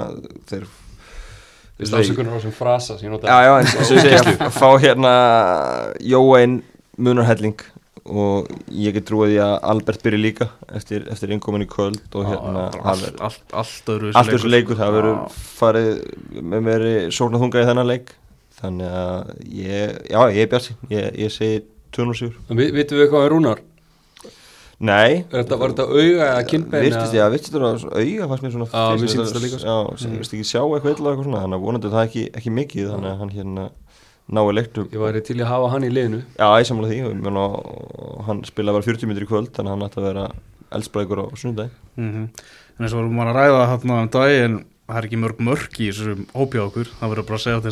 þeir 0.46 0.66
Ásökunar 1.80 2.34
á 2.34 2.38
þessum 2.38 2.54
frasa 2.54 2.98
sem 2.98 3.08
ég 3.08 3.14
nota 3.16 3.26
Já, 3.26 3.38
já, 3.48 3.52
eins 3.58 3.74
og 3.74 3.96
ég 3.96 4.04
segja 4.04 4.50
fá 4.54 4.68
hérna 4.78 5.14
Jóein 6.06 6.60
munarhelling 6.94 7.64
og 8.04 8.50
ég 8.68 8.92
get 8.94 9.06
trúið 9.08 9.32
því 9.32 9.38
að 9.40 9.54
Albert 9.72 10.02
byrja 10.04 10.20
líka 10.20 10.46
eftir, 10.76 11.06
eftir 11.10 11.32
innkomin 11.32 11.64
í 11.64 11.68
kvöld 11.70 12.02
og 12.12 12.28
hérna 12.28 12.66
allt, 12.84 13.14
allt, 13.16 13.44
allt 13.56 13.88
öðru 13.94 14.12
þessu 14.12 14.50
leikur, 14.52 14.76
það 14.76 14.98
verður 14.98 15.38
farið 15.56 15.90
með 16.36 16.66
meiri 16.68 16.92
sóknarþunga 17.16 17.62
í 17.64 17.68
þennan 17.70 17.88
leik. 17.88 18.12
Þannig 18.60 18.92
að 19.00 19.30
ég, 19.56 19.94
já, 20.12 20.20
ég 20.36 20.44
er 20.44 20.50
bjarsi 20.52 20.76
ég, 20.92 21.08
ég 21.24 21.32
segi 21.32 21.62
207 21.96 22.30
Vi, 22.54 22.68
Vitum 22.76 23.00
við 23.00 23.08
hvað 23.10 23.26
er 23.26 23.34
rúnar? 23.34 23.64
Nei, 24.82 25.22
þetta, 25.30 25.58
var 25.60 25.74
þetta 25.74 25.86
auga 25.90 26.28
eða 26.30 26.44
kinnbein? 26.50 26.86
virtist 26.88 27.14
ég 27.14 27.22
að 27.24 27.36
virtist 27.36 27.54
þetta 27.54 27.68
auga 27.94 28.28
fannst 28.30 28.44
mér 28.44 28.54
svona 28.54 28.68
Já, 28.72 28.82
mér 28.98 29.12
sýndist 29.12 29.36
það 29.36 29.44
líka, 29.46 29.60
sko. 29.60 29.68
Já, 29.68 29.76
mm. 29.94 30.16
virtist 30.18 30.34
ekki 30.34 30.48
sjá 30.50 30.60
eitthvað 30.64 30.92
illa 30.94 31.04
og 31.04 31.12
eitthvað 31.12 31.28
svona 31.28 31.42
þannig 31.44 31.58
að 31.58 31.66
vonandi 31.68 31.92
það 31.94 32.08
ekki, 32.08 32.24
ekki 32.40 32.54
mikið 32.58 32.90
þannig 32.90 33.10
að 33.12 33.20
hann 33.22 33.34
hérna 33.34 33.68
nái 34.24 34.42
leiknum. 34.56 34.88
Ég 34.88 35.04
væri 35.04 35.20
til 35.24 35.38
að 35.38 35.50
hafa 35.52 35.70
hann 35.74 35.84
í 35.84 35.92
liðinu. 35.92 36.20
Já, 36.40 36.46
ég 36.58 36.68
samla 36.68 36.90
því 36.90 36.98
ég 37.02 37.06
og 37.44 38.24
hann 38.26 38.42
spilaði 38.48 38.78
bara 38.78 38.88
40 38.88 39.10
minnir 39.10 39.26
í 39.26 39.30
kvöld 39.30 39.50
þannig 39.54 39.70
að 39.70 39.74
hann 39.76 39.86
ætti 39.86 40.00
að 40.00 40.08
vera 40.08 40.26
eldsbrækur 40.74 41.22
á 41.22 41.26
sunnudagi 41.38 41.70
mm 42.00 42.28
En 42.74 42.82
eins 42.82 42.94
og 42.94 43.04
vorum 43.04 43.20
að 43.22 43.36
ræða 43.36 43.66
hérna 43.70 43.96
um 44.02 44.08
daginn 44.10 44.56
það 44.88 44.96
er 44.98 45.06
ekki 45.06 45.18
mörg 45.22 45.38
mörg 45.46 45.76
í 45.78 45.90
þessum 45.92 46.24
hópi 46.34 46.58
á 46.58 46.66
okkur 46.66 46.88
það 46.90 47.10
verður 47.12 47.26
bara 47.28 47.38
að 47.38 47.44
segja 47.44 47.62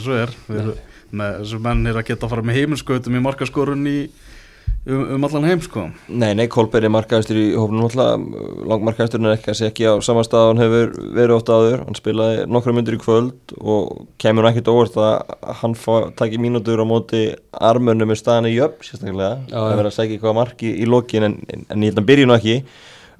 um, 4.86 5.02
um 5.16 5.26
allan 5.26 5.46
heim 5.46 5.60
sko. 5.62 5.84
Nei, 6.08 6.32
nei, 6.38 6.46
Kolberg 6.50 6.86
er 6.86 6.92
markaðistur 6.92 7.38
í 7.38 7.44
hófnum 7.54 7.86
alltaf, 7.86 8.24
langmarkaðisturinn 8.70 9.28
er 9.30 9.36
ekki 9.36 9.52
að 9.52 9.58
segja 9.58 9.72
ekki 9.72 9.86
á 9.88 9.94
sama 10.04 10.24
stað 10.26 10.48
hann 10.50 10.62
hefur 10.62 10.92
verið 11.18 11.36
ótt 11.36 11.52
áður. 11.52 11.84
Hann 11.86 11.98
spilaði 11.98 12.48
nokkra 12.50 12.74
myndir 12.76 12.98
í 12.98 13.00
kvöld 13.02 13.54
og 13.60 14.08
kemur 14.22 14.46
nú 14.46 14.50
ekkert 14.50 14.72
óvart 14.72 14.98
að 15.02 15.54
hann 15.62 15.76
fá, 15.78 15.94
taki 16.18 16.40
mínútur 16.42 16.82
á 16.82 16.86
móti 16.88 17.22
armönnu 17.70 18.08
með 18.10 18.22
staðan 18.22 18.50
í 18.50 18.56
jöfn, 18.56 18.82
sérstaklega. 18.88 19.32
Það 19.52 19.70
verður 19.72 19.92
að 19.92 19.96
segja 19.98 20.18
eitthvað 20.18 20.38
marki 20.40 20.74
í 20.74 20.90
lokin 20.90 21.28
en, 21.28 21.38
en, 21.52 21.66
en 21.68 21.86
ég 21.86 21.92
held 21.92 21.98
að 21.98 22.02
hann 22.02 22.10
byrji 22.12 22.28
nú 22.28 22.38
ekki. 22.38 22.58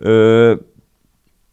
Uh, 0.02 0.52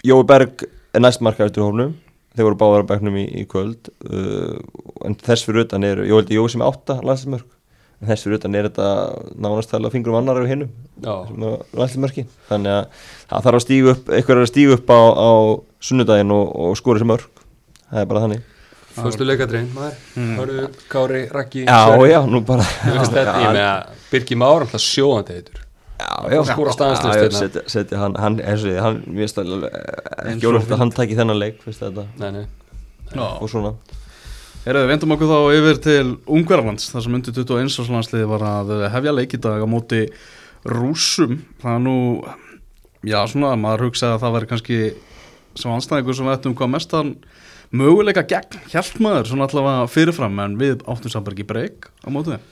Jói 0.06 0.22
Berg 0.26 0.66
er 0.96 1.04
næst 1.04 1.22
markaðistur 1.26 1.66
í 1.66 1.68
hófnum 1.68 1.98
þeir 2.38 2.46
voru 2.46 2.58
báðar 2.60 2.86
á 2.88 2.90
bekknum 2.94 3.18
í, 3.20 3.28
í 3.42 3.46
kvöld. 3.50 3.90
Uh, 4.08 4.58
en 5.06 5.18
þess 5.20 5.46
fyrir 5.46 5.66
utan 5.66 5.86
er, 5.86 6.06
Jói 6.08 6.50
sem 6.50 6.64
er 6.64 6.70
átta 6.70 7.02
landslismörk 7.04 7.59
en 8.00 8.08
þess 8.08 8.24
fyrir 8.26 8.40
utan 8.40 8.56
er 8.56 8.70
þetta 8.70 8.90
nánast 9.44 9.72
tala 9.74 9.92
fingrum 9.92 10.16
annar 10.20 10.40
af 10.40 10.48
hinnum 10.48 10.70
þannig 12.50 12.76
að 12.78 12.86
það 13.30 13.48
þarf 13.48 13.60
að 13.60 13.66
stígu 13.66 13.92
upp 13.94 14.14
eitthvað 14.16 14.36
er 14.38 14.44
að 14.46 14.52
stígu 14.54 14.78
upp 14.78 14.94
á, 14.96 15.00
á 15.20 15.32
sunnudaginn 15.90 16.32
og, 16.36 16.54
og 16.56 16.78
skora 16.80 17.02
sem 17.02 17.10
mörg 17.12 17.28
það 17.90 18.02
er 18.04 18.10
bara 18.12 18.24
þannig. 18.26 18.46
Fyrstu 19.00 19.26
leikadrein 19.28 19.68
maður. 19.72 19.98
Mm. 20.18 20.32
Hörðu, 20.40 20.64
Kári, 20.92 21.20
Raggi 21.32 21.62
já, 21.64 21.78
Sverrir. 21.86 22.12
já, 22.12 22.20
nú 22.28 22.42
bara 22.48 22.66
ég 22.90 23.52
með 23.56 23.60
að 23.64 23.98
Birgi 24.10 24.38
Már 24.40 24.66
alltaf 24.66 24.84
sjóðandi 24.84 25.38
heitur. 25.38 25.62
Já, 26.00 26.10
já, 26.32 26.40
já, 26.40 27.30
setja, 27.36 27.62
setja 27.68 28.00
hann, 28.00 28.16
hann, 28.16 28.38
eins 28.40 28.64
og 28.64 28.70
því, 28.70 28.76
hann 28.84 29.00
finnst 29.04 29.36
það 29.40 29.50
alveg, 29.56 29.74
ekki 30.32 30.48
ólögt 30.48 30.72
að 30.72 30.82
hann 30.84 30.94
taki 30.96 31.18
þennan 31.20 31.40
leik 31.42 31.58
finnst 31.66 31.84
þetta, 31.84 32.06
Nei, 32.22 32.30
nei. 32.38 32.46
Já. 33.12 33.26
og 33.28 33.50
svona 33.52 33.74
Herðu, 34.66 34.82
við 34.84 34.90
vendum 34.92 35.14
okkur 35.16 35.30
þá 35.30 35.38
yfir 35.56 35.78
til 35.80 36.08
Ungverðarlands 36.28 36.90
þar 36.92 37.04
sem 37.06 37.14
undir 37.16 37.36
21 37.38 37.70
árslandsliði 37.80 38.26
var 38.28 38.44
að 38.44 38.74
hefja 38.92 39.14
leik 39.16 39.36
í 39.38 39.40
dag 39.40 39.64
á 39.64 39.68
móti 39.72 40.02
rúsum 40.68 41.38
það 41.62 41.78
er 41.78 41.86
nú 41.86 41.96
já 43.08 43.20
svona, 43.32 43.54
maður 43.56 43.86
hugsaði 43.88 44.18
að 44.18 44.26
það 44.26 44.36
væri 44.36 44.50
kannski 44.50 44.80
sem 45.56 45.72
anstæðingur 45.72 46.20
sem 46.20 46.28
við 46.28 46.36
ættum 46.36 46.58
hvað 46.60 46.74
mestan 46.76 47.16
möguleika 47.72 48.26
gegn 48.28 48.60
hjælt 48.74 49.00
maður 49.04 49.32
svona 49.32 49.48
allavega 49.48 49.90
fyrirfram 49.96 50.44
en 50.44 50.60
við 50.60 50.84
áttum 50.84 51.32
ekki 51.32 51.48
breyk 51.48 51.90
á 52.04 52.08
móti 52.12 52.36
þeim. 52.36 52.46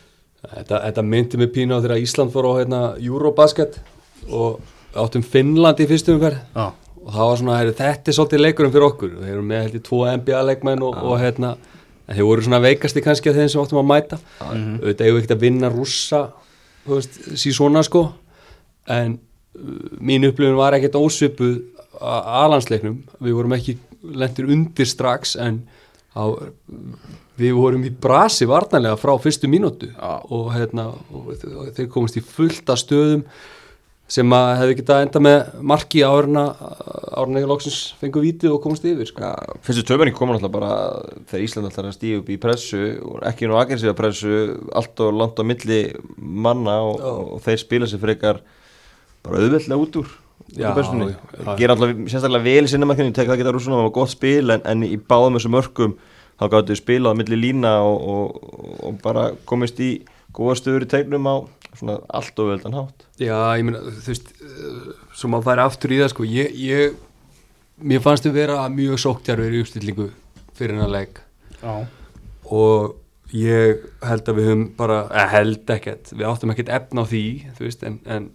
Þetta, 0.47 0.81
þetta 0.87 1.07
myndi 1.11 1.43
mig 1.43 1.53
pínu 1.55 1.75
á 1.75 1.83
þegar 1.83 2.03
Ísland 2.07 2.31
fór 2.31 2.47
á 2.47 2.51
hérna, 2.61 2.81
Eurobasket 3.03 3.81
og 4.31 4.61
áttum 4.95 5.25
Finnland 5.25 5.81
í 5.83 5.87
fyrstum 5.89 6.21
Já, 6.23 6.71
og 7.03 7.09
það 7.11 7.29
var 7.31 7.39
svona, 7.41 7.57
þetta 7.67 8.11
er 8.11 8.15
svolítið 8.15 8.43
leikurum 8.45 8.71
fyrir 8.71 8.87
okkur. 8.87 9.17
Þeir 9.23 9.33
eru 9.33 9.47
með 9.49 9.81
tvo 9.83 10.05
NBA-leikmenn 10.13 10.85
og, 10.85 11.01
og 11.03 11.19
hérna, 11.19 11.57
en 12.07 12.15
þeir 12.15 12.23
voru 12.27 12.41
svona 12.45 12.61
veikasti 12.63 13.01
kannski 13.03 13.29
af 13.29 13.35
þeim 13.35 13.49
sem 13.51 13.61
áttum 13.61 13.81
að 13.83 13.89
mæta. 13.91 14.19
Mhm. 14.41 14.77
auðvitað 14.81 15.07
við 15.11 15.17
ekkert 15.21 15.35
að 15.37 15.41
vinna 15.45 15.69
rússa 15.73 16.21
þú 16.87 16.95
veist, 16.95 17.17
sí 17.35 17.51
svona 17.51 17.83
sko. 17.83 18.05
En 18.87 19.17
uh, 19.57 19.97
mín 19.99 20.23
upplifun 20.29 20.55
var 20.59 20.73
ekkert 20.77 20.95
ósvipuð 20.95 21.57
að 21.97 22.29
alansleiknum 22.45 23.01
við 23.19 23.33
vorum 23.33 23.53
ekki 23.57 23.77
lendir 24.13 24.45
undir 24.53 24.85
strax 24.87 25.35
en 25.41 25.63
á, 26.15 26.23
við 27.37 27.53
vorum 27.57 27.83
í 27.85 27.89
brasi 27.91 28.45
varnarlega 28.49 28.95
frá 29.01 29.11
fyrstu 29.21 29.49
mínútu. 29.49 29.89
Og, 30.31 30.51
hérna, 30.55 30.87
og 31.11 31.33
þe- 31.41 31.73
þeir 31.75 31.89
komast 31.93 32.17
í 32.17 32.23
fullta 32.23 32.77
stöðum 32.79 33.23
sem 34.07 34.33
að 34.35 34.49
hefði 34.61 34.75
getað 34.79 35.01
enda 35.03 35.21
með 35.23 35.55
marki 35.67 36.03
árna 36.07 36.43
árna 37.17 37.41
ekki 37.41 37.49
loksins 37.49 37.79
fengu 37.99 38.21
vítið 38.23 38.53
og 38.55 38.61
komast 38.63 38.85
yfir 38.87 39.09
sko. 39.09 39.23
Já, 39.25 39.57
fyrstu 39.65 39.83
töfverning 39.89 40.15
koma 40.15 40.35
náttúrulega 40.37 40.53
bara 40.53 41.23
þegar 41.27 41.43
Ísland 41.43 41.67
alltaf 41.67 41.81
er 41.83 41.89
að 41.89 41.97
stíða 41.97 42.21
upp 42.21 42.29
í 42.31 42.37
pressu 42.39 42.83
ekki 43.27 43.49
nú 43.49 43.57
aggressífa 43.59 43.97
pressu 43.97 44.37
allt 44.71 45.03
og 45.03 45.17
langt 45.19 45.41
á 45.41 45.43
milli 45.47 45.81
manna 46.15 46.77
og, 46.87 47.01
Já. 47.03 47.11
og 47.35 47.43
þeir 47.47 47.61
spila 47.65 47.89
sér 47.91 48.03
frekar 48.05 48.39
bara 49.27 49.43
auðveldlega 49.43 49.83
út 49.83 49.99
úr 50.03 50.15
Já, 50.55 50.69
já, 50.71 50.83
já. 51.43 51.55
gera 51.59 51.75
alltaf 51.75 51.97
sérstaklega 52.07 52.45
vel 52.45 52.63
í 52.63 52.69
sinnamarkinu, 52.71 53.11
það 53.11 53.39
geta 53.41 53.51
rúsuna 53.51 53.75
það 53.81 53.87
var 53.89 53.95
gott 53.97 54.13
spil 54.13 54.53
en, 54.53 54.61
en 54.63 54.85
í 54.87 54.95
báðum 54.95 55.35
þessu 55.35 55.51
mörkum 55.51 55.97
þá 56.37 56.45
gáttu 56.53 56.77
spilað 56.77 57.17
á 57.17 57.19
milli 57.19 57.39
lína 57.41 57.73
og, 57.83 57.97
og, 58.07 58.53
og 58.87 59.01
bara 59.03 59.31
komist 59.49 59.81
í 59.83 59.97
góða 60.37 60.55
stöður 60.59 60.85
í 60.85 60.89
tegnum 60.93 61.27
á 61.29 61.35
svona 61.77 61.97
allt 62.17 62.39
og 62.41 62.51
veldan 62.51 62.77
hátt. 62.77 63.03
Já, 63.21 63.37
ég 63.59 63.65
meina, 63.67 63.81
þú 63.83 64.07
veist 64.11 64.31
uh, 64.41 64.93
svo 65.17 65.29
maður 65.33 65.49
færi 65.51 65.65
aftur 65.65 65.93
í 65.93 65.99
það 66.01 66.13
sko 66.13 66.27
ég, 66.29 66.55
ég, 66.61 66.95
mér 67.81 68.01
fannst 68.05 68.25
þau 68.25 68.33
vera 68.37 68.63
mjög 68.73 69.01
sóktjarfir 69.03 69.57
í 69.57 69.61
uppstillingu 69.65 70.07
fyrir 70.57 70.73
hennar 70.77 70.93
leik. 70.93 71.21
Já, 71.61 71.75
og 72.47 72.95
ég 73.35 73.81
held 74.07 74.29
að 74.31 74.37
við 74.39 74.45
höfum 74.51 74.65
bara, 74.79 75.01
eða 75.11 75.27
held 75.35 75.71
ekkert 75.75 76.13
við 76.15 76.27
áttum 76.29 76.53
ekkert 76.53 76.69
efna 76.77 77.03
á 77.03 77.09
því, 77.09 77.23
þú 77.57 77.65
veist 77.67 77.83
en, 77.89 77.97
en 78.07 78.29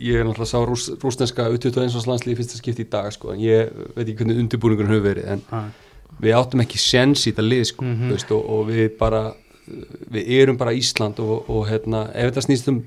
ég 0.00 0.16
er 0.16 0.24
náttúrulega 0.24 0.48
sá 0.48 0.62
rús, 0.64 0.86
rúsneska 1.02 1.48
U21 1.52 1.92
landslið 2.08 2.32
í 2.32 2.38
fyrsta 2.38 2.56
skipti 2.60 2.86
í 2.86 2.90
dag 2.90 3.10
sko, 3.12 3.34
en 3.34 3.42
ég 3.44 3.68
veit 3.96 4.06
ekki 4.06 4.16
hvernig 4.22 4.40
undirbúningur 4.46 4.88
hefur 4.88 5.04
verið 5.10 5.28
en 5.34 5.42
já, 5.44 5.60
við 6.24 6.36
áttum 6.38 6.62
ekki 6.64 6.80
sens 6.80 7.26
í 7.26 7.34
þetta 7.34 7.44
lið 7.46 7.64
sko, 7.74 7.84
Mhm. 7.84 8.08
þú 8.08 8.16
veist, 8.16 8.32
og, 8.38 8.48
og 8.56 8.66
við 8.70 8.88
bara 8.98 9.22
við 10.10 10.28
erum 10.42 10.56
bara 10.60 10.72
Ísland 10.76 11.18
og, 11.22 11.48
og 11.50 11.66
hérna, 11.68 12.06
ef 12.14 12.30
þetta 12.30 12.44
snýst 12.46 12.68
um 12.72 12.82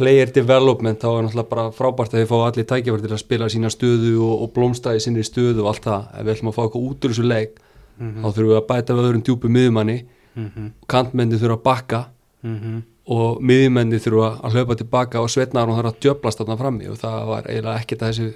player 0.00 0.30
development 0.32 1.00
þá 1.02 1.08
er 1.10 1.24
náttúrulega 1.26 1.48
bara 1.50 1.64
frábært 1.76 2.14
að 2.14 2.22
þið 2.22 2.28
fá 2.30 2.36
allir 2.46 2.66
tækjafæri 2.70 3.02
til 3.04 3.12
að 3.16 3.22
spila 3.24 3.48
sína 3.52 3.70
stöðu 3.72 4.14
og, 4.24 4.36
og 4.46 4.52
blómstæði 4.56 5.02
sinni 5.04 5.24
stöðu 5.26 5.64
og 5.64 5.72
allt 5.74 5.84
það. 5.84 6.06
Ef 6.14 6.24
við 6.24 6.32
ætlum 6.36 6.50
að 6.52 6.56
fá 6.56 6.62
eitthvað 6.64 6.86
út 6.90 7.04
úr 7.04 7.12
þessu 7.14 7.26
leik 7.28 7.58
Mhm. 8.00 8.22
þá 8.24 8.28
þurfum 8.32 8.48
við 8.48 8.56
að 8.56 8.66
bæta 8.70 8.94
við 8.96 9.06
öðrum 9.10 9.22
djúpu 9.26 9.48
miðjumanni. 9.52 9.96
Mhm, 10.40 10.68
kantmenni 10.88 11.36
þurfa 11.36 11.56
að 11.58 11.62
bakka. 11.66 11.98
Mhm. 12.42 12.78
Og 13.12 13.42
miðjumenni 13.44 13.98
þurfa 14.00 14.28
að 14.40 14.54
hlaupa 14.56 14.76
tilbaka 14.80 15.20
og 15.20 15.28
svetnar 15.28 15.68
og 15.68 15.76
þarf 15.76 15.90
að 15.90 15.98
djöblast 16.00 16.38
þarna 16.40 16.56
frammi 16.56 16.88
og 16.88 16.96
það 16.96 17.26
var 17.28 17.42
eiginlega 17.50 17.80
ekkert 17.82 18.02
að 18.06 18.08
þessu 18.14 18.32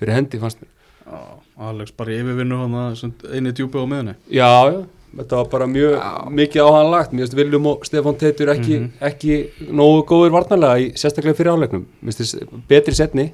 fyrir 0.00 0.14
hendi 0.16 0.38
fannst 0.42 0.58
mér. 0.64 0.70
Alex 1.60 1.92
bara 1.92 2.10
yfirvinnu 2.16 2.56
hann 2.56 3.12
eini 3.34 3.52
djúpi 3.52 3.78
á 3.78 3.84
miðunni 3.86 4.14
Já, 4.30 4.50
já, 4.70 4.86
þetta 5.16 5.36
var 5.40 5.48
bara 5.52 5.66
mjög 5.66 5.96
mikið 6.38 6.62
á 6.62 6.68
hann 6.76 6.90
lagt 6.92 7.12
mér 7.12 7.24
finnst 7.26 7.34
Viljum 7.38 7.66
og 7.66 7.84
Stefán 7.88 8.18
Teitur 8.20 8.52
ekki, 8.54 8.78
Mhm. 8.78 8.90
ekki 9.00 9.70
nógu 9.72 10.04
góður 10.06 10.30
varnarlega 10.36 10.78
í 10.80 10.92
sérstaklega 10.94 11.34
fyrir 11.38 11.52
áleiknum 11.54 11.86
mér 12.02 12.12
finnst 12.14 12.20
þess 12.36 12.62
betri 12.68 12.94
setni 12.94 13.32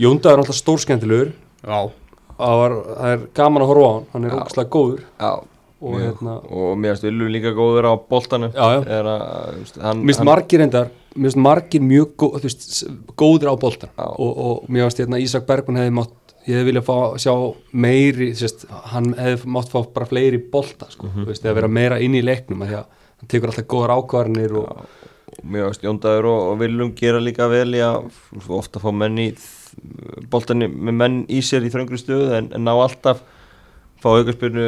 Jónda 0.00 0.30
er 0.32 0.38
alltaf 0.40 0.56
stórskemmtilegur. 0.56 1.32
Já, 1.60 1.90
það, 2.38 2.54
var, 2.60 2.74
það 2.96 3.10
er 3.12 3.24
gaman 3.36 3.62
að 3.62 3.68
horfa 3.68 3.84
á 3.84 3.92
hann. 3.92 4.06
Hann 4.14 4.24
er 4.24 4.30
Já. 4.30 4.36
ógæslega 4.40 4.70
góður. 4.72 5.00
Já, 5.20 5.32
og 5.82 5.94
hérna 6.00 6.34
og 6.50 6.78
mér 6.80 6.94
finnst 6.94 7.04
Villu 7.04 7.28
líka 7.28 7.52
góður 7.56 7.84
á 7.84 7.92
boltanum. 8.08 8.54
Er 8.56 9.04
mér 9.04 10.06
finnst 10.06 10.24
margir 10.24 10.60
endar 10.64 10.88
mér 11.16 11.26
finnst 11.28 11.36
margir 11.36 11.80
mjög 11.84 12.14
góð, 12.16 12.40
veist, 12.46 12.84
góðir 13.16 13.50
á 13.52 13.54
boltan 13.60 13.90
og, 13.98 14.38
og 14.38 14.68
mér 14.70 14.86
finnst 14.88 15.02
hérna 15.02 15.20
Ísak 15.20 15.44
Bergman 15.48 15.76
hefði 15.82 15.94
mátt 15.98 16.12
ég 16.46 16.54
hefði 16.56 16.68
viljað 16.70 16.86
fá 16.88 16.96
sjá 17.20 17.34
meiri 17.72 18.30
sérst, 18.38 18.64
hann 18.94 19.12
hefði 19.18 19.50
mátt 19.56 19.70
fá 19.72 19.82
bara 19.94 20.06
fleiri 20.08 20.38
bolta 20.52 20.88
sko, 20.90 21.06
Mhm. 21.10 21.24
þú 21.24 21.26
veist, 21.32 21.44
að 21.44 21.54
vera 21.60 21.68
meira 21.68 21.98
inn 22.00 22.14
í 22.14 22.22
leiknum 22.24 22.62
því 22.64 22.74
að 22.80 22.84
hann 23.20 23.28
tekur 23.28 23.50
alltaf 23.52 23.66
góðar 23.68 23.96
ákvarðanir 23.98 24.56
og 24.56 24.86
og 25.40 25.46
mér 25.46 25.68
finnst 25.70 25.82
Jóndaður 25.86 26.26
og, 26.26 26.40
og 26.52 26.58
Viljum 26.58 26.90
gera 26.98 27.20
líka 27.22 27.46
vel 27.48 27.70
í 27.72 27.78
að 27.80 28.10
ofta 28.50 28.80
fá 28.82 28.90
menn 28.92 29.16
í 29.22 29.28
boltanni 30.30 30.66
með 30.68 30.96
menn 30.98 31.18
í 31.30 31.38
sér 31.44 31.64
í 31.64 31.70
þröngri 31.72 31.96
stöðu 32.00 32.32
en, 32.36 32.48
en 32.56 32.64
ná 32.66 32.72
alltaf 32.74 33.22
fá 34.02 34.08
aukarspyrnu 34.16 34.66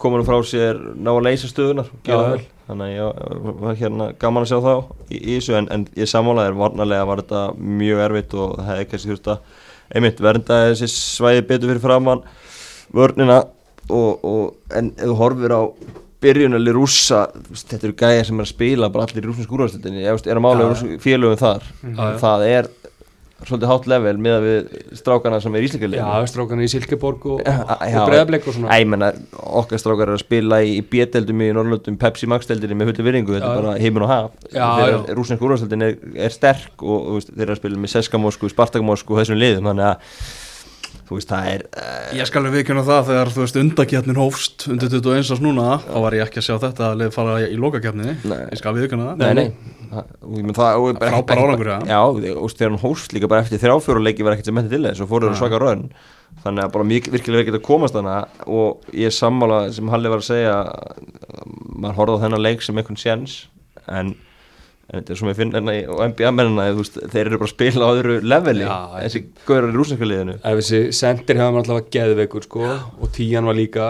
komin 0.00 0.24
frá 0.26 0.36
sér 0.44 0.80
ná 0.96 1.12
að 1.14 1.24
leysa 1.28 1.48
stöðunar 1.50 1.88
og 1.92 2.10
vel 2.34 2.42
þannig 2.66 2.86
að 2.86 2.96
ég 2.96 3.60
var 3.62 3.78
hérna 3.80 4.10
gaman 4.20 4.44
að 4.46 4.50
sjá 4.52 4.60
þá 4.66 4.74
í, 5.10 5.16
í 5.20 5.38
þessu 5.38 5.56
en, 5.60 5.68
en 5.74 5.86
ég 5.96 6.10
sammálaði 6.10 6.56
varnarlega 6.58 7.06
var 7.10 7.22
þetta 7.22 7.42
mjög 7.80 8.04
erfitt 8.08 8.34
og 8.40 8.54
það 8.58 8.70
hefði 8.72 8.88
kannski 8.92 9.12
þurft 9.14 9.30
að 9.34 9.38
einmitt 9.94 10.20
vernda 10.22 10.60
þessi 10.70 10.90
svæði 10.92 11.46
betur 11.48 11.72
fyrir 11.72 11.82
framann 11.84 12.22
vörnina 12.94 13.42
og, 13.90 14.24
og 14.24 14.76
en 14.76 14.92
ef 14.96 15.10
þú 15.10 15.16
horfir 15.18 15.56
á 15.56 15.62
byrjunali 16.20 16.74
veist, 16.76 17.70
þetta 17.70 17.86
eru 17.88 17.96
gæjar 17.96 18.26
sem 18.28 18.40
er 18.40 18.46
að 18.46 18.52
spila 18.52 18.90
bara 18.92 19.06
allir 19.08 19.24
í 19.24 19.28
rússins 19.28 19.48
úrvarsleitinni 19.48 20.04
er 20.04 20.36
að 20.36 20.42
mála 20.44 20.68
félögum 21.00 21.40
þar. 21.40 21.64
Já, 21.80 21.94
já. 21.96 22.18
það 22.20 22.46
er 22.48 22.68
svolítið 23.48 23.70
hátt 23.70 23.86
level 23.90 24.12
með 24.20 24.34
að 24.36 24.46
við 24.46 24.96
strákana 25.00 25.38
sem 25.42 25.54
er 25.56 25.62
já, 25.62 25.66
íslikalið 25.68 26.26
strákan 26.32 26.62
í 26.64 26.68
Silkeborg 26.70 27.26
og, 27.32 27.40
Já, 27.46 27.54
já. 27.88 27.96
og 28.02 28.10
Breiðablik 28.10 28.48
og 28.50 28.56
svona 28.56 28.76
Æ, 28.76 28.84
menna, 28.92 29.08
okkar 29.60 29.80
strákar 29.80 30.10
er 30.12 30.18
að 30.18 30.22
spila 30.24 30.60
í, 30.66 30.74
í 30.80 30.84
B-deldum 30.92 31.44
í 31.46 31.48
Norrlöndum, 31.56 31.96
Pepsi 32.00 32.28
Max-deldinni 32.30 32.76
með 32.80 32.92
hullu 32.92 33.06
virðingu, 33.08 33.36
þetta 33.38 33.48
Já, 33.48 33.56
er 33.56 33.64
bara 33.64 33.78
heimin 33.80 34.06
og 34.06 34.12
haf 34.12 34.28
Já, 34.52 34.66
þeirra 34.80 34.92
já. 34.92 35.16
rúsnesk 35.20 35.46
úrvarsleldin 35.48 35.86
er, 35.88 35.96
er 36.28 36.36
sterk 36.36 36.84
og, 36.84 37.10
og 37.16 37.26
þeir 37.30 37.46
eru 37.48 37.56
að 37.56 37.62
spila 37.62 37.82
með 37.86 37.94
Seska 37.96 38.20
Moskú, 38.20 38.52
Spartak 38.52 38.84
Moskú 38.86 39.16
og 39.16 39.22
þessum 39.22 39.40
liðum, 39.40 39.70
þannig 39.72 39.88
að 39.88 40.14
þú 41.10 41.16
veist, 41.18 41.30
það 41.32 41.48
er 41.50 41.64
uh, 41.74 42.16
Ég 42.20 42.28
skal 42.30 42.42
við 42.46 42.52
viðkjöna 42.60 42.84
það 42.86 43.08
þegar 43.10 43.30
þú 43.34 43.42
veist 43.42 43.58
undakjarnin 43.64 44.20
hófst 44.20 44.66
undir 44.70 44.92
21 44.94 45.32
árs 45.34 45.42
núna 45.42 45.66
þá 45.82 45.96
var 46.06 46.16
ég 46.16 46.22
ekki 46.28 46.38
að 46.40 46.46
sjá 46.46 46.54
þetta 46.62 46.86
að 46.92 47.00
leið 47.02 47.10
fara 47.16 47.34
í 47.50 47.58
lokakjarninni. 47.58 48.14
Ég 48.30 48.60
skal 48.62 48.74
við 48.76 48.86
viðkjöna 48.86 49.08
það. 49.10 49.24
Nei, 49.24 49.34
nei, 49.40 49.74
það, 49.90 50.14
og 50.22 50.38
ég 50.38 50.46
menn 50.46 50.58
það 50.60 50.78
og 50.86 51.00
bara- 51.02 51.10
Frábær 51.18 51.42
árangur, 51.44 51.72
já. 51.74 51.78
Já, 51.90 52.00
og 52.38 52.54
þegar 52.54 52.70
hann 52.70 52.82
hófst 52.86 53.14
líka 53.16 53.30
bara 53.34 53.42
eftir 53.44 53.62
þrjáfjóra 53.64 54.04
leiki 54.06 54.26
var 54.26 54.36
ekkert 54.38 54.50
sem 54.52 54.60
hætti 54.62 54.72
til 54.76 54.82
þess 54.86 55.02
og 55.04 55.10
fóruður 55.10 55.38
svaka 55.42 55.60
raun 55.60 55.84
þannig 56.44 56.62
að 56.64 56.72
bara 56.76 56.86
mjög, 56.86 57.08
virkilega 57.10 57.42
ekki 57.42 57.56
að 57.58 57.64
komast 57.66 57.96
hana 57.98 58.20
og 58.46 58.86
ég 58.94 59.10
er 59.10 59.16
sammála 59.16 59.64
sem 59.74 59.88
Halli 59.90 60.12
var 60.12 60.22
að 60.22 60.28
segja 60.30 60.54
maður 61.80 61.96
horfði 61.98 62.16
á 62.16 62.22
þennan 62.24 62.44
leik 62.44 62.62
sem 62.64 62.78
einhvern 62.80 63.00
séns 63.00 63.34
en, 63.90 64.12
en 64.90 64.98
þetta 64.98 65.14
er 65.14 65.20
sem 65.20 65.30
ég 65.30 65.38
finn 65.38 65.56
enna 65.60 65.74
í 65.76 65.80
og 65.86 66.02
NBA 66.10 66.32
mennina, 66.34 66.66
þú 66.74 66.82
veist, 66.82 66.98
þeir 67.12 67.22
eru 67.28 67.38
bara 67.40 67.48
að 67.48 67.54
spila 67.54 67.86
á 67.86 67.90
öðru 67.94 68.16
leveli, 68.26 68.66
Já, 68.66 68.78
þessi 69.04 69.22
gaurar 69.46 69.70
í 69.70 69.76
rúsneska 69.76 70.08
liðinu 70.08 70.36
ef 70.40 70.60
þessi 70.60 70.80
sendir 70.98 71.40
hefði 71.40 71.56
maður 71.56 71.74
alltaf 71.76 71.90
geðveikur 71.94 72.46
sko, 72.48 72.70
og 72.98 73.12
tíjan 73.14 73.48
var 73.50 73.58
líka 73.58 73.88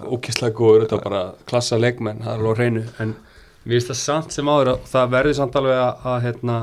ókesslega 0.00 0.56
góður, 0.58 0.86
þetta 0.86 0.98
var 0.98 1.06
bara 1.06 1.24
klassa 1.50 1.78
leikmenn 1.78 2.22
það 2.24 2.32
er 2.34 2.40
alveg 2.42 2.50
á 2.50 2.58
hreinu, 2.60 2.84
en 3.04 3.14
mér 3.64 3.76
finnst 3.76 3.92
það 3.92 4.00
samt 4.02 4.36
sem 4.36 4.50
áður 4.50 4.72
að 4.74 4.86
það 4.90 5.12
verður 5.14 5.38
samt 5.38 5.60
alveg 5.60 5.82
að, 5.84 6.06
að 6.12 6.22
hérna, 6.26 6.60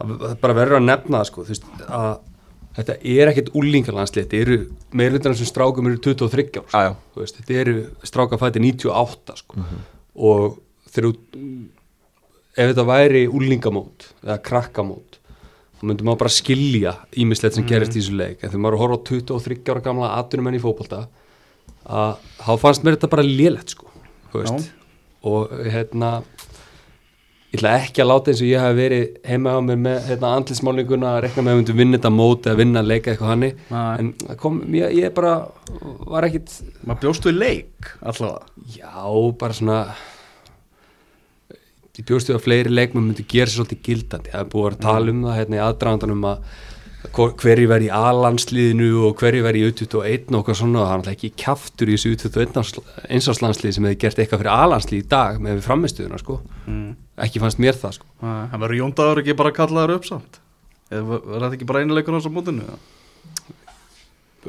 það 0.00 0.40
bara 0.42 0.58
verður 0.58 0.80
að 0.80 0.88
nefna 0.90 1.22
sko, 1.28 1.46
veist, 1.48 1.70
að 1.88 2.10
þetta 2.78 2.98
er 3.14 3.32
ekkert 3.32 3.50
úlingalandslið, 3.58 4.26
þetta 4.26 4.42
eru 4.44 4.58
meirlutar 5.00 5.34
sem 5.38 5.48
strákum 5.48 5.88
eru 5.90 5.98
23 6.04 6.60
ár 6.60 6.92
sko. 6.92 7.24
Þetta 7.38 7.56
eru 7.62 7.74
strákafæti 8.06 8.62
98 8.62 9.38
sko. 9.40 9.64
og 10.14 10.60
þegar 10.92 11.08
þú 11.08 11.48
ef 12.56 12.72
þetta 12.72 12.86
væri 12.88 13.26
úlingamót 13.28 14.08
eða 14.24 14.38
krakkamót 14.48 15.18
þá 15.78 15.84
myndum 15.86 16.08
maður 16.10 16.22
bara 16.24 16.34
skilja 16.34 16.94
ímislegt 17.22 17.54
sem 17.58 17.66
gerist 17.68 17.94
í 17.94 18.00
þessu 18.00 18.16
leik. 18.18 18.40
En 18.42 18.50
þegar 18.50 18.64
maður 18.64 18.78
að 18.78 18.82
horfa 18.82 18.98
á 18.98 19.06
23 19.12 19.72
ára 19.74 19.84
gamla 19.84 20.14
atvinnumenn 20.18 20.58
í 20.58 20.62
fótbolta 20.62 21.04
að 21.88 22.18
þá 22.42 22.50
fannst 22.64 22.84
mér 22.84 22.98
þetta 22.98 23.12
bara 23.14 23.26
lélegt 23.26 23.76
sko 23.76 23.86
og 25.28 25.54
hérna 25.72 26.10
ég 27.48 27.56
ætla 27.62 27.70
ekki 27.78 28.02
að 28.02 28.10
láta 28.10 28.32
eins 28.32 28.42
og 28.44 28.50
ég 28.50 28.60
hef 28.60 28.74
verið 28.76 29.04
heima 29.24 29.54
á 29.56 29.60
mér 29.64 29.78
með 29.80 30.10
hérna, 30.10 30.32
andlismálninguna 30.36 31.14
að 31.14 31.22
rekna 31.24 31.44
með 31.44 31.48
að 31.48 31.56
við 31.56 31.62
myndum 31.62 31.80
vinna 31.80 31.98
þetta 31.98 32.12
mót 32.12 32.48
eða 32.48 32.60
vinna 32.60 32.82
að 32.82 32.90
leika 32.90 33.12
eitthvað 33.12 33.32
hannig 33.32 33.62
en 33.78 34.10
kom, 34.42 34.58
ég, 34.76 34.98
ég 34.98 35.14
bara 35.16 35.32
var 36.12 36.28
ekkit 36.28 36.58
Maður 36.84 37.00
bjóstu 37.06 37.32
í 37.32 37.38
leik 37.38 37.88
allavega. 38.02 38.44
Já, 38.76 38.92
bara 39.40 39.56
svona 39.56 39.78
ég 41.98 42.06
bjóstu 42.06 42.34
að 42.36 42.44
fleiri 42.46 42.72
leikmenn 42.72 43.10
myndi 43.10 43.26
gera 43.28 43.50
sér 43.50 43.62
svolítið 43.62 43.84
gildandi. 43.88 44.32
Það 44.32 44.42
er 44.44 44.50
búið 44.52 44.66
að 44.68 44.74
að 44.76 44.82
tala 44.86 45.14
um 45.14 45.22
það 45.26 45.38
hérna 45.38 45.58
í 45.58 45.62
aðdragandanum 45.66 46.26
að 46.28 46.50
hverju 47.14 47.68
verði 47.70 47.86
í 47.86 47.92
A-landsliðinu 47.94 48.88
og 49.06 49.14
hverju 49.20 49.44
verði 49.44 49.60
í 49.62 49.68
U21 49.70 49.94
og 49.98 50.08
eitthvað 50.08 50.58
svona, 50.58 50.80
það 50.82 50.92
er 50.92 51.00
náttúrulega 51.00 51.16
ekki 51.16 51.30
kjaftur 51.42 51.90
í 51.90 51.96
þessu 51.96 52.12
U21 52.14 52.80
einsáslandslið 53.16 53.74
sem 53.76 53.86
hefði 53.86 54.00
gert 54.02 54.18
eitthvað 54.22 54.42
fyrir 54.42 54.54
A-landslið 54.54 55.02
í 55.02 55.08
dag 55.14 55.38
með 55.42 55.58
við 55.58 55.66
framistuðuna 55.68 56.18
sko, 56.22 56.40
mm. 56.66 56.88
ekki 57.26 57.42
fannst 57.42 57.62
mér 57.62 57.78
það 57.78 57.96
sko. 58.00 58.10
Það 58.22 58.62
verður 58.64 58.80
Jóndagur 58.82 59.22
ekki 59.22 59.38
bara 59.38 59.54
kallaður 59.60 59.94
upp 59.94 60.08
samt? 60.10 60.40
Eða 60.90 61.04
verður 61.12 61.44
þetta 61.46 61.58
ekki 61.58 61.70
bara 61.70 61.84
einileikur 61.84 62.14
á 62.14 62.18
þessu 62.18 62.34
mótinu 62.34 62.78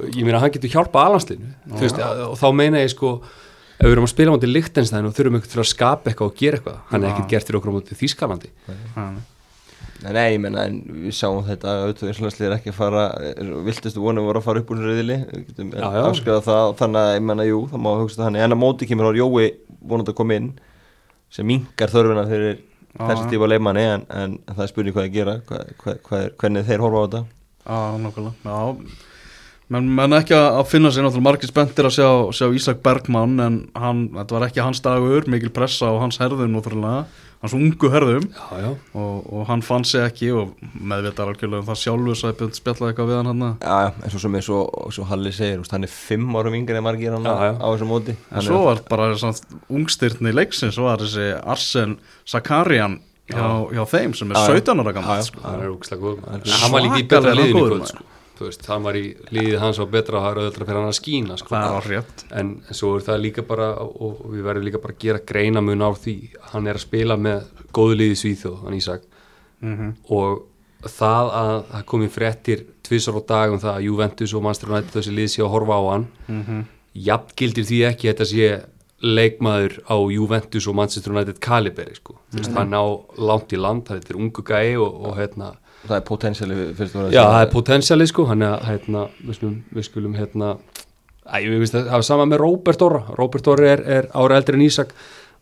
ég 0.07 0.23
meina 0.23 0.39
hann 0.41 0.53
getur 0.53 0.71
hjálpa 0.71 1.05
A-landsliðinu. 1.05 1.53
Og 2.29 2.35
þá 2.39 2.47
meina 2.55 2.81
ég 2.83 2.91
sko 2.93 3.19
ef 3.79 3.87
við 3.87 3.95
erum 3.95 4.07
að 4.07 4.13
spila 4.13 4.35
móti 4.35 4.51
Lichtenstein 4.51 5.07
og 5.07 5.15
þurfum 5.15 5.39
eitthvað 5.39 5.55
til 5.55 5.63
að 5.63 5.69
skapa 5.71 6.11
eitthvað 6.11 6.31
og 6.31 6.39
gera 6.39 6.59
eitthvað, 6.59 6.79
hann 6.91 7.03
er 7.03 7.13
ekkert 7.13 7.33
gert 7.33 7.49
fyrir 7.49 7.59
okkur 7.59 7.71
á 7.71 7.75
móti 7.79 7.99
Þýskalandi. 7.99 8.53
Nei. 8.69 9.19
Nei, 9.99 10.29
ég 10.31 10.39
menna, 10.39 10.63
en 10.69 10.77
við 11.03 11.15
sáum 11.17 11.41
þetta 11.43 11.73
auðvitað 11.83 12.43
er 12.47 12.53
ekki 12.55 12.71
að 12.71 12.77
fara 12.77 13.01
viltustu 13.65 13.99
vonum 13.99 14.29
voru 14.29 14.39
að 14.39 14.45
fara 14.45 14.61
upp 14.61 14.71
úr 14.71 14.83
reyðili 14.85 15.17
afskriðað 15.67 16.45
það 16.45 16.75
þannig 16.79 17.01
að 17.01 17.11
ég 17.17 17.25
menna, 17.27 17.47
jú, 17.49 17.59
það 17.67 17.83
má 17.83 17.89
hugsa 17.99 18.21
það 18.21 18.29
hann 18.29 18.37
en 18.39 18.55
að 18.55 18.61
móti 18.61 18.87
kemur 18.87 19.11
á 19.11 19.19
Jói 19.19 19.49
vonandi 19.91 20.13
að 20.13 20.17
koma 20.21 20.37
inn 20.39 20.47
sem 21.35 21.47
minkar 21.47 21.91
þörfina 21.91 22.23
fyrir 22.29 22.61
þessi 22.93 23.25
já. 23.25 23.27
stífa 23.27 23.51
leikmanni 23.51 23.83
en, 23.89 24.07
en 24.21 24.39
það 24.47 24.63
er 24.63 24.71
spurning 24.71 24.95
hvað 24.95 25.09
að 25.09 25.17
gera 25.17 25.35
hvað, 25.49 25.75
hvað, 25.83 25.99
hvað 26.07 26.23
er, 26.23 26.33
hvernig 26.43 26.67
þeir 26.69 26.85
horfa 26.85 27.03
á 27.03 27.05
þetta. 27.05 27.23
Já, 27.59 27.79
nokkulega 28.05 28.55
Já, 28.55 28.59
menn 29.69 30.15
ekki 30.17 30.33
að 30.33 30.63
finna 30.71 30.89
sér 30.89 31.05
náttúrulega 31.05 31.27
margir 31.29 31.49
spenntir 31.51 31.85
að 31.85 31.97
sjá, 31.99 32.07
sjá 32.33 32.47
Ísak 32.57 32.79
Bergmann 32.85 33.35
en 33.43 33.57
hann, 33.77 34.07
þetta 34.15 34.37
var 34.37 34.45
ekki 34.47 34.63
hans 34.65 34.81
dagur 34.85 35.27
mikil 35.29 35.51
pressa 35.53 35.91
á 35.93 36.01
hans 36.01 36.17
herðum 36.21 36.55
náttúrulega 36.55 37.03
hans 37.39 37.53
ungu 37.55 37.91
herðum 37.93 38.25
Já, 38.33 38.47
já, 38.65 38.71
og, 38.97 39.27
og 39.29 39.45
hann 39.47 39.61
fann 39.63 39.85
sig 39.87 40.01
ekki 40.03 40.31
og 40.35 40.55
meðvitar 40.73 41.29
algjörlega 41.29 41.61
um 41.61 41.69
það 41.69 41.79
sjálfur 41.83 42.17
sæpjum 42.19 42.49
spjallaði 42.57 42.89
eitthvað 42.95 43.11
við 43.11 43.19
hann 43.19 43.29
hann 43.29 43.45
Já, 43.61 43.77
já, 43.85 43.91
en 44.03 44.15
svo 44.15 44.23
sem 44.25 44.39
eins 44.41 44.49
og, 44.57 44.73
eins 44.87 44.99
og 45.03 45.09
Halli 45.13 45.35
segir, 45.37 45.61
hann 45.71 45.87
er 45.87 45.93
fimm 45.93 46.35
árum 46.41 46.57
yngri 46.59 46.81
en 46.81 46.87
margir 46.89 47.13
hann 47.15 47.29
Já, 47.29 47.35
já. 47.45 47.53
á 47.61 47.67
þessu 47.69 47.89
móti 47.93 48.17
En 48.33 48.47
svo 48.49 48.63
var 48.65 48.81
bara 48.89 49.11
samt 49.21 49.45
ungstyrni 49.69 50.33
leiksins 50.35 50.75
svo 50.75 50.89
var 50.89 51.05
þessi 51.05 51.29
Arsen 51.45 51.95
Sakarian 52.27 52.97
hjá, 53.29 53.45
hjá 53.77 53.83
þeim 53.93 54.17
sem 54.17 54.33
er 54.33 54.41
Já, 54.41 54.49
já. 54.49 54.63
17 54.65 54.81
ára 54.81 54.91
Já, 54.91 54.97
gammal 54.97 55.21
já. 55.21 55.29
sko. 55.29 56.15
hann 56.57 56.73
var 56.73 56.89
líka 56.89 57.03
í 57.05 57.11
betra 57.13 57.37
liðinu 57.37 57.83
veist, 58.47 58.65
hann 58.71 58.85
var 58.85 58.95
í 58.95 59.05
liðið 59.35 59.59
hans 59.59 59.79
og 59.83 59.89
betra 59.93 60.19
og 60.19 60.23
það 60.23 60.31
er 60.31 60.41
auðvitað 60.41 60.67
fyrir 60.69 60.79
hann 60.79 60.89
að 60.89 60.99
skína 60.99 61.37
sko. 61.37 61.49
það 61.53 61.79
en, 62.39 62.51
svo 62.71 62.95
er 62.95 63.05
það 63.07 63.23
líka 63.25 63.45
bara 63.49 63.69
og, 63.83 64.21
við 64.33 64.45
verðum 64.47 64.67
líka 64.69 64.83
bara 64.83 64.95
að 64.95 65.03
gera 65.05 65.25
greina 65.31 65.61
mun 65.61 65.83
á 65.83 65.91
því 65.91 66.15
hann 66.53 66.67
er 66.67 66.79
að 66.79 66.85
spila 66.85 67.17
með 67.17 67.65
góðu 67.75 67.99
liði 67.99 68.19
Svíþjóð, 68.23 68.61
hann 68.63 68.79
Ísak 68.79 69.07
mm 69.59 69.93
og 70.09 70.45
það 70.79 71.29
að 71.35 71.53
það 71.69 71.85
komi 71.91 72.07
fréttir 72.07 72.65
tvisar 72.87 73.17
á 73.19 73.21
dag 73.27 73.53
um 73.53 73.59
það 73.59 73.73
að 73.75 73.85
Juventus 73.89 74.33
og 74.33 74.43
Manchester 74.45 74.71
United 74.71 74.93
þessi 74.95 75.15
lið 75.15 75.31
sé 75.33 75.41
að 75.43 75.53
horfa 75.53 75.75
á 75.75 75.83
hann 75.91 76.05
-hmm. 76.27 76.61
jafngildir 76.93 77.65
því 77.67 77.79
ekki 77.89 78.07
þetta 78.07 78.25
sé 78.25 78.61
leikmaður 78.99 79.79
á 79.87 79.95
Juventus 80.11 80.67
og 80.67 80.75
Manchester 80.75 81.11
United 81.11 81.39
kaliberi 81.39 81.95
sko. 81.95 82.15
þú 82.31 82.37
veist, 82.37 82.55
hann 82.55 82.73
á 82.73 82.85
langt 83.17 83.53
í 83.53 83.57
land 83.57 83.87
þetta 83.87 84.09
er 84.09 84.19
ungu 84.19 84.43
gæi 84.43 84.77
og, 84.77 84.91
og 85.05 85.17
hérna 85.17 85.55
Það 85.85 85.95
er 85.95 86.03
potensiali 86.07 86.57
fyrst 86.75 86.95
og 86.95 87.01
fremst. 87.01 87.15
Já, 87.15 87.23
það 87.23 87.45
er 87.45 87.51
potensiali 87.53 88.07
sko, 88.09 88.25
hann 88.29 88.43
er 88.45 88.67
hérna, 88.67 89.05
við 89.23 89.37
skulum, 89.39 89.55
við 89.77 89.87
skulum 89.87 90.17
hérna, 90.19 90.51
æ, 91.23 91.37
við 91.45 91.63
veist 91.63 91.77
að 91.77 91.87
það 91.87 91.95
var 92.01 92.07
sama 92.09 92.27
með 92.27 92.43
Róbert 92.43 92.85
Orra, 92.89 93.01
Róbert 93.19 93.49
Orra 93.53 93.71
er, 93.77 93.83
er 93.99 94.09
ára 94.11 94.39
eldri 94.41 94.59
en 94.59 94.65
Ísak 94.65 94.93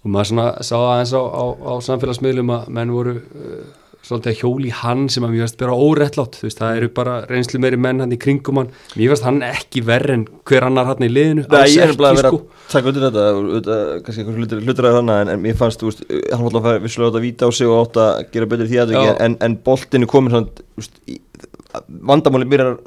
og 0.04 0.14
maður 0.14 0.30
svona 0.32 0.48
sá 0.62 0.76
aðeins 0.78 1.14
á, 1.18 1.22
á, 1.26 1.44
á 1.58 1.74
samfélagsmiðlum 1.88 2.54
að 2.54 2.70
menn 2.78 2.94
voru 2.94 3.16
uh, 3.18 3.64
svolítið 4.08 4.32
að 4.34 4.40
hjóli 4.42 4.72
hann 4.82 5.06
sem 5.12 5.26
að 5.28 5.34
mér 5.36 5.44
veist 5.46 5.60
bara 5.60 5.76
óréttlátt, 5.78 6.40
þú 6.40 6.48
veist, 6.48 6.62
það 6.62 6.80
eru 6.80 6.90
bara 6.98 7.18
reynslu 7.30 7.62
meiri 7.64 7.80
menn 7.84 8.04
hann 8.04 8.16
í 8.16 8.20
kringum 8.22 8.62
hann, 8.62 8.72
mér 8.96 9.14
veist 9.14 9.28
hann 9.28 9.42
ekki 9.46 9.84
verri 9.88 10.18
en 10.18 10.26
hver 10.48 10.68
annar 10.70 10.90
hann 10.92 11.06
í 11.06 11.12
liðinu 11.12 11.46
Nei, 11.46 11.60
ég 11.74 11.84
er 11.84 11.94
ekki, 11.94 12.00
bara 12.02 12.14
að 12.14 12.22
vera 12.22 12.34
sko. 12.34 12.42
að 12.48 12.74
taka 12.74 12.92
undir 12.94 13.08
þetta 13.08 13.28
þetta, 13.52 13.78
kannski 14.08 14.24
eitthvað 14.24 14.42
hlutur, 14.42 14.66
hlutur 14.66 14.90
að 14.90 14.98
þannig 15.02 15.22
en, 15.22 15.34
en 15.36 15.46
mér 15.46 15.60
fannst, 15.62 15.86
veist, 15.86 16.04
hann 16.08 16.48
var 16.48 16.60
alltaf 16.62 16.84
vissulega 16.88 17.12
átt 17.14 17.22
að 17.22 17.28
víta 17.28 17.48
á 17.48 17.52
sig 17.60 17.72
og 17.72 17.84
átt 17.84 18.02
að 18.04 18.26
gera 18.34 18.52
betur 18.56 18.72
því 18.72 18.82
Já. 18.82 18.86
að 19.04 19.24
en, 19.28 19.40
en 19.48 19.60
boltinu 19.68 20.10
svona, 20.12 20.46
þú 20.48 20.82
veist, 20.82 21.02
í, 21.08 21.22
vandamáli 21.88 22.48
byrjar 22.50 22.78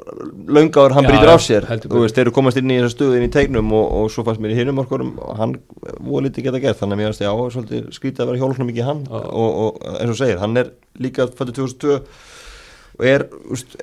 löngáður, 0.47 0.95
hann 0.95 1.05
Já, 1.05 1.09
brýtur 1.09 1.29
já, 1.29 1.33
af 1.33 1.43
sér. 1.45 1.67
þú 1.83 2.01
veist, 2.03 2.15
þeir 2.15 2.25
eru 2.25 2.33
komast 2.35 2.59
inn 2.59 2.71
í 2.73 2.77
þessa 2.79 2.93
stöðu 2.95 3.17
inn 3.19 3.27
í 3.27 3.31
tegnum 3.33 3.71
og, 3.77 3.85
og 3.99 4.11
svo 4.13 4.25
fannst 4.27 4.41
mér 4.43 4.53
í 4.55 4.57
hinum 4.59 4.81
orkurum 4.83 5.13
og 5.21 5.37
hann 5.39 5.55
voru 5.99 6.25
lítið 6.27 6.47
geta 6.47 6.61
gert, 6.63 6.79
þannig 6.79 6.97
að 6.97 7.01
mér 7.01 7.11
fannst 7.11 7.23
já, 7.25 7.31
svolítið 7.55 7.89
skrítið 7.95 8.23
að 8.23 8.31
vera 8.31 8.41
hjálfnum 8.41 8.71
mikið 8.71 8.89
hann. 8.89 9.03
Og, 9.11 9.51
og 9.65 9.85
eins 9.93 10.13
og 10.13 10.19
segir, 10.19 10.41
hann 10.41 10.61
er 10.61 10.71
líka 11.01 11.27
fættur 11.31 11.55
2002 11.65 11.95
og 13.01 13.05
er, 13.07 13.23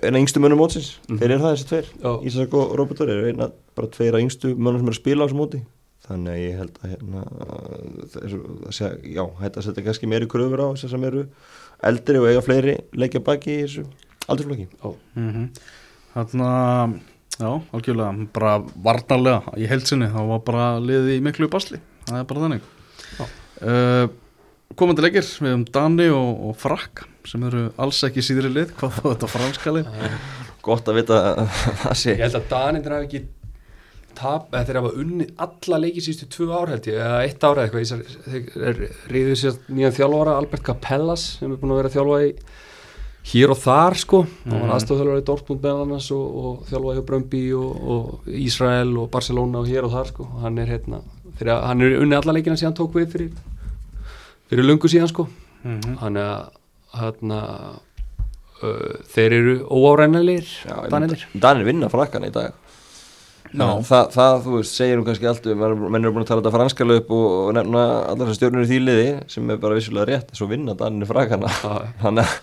eina 0.04 0.20
yngstu 0.20 0.40
mönnum 0.42 0.60
mótsins 0.62 0.92
Mhm. 1.08 1.18
þeir 1.18 1.30
eru 1.34 1.42
það 1.42 1.54
þessi 1.56 1.68
tveir. 1.70 1.86
Ísak 2.28 2.54
og 2.54 2.76
Róbertur 2.78 3.08
eru 3.10 3.26
eina 3.32 3.50
bara 3.74 3.88
tveir 3.88 4.14
af 4.14 4.20
yngstu 4.22 4.54
mönnum 4.56 4.78
sem 4.82 4.88
eru 4.88 4.94
að 4.96 5.00
spila 5.02 5.24
á 5.24 5.26
þessu 5.28 5.38
móti 5.40 5.62
þannig 6.08 6.32
að 6.32 6.42
ég 6.44 6.58
held 6.58 6.76
að 6.82 6.90
hérna, 6.92 7.22
þessu, 8.14 8.38
þessi, 8.68 8.90
já, 9.12 9.24
þetta 9.42 9.62
setja 9.66 9.84
kannski 9.84 10.08
meiri 10.08 10.26
kröfur 10.30 10.62
á 10.62 10.68
þess 10.72 10.90
sem 10.94 11.04
eru 11.04 11.24
eldri 11.84 12.18
og 12.22 12.28
eiga 12.30 12.40
fleiri 12.46 12.76
leikja 12.96 13.20
baki 13.24 13.50
í 13.58 13.64
þessu 13.66 13.84
aldursflokki 14.28 14.68
mm 15.16 15.48
Þannig 16.14 16.46
að, 16.48 16.94
já, 17.38 17.50
algjörlega, 17.76 18.28
bara 18.32 18.54
varnarlega 18.82 19.52
í 19.60 19.66
heilsinni, 19.68 20.08
þá 20.10 20.20
var 20.30 20.40
bara 20.46 20.64
liðið 20.80 21.10
í 21.18 21.20
miklu 21.22 21.48
basli, 21.52 21.78
það 22.08 22.18
er 22.18 22.24
bara 22.30 22.40
þannig. 22.46 22.64
Já. 23.18 23.26
Uh, 23.62 24.08
komandi 24.76 25.02
leikir, 25.02 25.24
við 25.24 25.48
höfum 25.52 25.64
Dani 25.72 26.08
og, 26.12 26.42
og 26.50 26.56
Frakka 26.60 27.06
sem 27.28 27.42
eru 27.48 27.64
alls 27.80 28.02
ekki 28.06 28.22
síðri 28.24 28.50
lið, 28.52 28.74
hvað 28.78 28.92
þá 28.98 29.02
þetta 29.08 29.28
franska 29.32 29.72
lið. 29.74 29.88
gott 30.64 30.88
að 30.88 30.98
vita 31.00 31.18
að 31.30 31.42
það 31.82 31.96
sé 32.02 32.12
Ég 32.14 32.22
held 32.26 32.36
að 32.38 32.46
Danindra 32.52 32.98
hafi 32.98 33.08
ekki 33.08 33.20
tap, 34.18 34.48
eða 34.52 34.64
þeir 34.68 34.78
hafa 34.80 34.92
unnið 34.98 35.32
alla 35.44 35.78
leiki 35.84 36.02
sístu 36.04 36.26
tvö 36.32 36.48
ár 36.58 36.72
held 36.72 36.88
ég, 36.90 36.96
eða 36.98 37.18
eitt 37.24 37.44
ára 37.46 37.64
eitthvað, 37.66 38.14
þeir 38.54 38.80
ríðu 39.14 39.36
sér 39.38 39.58
nýjan 39.70 39.94
þjálfara 39.98 40.36
Albert 40.40 40.64
Capellas 40.66 41.26
sem 41.38 41.52
er 41.54 41.60
búin 41.60 41.74
að 41.76 41.80
vera 41.82 41.92
þjálfa 41.96 42.18
í 42.26 42.32
hér 43.28 43.52
og 43.52 43.60
þar 43.60 43.98
sko, 44.00 44.22
hann 44.46 44.54
var 44.56 44.64
Mhm. 44.66 44.72
aðstofþjálfari 44.78 45.22
í 45.22 45.26
Dortmund 45.28 45.62
meðal 45.62 45.84
annars 45.84 46.08
og, 46.16 46.24
og 46.44 46.64
þjálfa 46.70 46.94
hjá 46.96 47.04
Brömbi 47.10 47.42
og, 47.58 47.84
og 47.94 48.32
Ísrael 48.32 48.94
og 49.02 49.10
Barcelona 49.12 49.60
og 49.62 49.68
hér 49.68 49.84
og 49.86 49.92
þar 49.94 50.10
sko, 50.14 50.28
hann 50.42 50.58
er 50.64 50.72
hérna, 50.72 51.02
þegar 51.38 51.62
hann 51.68 51.84
er 51.84 51.98
unnið 52.00 52.18
alla 52.22 52.36
leikina 52.38 52.56
síðan 52.58 52.76
tók 52.80 52.96
við 52.98 53.10
fyrir 53.14 53.30
fyrir 54.48 54.66
lungu 54.66 54.90
síðan 54.90 55.10
sko, 55.10 55.28
Mm 55.64 55.80
-hmm. 55.80 55.96
hann 55.98 56.16
er 56.16 56.50
hérna 56.94 57.40
uh, 58.62 58.94
þeir 59.10 59.32
eru 59.32 59.54
óárænælir 59.66 60.46
Danir 60.90 61.26
Danir 61.34 61.64
vinna 61.64 61.88
frakkan 61.88 62.24
í 62.24 62.30
dag. 62.30 62.52
Já. 63.52 63.80
það, 63.80 64.10
það, 64.12 64.42
þú 64.44 64.56
veist, 64.56 64.74
segir 64.76 64.98
um 64.98 65.04
kannski 65.04 65.26
allt 65.26 65.46
um 65.46 65.90
menn 65.90 66.04
eru 66.04 66.12
búin 66.12 66.22
að 66.22 66.28
tala 66.28 66.42
þetta 66.42 66.52
franska 66.52 66.84
löp 66.84 67.10
og, 67.10 67.48
og 67.48 67.54
nefna 67.56 67.84
allar 68.10 68.26
þessar 68.26 68.36
stjórnur 68.36 68.66
í 68.66 68.68
því 68.68 68.80
liði 68.84 69.06
sem 69.26 69.50
er 69.50 69.56
bara 69.56 69.74
vissulega 69.78 70.04
rétt, 70.04 70.34
svo 70.36 70.46
vinna 70.46 70.74
Danir 70.74 71.08
frakkana 71.08 71.48
þannig 72.02 72.24
að 72.26 72.34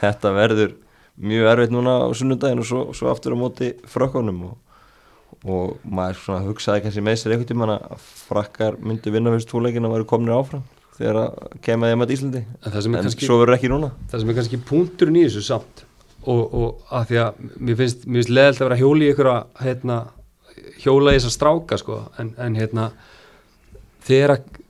þetta 0.00 0.32
verður 0.32 0.72
mjög 1.20 1.50
erfitt 1.52 1.74
núna 1.74 1.98
á 2.00 2.08
sunnundaginn 2.16 2.62
og 2.64 2.68
svo, 2.70 2.80
svo 2.96 3.10
aftur 3.12 3.36
á 3.36 3.42
móti 3.42 3.74
frakkanum 3.84 4.40
og, 4.48 4.56
og 5.44 5.76
maður 5.84 6.22
svona 6.22 6.46
hugsaði 6.48 6.86
kannski 6.86 7.04
með 7.04 7.20
sér 7.20 7.36
einhvern 7.36 7.50
tímann 7.52 7.74
að 7.76 8.08
frakkar 8.24 8.80
myndu 8.80 9.12
vinna 9.12 9.34
fyrst 9.36 9.52
tóleikin 9.52 9.84
að 9.84 9.98
væri 9.98 10.08
komnir 10.14 10.38
áfram 10.38 10.64
þegar 10.98 11.20
að 11.20 11.58
kemja 11.64 11.90
þeim 11.90 12.04
að 12.04 12.14
Íslandi. 12.16 12.42
En 12.62 12.72
það 12.72 12.82
sem 12.86 12.94
er 12.94 12.98
en 12.98 13.08
kannski- 13.08 13.26
svo 13.28 13.38
verður 13.40 13.58
ekki 13.58 13.72
núna. 13.72 13.90
Það 14.10 14.20
sem 14.20 14.30
er 14.30 14.38
kannski 14.38 14.60
punkturinn 14.70 15.20
í 15.20 15.24
þessu 15.26 15.42
samt 15.42 15.84
og, 16.24 16.42
og 16.54 16.80
að 16.90 17.06
því 17.10 17.20
að 17.24 17.40
mér 17.58 17.76
finnst, 17.80 18.06
mér 18.06 18.22
finnst 18.22 18.34
leðilt 18.34 18.60
að 18.60 18.68
vera 18.68 18.80
í 18.80 19.08
ykkur 19.10 19.30
að 19.32 19.64
hérna, 19.66 19.96
hjóla 20.84 21.12
í 21.12 21.18
þessa 21.18 21.34
stráka 21.34 21.78
sko, 21.78 22.00
en, 22.18 22.34
en 22.38 22.54
hérna 22.56 22.90
þegar 24.06 24.36
að 24.36 24.60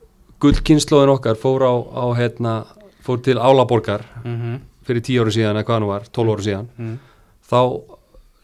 gullkynnslóðin 0.41 1.15
okkar 1.15 1.39
fór 1.39 1.63
á, 1.63 1.75
á 1.75 2.05
hérna, 2.19 2.55
fór 3.05 3.21
til 3.23 3.39
Álaborgar 3.39 4.03
Mm 4.25 4.63
fyrir 4.85 5.05
tíu 5.05 5.25
áru 5.25 5.33
síðan 5.33 5.57
eða 5.59 5.67
hvað 5.69 5.79
hann 5.79 5.89
var, 5.89 6.09
tólf 6.13 6.35
áru 6.35 6.45
síðan 6.45 6.69
-hmm. 6.77 6.97
þá 7.49 7.61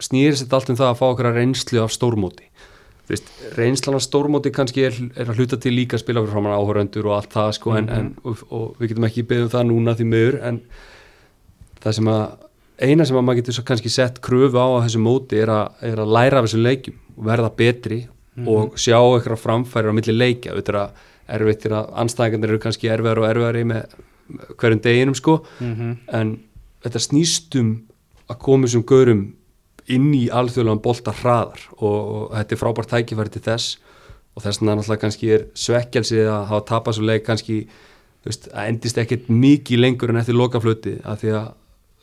snýrist 0.00 0.44
þetta 0.44 0.56
allt 0.56 0.70
um 0.70 0.78
það 0.80 0.90
að 0.90 0.98
fá 1.00 1.06
okkur 1.10 1.28
að 1.28 1.38
reynslu 1.40 1.82
af 1.82 1.92
stórmóti 1.92 2.46
veist, 3.10 3.32
reynslan 3.58 3.98
af 3.98 4.04
stórmóti 4.06 4.52
kannski 4.54 4.84
er, 4.86 5.00
er 5.14 5.30
að 5.30 5.40
hluta 5.40 5.58
til 5.60 5.74
líka 5.76 5.98
að 5.98 6.04
spila 6.04 6.22
fyrir 6.22 6.34
framann 6.34 6.56
áhöröndur 6.56 7.10
og 7.10 7.16
allt 7.18 7.34
það 7.34 7.50
sko, 7.58 7.74
en, 7.78 7.90
en, 7.96 8.12
og, 8.24 8.44
og 8.50 8.78
við 8.78 8.92
getum 8.92 9.08
ekki 9.10 9.26
beðið 9.30 9.48
um 9.48 9.52
það 9.56 9.66
núna 9.70 9.96
því 9.98 10.06
miður 10.12 10.38
en 10.50 10.62
það 11.80 11.98
sem 11.98 12.10
að 12.14 12.24
eina 12.80 13.04
sem 13.04 13.18
að 13.18 13.26
maður 13.26 13.42
getur 13.42 13.66
kannski 13.68 13.92
sett 13.92 14.20
kröfu 14.24 14.56
á 14.56 14.66
að 14.66 14.82
þessu 14.86 15.02
móti 15.04 15.40
er 15.42 15.52
að, 15.52 15.76
er 15.90 16.00
að 16.00 16.14
læra 16.16 16.40
af 16.40 16.48
þessum 16.48 16.64
leikjum 16.64 17.00
og 17.16 17.26
verða 17.28 17.52
betri 17.56 18.00
og 18.48 18.78
sjá 18.80 18.96
eitthvað 18.96 19.42
framfæri 19.42 19.90
á 19.90 19.96
milli 19.96 20.14
leikja. 20.14 20.54
Þetta 20.56 20.72
er 20.72 20.78
að 20.80 21.08
erfitt 21.36 21.66
er 21.68 21.74
að 21.78 21.90
anstæðingarnir 22.02 22.54
eru 22.54 22.62
kannski 22.62 22.90
erfiðar 22.90 23.20
og 23.20 23.28
erfiðari 23.28 23.66
með 23.68 23.98
hverjum 24.60 24.82
deginum 24.84 25.18
sko. 25.18 25.40
Mhm. 25.60 25.96
en 26.08 26.38
þetta 26.84 27.02
snýst 27.04 27.58
um 27.60 27.82
að 28.30 28.38
koma 28.38 28.66
þessum 28.66 28.86
gaurum 28.86 29.22
inn 29.96 30.10
í 30.16 30.24
alþjóðlega 30.32 30.82
bolta 30.84 31.14
hraðar 31.20 31.62
og, 31.78 31.98
og 31.98 32.26
þetta 32.34 32.56
er 32.56 32.60
frábært 32.60 32.92
tækifæri 32.94 33.34
til 33.34 33.44
þess 33.46 33.78
og 34.36 34.44
þess 34.44 34.60
vegna 34.60 34.76
náttúrulega 34.78 35.04
kannski 35.04 35.30
er 35.34 35.46
svekkjalsi 35.58 36.20
að 36.24 36.44
hafa 36.50 36.66
tapast 36.68 37.00
svo 37.00 37.06
leik 37.08 37.24
kannski 37.26 37.62
veist, 38.26 38.50
að 38.52 38.70
endist 38.72 39.00
ekkert 39.00 39.30
mikið 39.32 39.82
lengur 39.82 40.12
en 40.12 40.20
eftir 40.20 40.38
lokafluti 40.38 40.98
af 41.04 41.22
því 41.22 41.34
að 41.38 41.48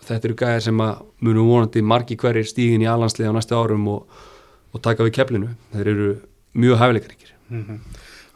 þetta 0.07 0.29
eru 0.29 0.39
gæðir 0.39 0.65
sem 0.67 0.83
að 0.83 1.05
munum 1.25 1.51
vonandi 1.51 1.83
margi 1.83 2.17
hverjir 2.19 2.47
stígin 2.47 2.83
í 2.83 2.89
alhanslið 2.89 3.31
á 3.31 3.37
næstu 3.37 3.57
árum 3.57 3.87
og, 3.91 4.19
og 4.73 4.83
taka 4.83 5.05
við 5.07 5.15
keflinu. 5.17 5.53
Þeir 5.73 5.91
eru 5.93 6.11
mjög 6.57 6.81
hæfileikaríkir. 6.81 7.33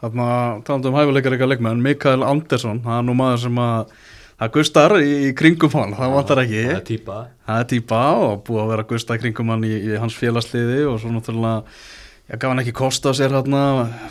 Þannig 0.02 0.32
að 0.34 0.62
talandi 0.66 0.90
um 0.90 0.98
hæfileikar 0.98 1.36
eitthvað 1.36 1.52
leikmenn, 1.52 1.84
Mikael 1.84 2.26
Andersson, 2.26 2.82
er 2.82 3.06
nú 3.06 3.14
maður 3.16 3.44
sem 3.44 3.62
að 3.62 3.94
það 4.42 4.52
gustar 4.56 4.94
í, 4.98 5.32
kringum 5.38 5.74
hann, 5.76 5.92
það 5.94 6.14
vantar 6.16 6.40
ekki. 6.42 6.62
það 6.66 6.76
er 6.76 6.86
típa 6.86 7.18
Það 7.46 7.58
er 7.60 7.66
típa 7.70 8.00
og 8.18 8.40
búið 8.46 8.62
að 8.62 8.70
vera 8.72 8.84
að 8.84 8.92
gusta 8.92 9.16
í 9.16 9.22
kringum 9.22 9.52
hann 9.52 9.66
í, 9.66 9.72
í 9.86 9.98
hans 10.02 10.16
félagsliði 10.18 10.80
og 10.90 10.98
svo 11.02 11.12
náttúrulega, 11.12 11.76
ég 12.32 12.42
gaf 12.42 12.52
hann 12.52 12.62
ekki 12.62 12.74
kost 12.78 13.06
á 13.06 13.10
sér 13.14 13.36
hérna 13.36 13.62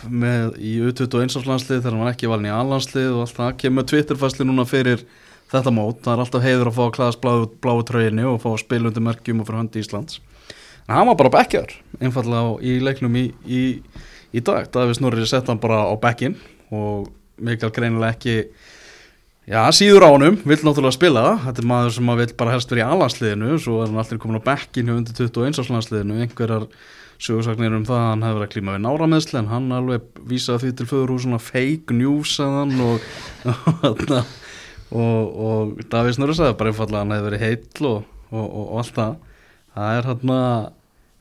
með 0.08 0.56
í 0.62 0.72
U21 0.86 1.48
landslið 1.48 1.82
þegar 1.82 1.96
hann 1.96 2.04
var 2.04 2.14
ekki 2.14 2.32
valin 2.32 2.48
í 2.48 2.54
A-landslið 2.54 3.10
og 3.12 3.26
allt 3.26 3.38
það, 3.40 3.52
kemur 3.60 3.88
Twitterfæsli 3.92 4.48
núna 4.48 4.66
fyrir 4.68 5.04
þetta 5.52 5.74
mót, 5.74 6.00
það 6.04 6.14
er 6.14 6.24
alltaf 6.24 6.46
heiður 6.46 6.70
að 6.70 6.76
fá 6.78 6.84
að 6.86 6.92
klæðast 6.96 7.22
bláu, 7.24 7.46
bláu 7.64 7.82
tröginni 7.88 8.24
og 8.24 8.40
fá 8.40 8.52
að 8.54 8.62
spila 8.62 8.88
undir 8.88 9.04
merkjum 9.04 9.42
og 9.42 9.48
fyrir 9.48 9.60
höndi 9.60 9.82
Íslands. 9.82 10.20
En 10.88 10.96
hann 10.96 11.08
var 11.10 11.18
bara 11.20 11.32
bekkjar, 11.34 11.74
einfallega 12.00 12.54
í 12.64 12.78
leiknum 12.80 13.18
í, 13.20 13.26
í, 13.44 13.62
í 14.32 14.40
dag, 14.44 14.70
Davíð 14.72 14.96
Snorri 14.96 15.26
sett 15.28 15.50
hann 15.52 15.60
bara 15.60 15.84
á 15.84 15.94
bekkin 16.00 16.38
og 16.72 17.10
Mikael 17.42 17.72
greinilega 17.74 18.16
ekki 18.16 18.38
Já, 19.42 19.58
síður 19.74 20.04
á 20.06 20.14
honum, 20.14 20.36
vill 20.46 20.60
náttúrulega 20.62 20.94
spila. 20.94 21.22
Þetta 21.42 21.62
er 21.64 21.66
maður 21.66 21.94
sem 21.96 22.04
maður 22.06 22.20
vill 22.22 22.34
bara 22.38 22.52
helst 22.54 22.70
vera 22.70 22.84
í 22.84 22.90
alansliðinu 22.94 23.56
svo 23.58 23.80
er 23.82 23.88
hann 23.90 23.98
alltaf 23.98 24.20
komin 24.22 24.38
á 24.38 24.46
bekkin 24.46 24.86
hjá 24.86 24.94
undir 24.94 25.16
21 25.18 25.58
áslansliðinu, 25.58 26.18
einhverjar 26.22 26.66
sögursagnir 27.22 27.74
um 27.74 27.86
það 27.86 27.98
að 27.98 28.06
hann 28.06 28.22
hefur 28.26 28.38
verið 28.38 28.46
að 28.46 28.52
klíma 28.54 28.76
við 28.76 28.84
nárameðsli 28.84 29.38
en 29.40 29.50
hann 29.50 29.66
alveg 29.74 30.22
vísaði 30.30 30.62
því 30.62 30.70
til 30.78 30.86
föðurhúsuna 30.90 31.40
fake 31.42 31.96
news 31.98 32.34
að 32.42 32.54
hann 32.60 32.84
og, 32.86 33.08
og, 33.88 34.14
og, 35.02 35.34
og 35.48 35.82
Davís 35.90 36.20
Nörður 36.22 36.38
sagði 36.38 36.56
bara 36.62 36.72
einfallega 36.72 37.00
að 37.00 37.04
hann 37.04 37.16
hefur 37.16 37.28
verið 37.30 37.44
heill 37.46 37.90
og, 37.90 38.06
og, 38.30 38.46
og, 38.46 38.62
og 38.62 38.78
allt 38.82 38.94
það. 39.00 39.18
Það 39.72 39.96
er 39.96 40.08
hann 40.12 40.34
að 40.36 40.54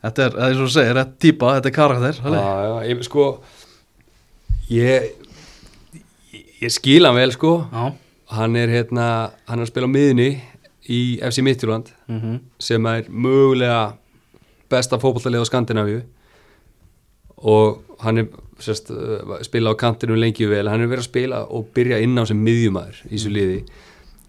þetta 0.06 0.26
er, 0.28 0.38
eða 0.38 0.52
eins 0.52 0.62
og 0.62 0.70
þú 0.70 0.76
segir, 0.78 1.02
þetta 1.02 1.08
er 1.08 1.26
típa, 1.26 1.56
þetta 1.58 1.72
er 1.72 1.76
karakter 1.80 2.22
Já, 2.22 2.54
já, 2.68 2.78
ég, 2.92 3.04
sko 3.10 3.28
ég, 4.70 5.12
ég, 6.38 6.48
ég 6.68 6.78
skil 6.78 7.02
hann 7.10 7.18
vel 7.18 7.34
sko. 7.34 7.58
Já. 7.74 8.11
Hann 8.32 8.56
er 8.56 8.72
hérna, 8.72 9.06
hann 9.48 9.60
er 9.60 9.68
að 9.68 9.72
spila 9.74 9.90
á 9.92 9.96
miðunni 9.96 10.30
í 10.92 11.02
FC 11.22 11.44
Midtjúland 11.46 11.92
Mm 12.08 12.40
sem 12.60 12.86
er 12.86 13.10
mögulega 13.10 13.94
besta 14.72 14.98
fótballtalið 14.98 15.44
á 15.44 15.50
Skandinavíu. 15.50 16.02
Og 17.42 17.82
hann 18.00 18.18
er 18.22 18.28
sérst, 18.62 18.92
uh, 18.92 19.40
spila 19.42 19.74
á 19.74 19.76
kantinu 19.76 20.16
lengi 20.16 20.46
vel, 20.46 20.70
hann 20.70 20.82
er 20.82 20.88
verið 20.88 21.06
að 21.06 21.10
spila 21.10 21.40
og 21.50 21.72
byrja 21.76 22.00
inn 22.00 22.18
á 22.18 22.24
sem 22.26 22.38
miðjumæður 22.38 23.02
í 23.10 23.16
þessu 23.16 23.32
liði. 23.34 23.64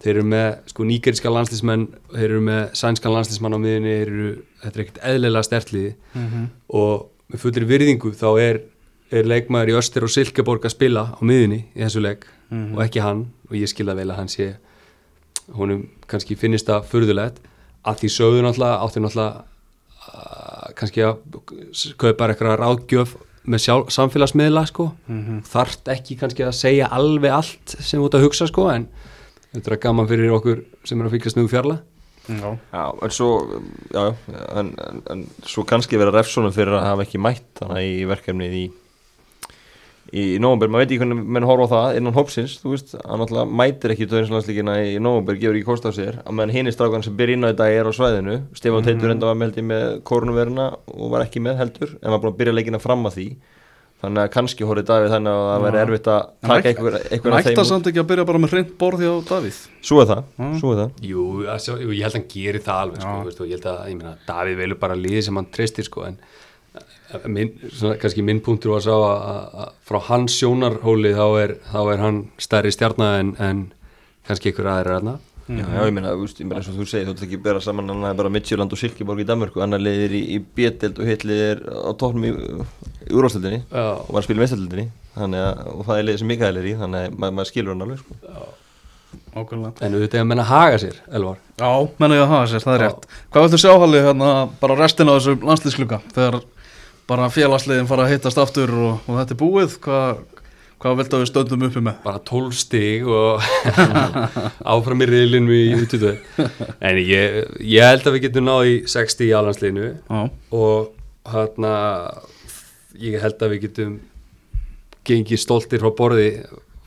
Þeir 0.02 0.16
eru 0.16 0.24
með 0.32 0.48
sko 0.72 0.86
nýgeriska 0.88 1.30
landslísmenn 1.30 1.86
þeir 2.10 2.24
eru 2.30 2.40
með 2.40 2.62
sænskan 2.74 3.14
landslísmann 3.14 3.54
á 3.54 3.58
miðjunni 3.62 3.92
þeir 3.92 4.08
eru, 4.08 4.30
þetta 4.62 4.78
er 4.78 4.84
ekkert 4.84 5.02
eðlilega 5.12 5.46
stertliði 5.46 5.94
-hmm. 6.14 6.46
og 6.68 7.06
með 7.28 7.44
fullir 7.44 7.68
virðingu 7.70 8.10
þá 8.18 8.30
er, 8.40 8.60
er 9.12 9.28
leikmaður 9.28 9.70
í 9.70 9.76
Öster 9.78 10.02
og 10.02 10.10
Silkeborg 10.10 10.64
að 10.64 10.74
spila 10.74 11.04
á 11.14 11.20
miðunni 11.20 11.66
í 11.76 11.84
þessu 11.84 12.02
leik 12.52 12.68
Mhm. 12.68 12.76
og 12.76 12.82
ekki 12.84 13.00
hann 13.02 13.22
og 13.48 13.56
ég 13.56 13.68
skilða 13.72 13.94
vel 13.96 14.10
að 14.12 14.16
hann 14.16 14.28
sé 14.28 14.54
honum 15.56 15.86
kannski 16.06 16.36
finnist 16.36 16.66
það 16.68 16.84
furðulegt 16.90 17.38
að 17.84 17.96
því 18.02 18.08
sögðu 18.18 18.42
náttúrulega 18.44 18.80
áttu 18.84 19.00
náttúrulega 19.00 19.44
uh, 20.08 20.72
kannski 20.78 21.02
að 21.06 21.16
kaupa 21.98 22.28
eitthvað 22.28 22.58
ráðgjöf 22.60 23.14
með 23.42 23.58
sjálf, 23.64 23.88
samfélagsmiðla 23.90 24.66
sko 24.70 24.92
Mhm. 25.08 25.40
þarft 25.48 25.88
ekki 25.90 26.16
kannski 26.20 26.44
að 26.46 26.54
segja 26.54 26.88
alveg 26.90 27.32
allt 27.32 27.76
sem 27.80 28.00
þú 28.00 28.06
ert 28.06 28.14
að 28.20 28.24
hugsa 28.28 28.46
sko 28.46 28.68
en 28.70 28.86
þetta 29.54 29.72
er 29.72 29.76
gaman 29.82 30.08
fyrir 30.08 30.30
okkur 30.36 30.64
sem 30.84 31.00
er 31.00 31.06
að 31.08 31.16
fylgjast 31.16 31.36
nú 31.36 31.48
fjarla 31.48 31.80
Já, 32.28 32.56
Já, 32.72 32.84
en 33.02 33.10
svo 33.10 33.48
já, 33.90 34.14
já, 34.30 34.58
en, 34.60 34.68
en, 34.78 35.02
en 35.10 35.24
svo 35.42 35.64
kannski 35.66 35.98
vera 35.98 36.12
refsónum 36.14 36.52
fyrir 36.54 36.70
að 36.78 36.84
hafa 36.86 37.02
ekki 37.02 37.18
mætt 37.18 37.42
þannig 37.58 37.98
í 37.98 38.04
verkefnið 38.06 38.52
í 38.54 38.70
í, 40.12 40.22
í 40.36 40.38
nóvember, 40.42 40.68
maður 40.68 40.82
veit 40.84 40.90
ekki 40.92 40.98
hvernig 41.02 41.22
menn 41.36 41.46
horfa 41.48 41.66
á 41.68 41.72
það 41.72 41.96
innan 42.00 42.16
hópsins, 42.16 42.58
þú 42.62 42.74
veist, 42.74 42.92
hann 43.00 43.22
náttúrulega 43.22 43.56
mætir 43.62 43.94
ekki 43.94 44.08
döðinslandslíkina 44.12 44.74
í 44.92 44.98
nóvember, 45.00 45.38
gefur 45.40 45.56
ekki 45.56 45.68
kost 45.70 45.88
á 45.88 45.92
sér. 45.96 46.20
Að 46.26 46.36
meðan 46.38 46.54
hinn 46.58 46.68
í 46.68 46.74
strákan 46.76 47.06
sem 47.06 47.16
byrja 47.16 47.38
inn 47.38 47.48
á 47.48 47.50
þetta 47.52 47.70
er 47.72 47.88
á 47.88 47.92
svæðinu. 47.96 48.36
Stefán 48.58 48.84
Teitur 48.86 49.14
enda 49.14 49.30
var 49.30 49.40
með 49.40 49.48
held 49.52 49.62
ég 49.62 49.68
með 49.72 49.88
kórnuveruna 50.12 50.68
og 50.92 51.10
var 51.16 51.24
ekki 51.26 51.40
með 51.44 51.58
heldur 51.64 51.96
en 52.02 52.12
var 52.12 52.20
búin 52.22 52.34
að 52.34 52.38
byrja 52.42 52.56
leikina 52.60 52.82
fram 52.82 53.08
að 53.08 53.16
því. 53.18 53.26
Þannig 54.02 54.18
að 54.24 54.30
kannski 54.34 54.66
horfið 54.66 54.86
Davíð 54.88 55.12
þannig 55.14 55.30
að 55.30 55.44
það 55.46 55.60
væri 55.62 55.78
erfitt 55.78 56.08
að 56.10 56.22
En 56.42 56.48
taka 56.50 56.56
ætti- 56.58 56.70
einhver, 56.72 56.94
einhver 57.14 57.30
af 57.30 57.36
Nægt 57.38 57.46
þeim 57.46 57.60
að 57.62 57.68
samt 57.68 57.86
ekki 57.86 58.00
að 58.02 58.08
byrja 58.10 58.24
bara 58.26 58.38
með 58.42 58.50
hreint 58.56 58.72
borði 58.80 59.06
á 59.06 59.14
Davíð? 59.28 59.58
Svo 59.86 60.00
er 60.02 60.08
það, 60.10 60.22
Já. 60.42 60.48
svo 60.58 60.72
er 60.72 60.78
það. 60.80 60.90
Jú, 61.06 61.26
að 61.46 61.68
ég 61.70 62.02
held 62.02 62.10
að 62.10 62.16
hann 62.18 62.26
gerir 62.32 62.64
það 62.66 62.80
alveg 62.82 63.04
sko, 63.04 63.12
veist, 63.28 63.40
og 63.40 63.46
ég 63.46 63.54
held 63.60 63.68
að, 63.70 63.78
ég 63.92 64.00
meina, 64.00 64.14
Davíð 64.26 64.58
velur 64.58 64.80
bara 64.82 64.96
liði 64.98 65.22
sem 65.22 65.38
hann 65.38 65.46
treystir 65.54 65.86
sko, 65.86 66.02
en 66.10 66.18
minn, 67.28 67.52
svona, 67.70 67.96
kannski 68.00 68.24
minn 68.26 68.40
punktur 68.44 68.74
var 68.74 68.82
að 68.82 68.86
sá 68.88 68.94
að, 68.96 69.26
að, 69.32 69.58
að 69.64 69.74
frá 69.88 69.98
hans 70.08 70.38
sjónarhóli 70.38 71.12
þá 71.18 71.26
er, 71.42 71.56
þá 71.72 71.80
er 71.94 72.02
hann 72.06 72.22
stærri 72.42 72.72
stjarnar 72.74 73.20
en, 73.20 73.34
en 73.42 73.62
kannski 74.28 74.52
ykkur 74.52 74.70
aðeir 74.72 74.90
er 74.92 74.98
aðna 75.00 75.18
Já, 75.50 75.64
já, 75.66 75.80
ég 75.88 75.94
meina, 75.94 76.12
þú 76.14 76.26
ég 76.38 76.46
meina 76.46 76.60
eins 76.60 76.68
og 76.70 76.76
þú 76.78 76.84
segir, 76.86 77.08
þú 77.08 77.12
ætla 77.16 77.26
ekki 77.26 77.38
að 77.40 77.44
bera 77.48 77.60
saman 77.64 77.90
hann 77.90 78.04
er 78.06 78.16
bara 78.18 78.30
Midtjylland 78.32 78.72
og 78.72 78.78
Silkeborg 78.78 79.22
í 79.24 79.26
Danmörku. 79.26 79.62
Annar 79.64 79.82
leiðir 79.82 80.14
í, 80.14 80.20
í 80.36 80.38
B-deild 80.38 81.00
og 81.02 81.08
hitt 81.10 81.24
leiðir 81.26 81.64
á 81.66 81.90
tóknum 81.98 82.26
í, 82.28 82.32
Já. 83.66 83.82
og 83.98 84.12
var 84.14 84.22
að 84.22 84.26
spila 84.28 84.44
í 84.84 84.86
að, 85.42 85.64
og 85.74 85.82
það 85.88 85.98
er 85.98 86.06
leiðir 86.06 86.22
sem 86.22 86.30
Mikael 86.30 86.60
er 86.60 86.68
í 86.70 86.74
þannig 86.78 87.08
að 87.08 87.18
maður, 87.18 87.36
maður 87.40 87.50
skilur 87.50 87.74
hann 87.74 87.86
alveg, 87.88 88.04
sko. 88.04 88.46
En 89.82 89.96
auðvitað 89.98 90.16
er 90.16 90.22
að 90.22 90.30
menna 90.30 90.46
að 90.46 90.52
haga 90.54 90.80
sér, 90.80 91.02
Elvar. 91.12 91.42
Já, 91.58 91.72
menna 92.00 92.16
ég 92.16 92.22
að 92.24 92.32
hafa 92.32 92.48
sér, 92.52 92.64
það 92.64 92.76
er 92.78 92.84
Já. 92.84 92.86
rétt. 92.86 93.06
Hvað 93.34 93.46
viltu 93.46 93.60
sjá 93.60 93.72
Halli 93.82 94.02
hérna 94.06 94.30
bara 94.62 94.78
restina 94.78 95.16
af 95.16 95.20
þessu 95.20 95.48
landslýskluka 95.50 95.98
þegar 96.14 96.38
bara 97.10 97.30
félagsliðin 97.32 97.88
fara 97.90 98.06
að 98.06 98.14
hittast 98.14 98.40
aftur 98.40 98.72
og, 98.76 99.02
og 99.06 99.18
þetta 99.18 99.34
er 99.34 99.40
búið. 99.40 99.76
Hvað, 99.84 100.22
hvað 100.82 100.96
viltu 101.00 101.18
að 101.18 101.22
við 101.22 101.30
stöndum 101.30 101.66
uppi 101.68 101.82
með? 101.84 101.98
bara 102.04 102.22
12 102.30 102.56
stig 102.58 103.06
og 103.06 103.44
áfram 104.74 105.04
í 105.04 105.08
riðlinu 105.10 105.54
í 105.54 105.74
útutöð 105.78 106.18
en 106.82 107.00
ég, 107.02 107.38
ég 107.62 107.86
held 107.86 108.06
að 108.06 108.16
við 108.16 108.24
getum 108.26 108.48
náð 108.48 108.70
í 108.70 108.74
60 108.90 109.28
í 109.28 109.32
alhansliðinu 109.38 109.90
Já, 109.92 110.22
og 110.58 111.30
hérna 111.30 111.74
ég 112.98 113.22
held 113.22 113.44
að 113.46 113.54
við 113.54 113.64
getum 113.68 113.96
gengið 115.06 115.42
stoltir 115.42 115.82
frá 115.82 115.92
borði 115.98 116.28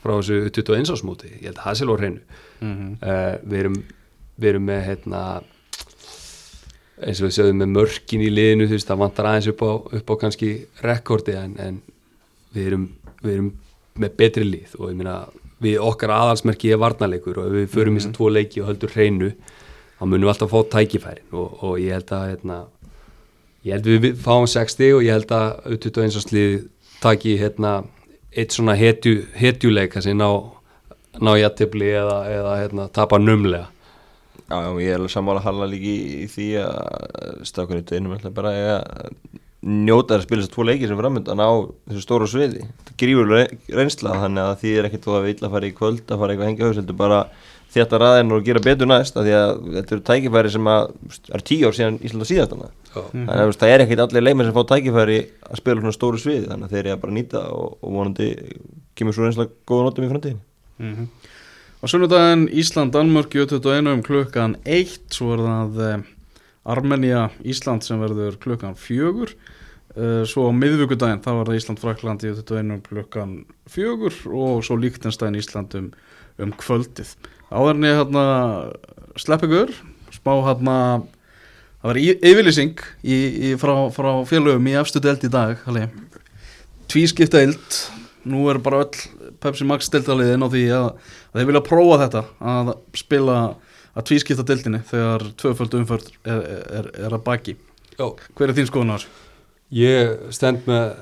frá 0.03 0.17
þessu 0.19 0.51
21 0.51 0.91
ásmóti 0.93 1.31
ég 1.39 1.49
held 1.49 1.59
að 1.59 1.65
það 1.65 1.79
sé 1.79 1.89
lór 1.89 2.03
hreinu. 2.03 2.21
Mm 2.63 2.95
uh, 3.01 3.35
við, 3.43 3.71
við 4.35 4.51
erum 4.51 4.67
með 4.69 4.81
hérna 4.89 5.21
eins 7.03 7.19
og 7.19 7.27
við 7.27 7.35
sögum 7.37 7.61
með 7.61 7.73
mörkin 7.75 8.23
í 8.23 8.31
liðinu 8.31 8.69
þú 8.69 8.77
veist 8.77 8.89
það 8.91 9.01
vantar 9.01 9.29
aðeins 9.29 9.49
upp 9.51 9.63
á, 9.67 9.71
upp 9.99 10.11
á 10.11 10.15
kannski 10.21 10.51
rekordi 10.83 11.35
en, 11.35 11.55
en 11.59 11.81
við, 12.55 12.69
erum, 12.69 12.85
við 13.23 13.33
erum 13.33 13.49
með 13.99 14.15
betri 14.19 14.47
lið 14.47 14.77
og 14.79 14.91
ég 14.91 14.99
meina 14.99 15.17
við 15.63 15.81
okkar 15.83 16.13
aðalsmerki 16.15 16.71
er 16.71 16.79
varnarleikur 16.79 17.41
og 17.41 17.49
ef 17.49 17.57
við 17.57 17.73
förum 17.73 17.97
í 17.97 18.01
þess 18.01 18.11
að 18.11 18.15
tvo 18.17 18.29
leiki 18.31 18.63
og 18.63 18.69
höldur 18.71 18.95
hreinu 18.95 19.33
þá 19.95 20.05
munum 20.05 20.25
við 20.25 20.31
alltaf 20.33 20.51
fá 20.51 20.71
tækifærin 20.75 21.35
og, 21.35 21.59
og 21.63 21.75
ég 21.83 21.95
held 21.95 22.15
að 22.15 22.25
hérna, 22.31 22.57
ég 23.65 23.77
held 23.77 23.91
við 23.91 24.01
við 24.05 24.17
fáum 24.23 24.47
60 24.51 24.97
og 24.97 25.05
ég 25.05 25.15
held 25.15 25.35
að 25.35 25.47
auðvitað 25.65 26.07
eins 26.07 26.19
og 26.19 26.25
slið 26.27 26.57
taki 27.03 27.37
hérna 27.39 27.75
eitt 28.35 28.55
svona 28.55 28.75
hetju, 28.75 29.21
hetjuleik 29.35 29.95
þessi 29.95 30.15
ná, 30.15 30.27
ná 31.23 31.31
jættibli 31.39 31.93
eða, 31.95 32.19
eða 32.31 32.57
hérna, 32.59 32.89
tapa 32.91 33.19
numlega 33.21 33.69
Já, 34.45 34.57
já, 34.61 34.69
ég 34.83 34.91
er 34.91 34.99
alveg 34.99 35.13
sammála 35.13 35.41
að 35.41 35.47
halla 35.49 35.67
líki 35.71 35.95
í, 35.95 36.19
í 36.25 36.27
því 36.29 36.47
að 36.61 37.39
stafkunni 37.49 37.85
dönum 37.89 38.13
alltaf 38.13 38.35
bara 38.35 38.53
að 38.53 39.17
njóta 39.65 40.19
að 40.19 40.27
spila 40.27 40.43
þess 40.43 40.51
að 40.51 40.53
tvo 40.53 40.65
leiki 40.69 40.89
sem 40.89 40.99
framöndan 40.99 41.41
á 41.41 41.49
þessu 41.89 42.03
stóra 42.03 42.27
sviði. 42.29 42.67
Þetta 42.83 42.97
grífur 43.01 43.31
reynsla 43.79 44.19
þannig 44.21 44.43
að 44.45 44.59
því 44.61 44.73
er 44.77 44.87
ekkert 44.89 45.07
þú 45.07 45.15
að 45.17 45.27
vilja 45.31 45.47
að 45.47 45.55
fara 45.55 45.69
í 45.69 45.75
kvöld 45.79 46.05
að 46.05 46.21
fara 46.21 46.35
eitthvað 46.35 46.51
hengja 46.51 46.69
haus 46.69 46.79
heldur 46.81 46.99
bara 46.99 47.19
þetta 47.75 47.99
ræðin 47.99 48.35
og 48.35 48.45
gera 48.45 48.61
betur 48.63 48.89
næst 48.89 49.17
af 49.17 49.25
því 49.25 49.33
að 49.35 49.53
þetta 49.73 49.95
eru 49.95 50.03
tækifæri 50.09 50.51
sem 50.53 50.69
að 50.71 50.85
það 51.15 51.37
er 51.37 51.43
tíu 51.49 51.67
ár 51.67 51.75
síðan 51.75 51.97
Íslanda 52.07 52.27
síðast 52.29 52.55
hana 52.55 52.69
þannig 52.93 53.33
að 53.35 53.49
veist, 53.49 53.61
það 53.63 53.73
er 53.73 53.83
ekkert 53.83 54.03
allir 54.05 54.25
leikmenn 54.25 54.47
sem 54.47 54.55
fá 54.55 54.69
tækifæri 54.71 55.17
að 55.49 55.59
spila 55.59 55.83
svona 55.83 55.95
stóru 55.97 56.21
sviði 56.21 56.49
þannig 56.51 56.69
að 56.69 56.75
þeir 56.75 56.89
eru 56.91 57.01
bara 57.01 57.11
að 57.11 57.17
nýta 57.17 57.41
og, 57.51 57.73
og 57.81 57.97
vonandi 57.97 58.29
kemur 58.95 59.17
svo 59.17 59.25
reynsla 59.25 59.47
góða 59.67 59.89
notum 59.89 60.07
í 60.07 60.11
framtíðin 60.13 60.41
mm 60.79 61.09
Á 61.85 61.89
sunnudaginn 61.91 62.47
Ísland-Danmörk 62.49 63.35
í 63.37 63.43
21 63.45 63.85
um 63.91 63.99
klukkan 64.01 64.55
1 64.65 65.03
svo 65.13 65.35
er 65.35 65.41
það 65.45 65.75
eh, 65.85 66.05
Armenia-Ísland 66.73 67.85
sem 67.85 67.99
verður 68.01 68.39
klukkan 68.41 68.73
4 68.73 69.11
uh, 69.13 70.23
svo 70.25 70.47
á 70.49 70.51
miðvíkudaginn 70.57 71.21
þá 71.21 71.29
var 71.29 71.51
það 71.51 71.59
Ísland-Frakland 71.59 72.25
í 72.25 72.31
21 72.31 72.73
um 72.73 72.79
klukkan 72.87 73.35
4 73.69 74.09
og 74.33 74.65
svo 74.65 74.79
Líktenstein-Ísland 74.81 75.77
um, 75.77 75.91
um 76.41 76.55
kvöldið. 76.57 77.11
Áðurinn 77.53 77.85
ég 77.85 77.99
hérna 78.01 78.25
slepp 79.21 79.45
ykkur 79.45 79.75
smá 80.15 80.33
hérna 80.47 80.79
það 81.03 81.91
var 81.91 82.01
yfirlýsing 82.01 82.81
frá, 83.61 83.75
frá 83.93 84.09
félögum 84.25 84.73
í 84.73 84.79
efstu 84.81 85.05
deild 85.05 85.29
í 85.29 85.29
dag 85.37 85.61
tvískipta 86.89 87.45
deild. 87.45 87.83
Nú 88.25 88.47
er 88.49 88.57
bara 88.57 88.87
öll 88.87 89.05
Pepsi 89.45 89.67
Max 89.69 89.89
deildaliðin 89.93 90.45
á 90.45 90.49
því 90.51 90.65
að, 90.75 90.87
að 91.31 91.39
þeir 91.39 91.49
vilja 91.51 91.63
prófa 91.69 92.01
þetta 92.03 92.23
að 92.51 92.71
spila 92.99 93.39
að 93.95 94.07
tvískipta 94.09 94.45
deildinni 94.49 94.81
þegar 94.89 95.25
tvöföld 95.39 95.77
umförd 95.79 96.11
er, 96.27 96.45
er, 96.81 96.91
er 97.07 97.15
að 97.15 97.25
baki. 97.25 97.55
Já. 97.95 98.09
hver 98.35 98.51
er 98.51 98.57
þín 98.57 98.67
skoðun 98.67 98.91
á 98.91 98.95
þessu? 98.97 99.11
Ég 99.75 100.15
stend 100.35 100.65
með, 100.67 100.97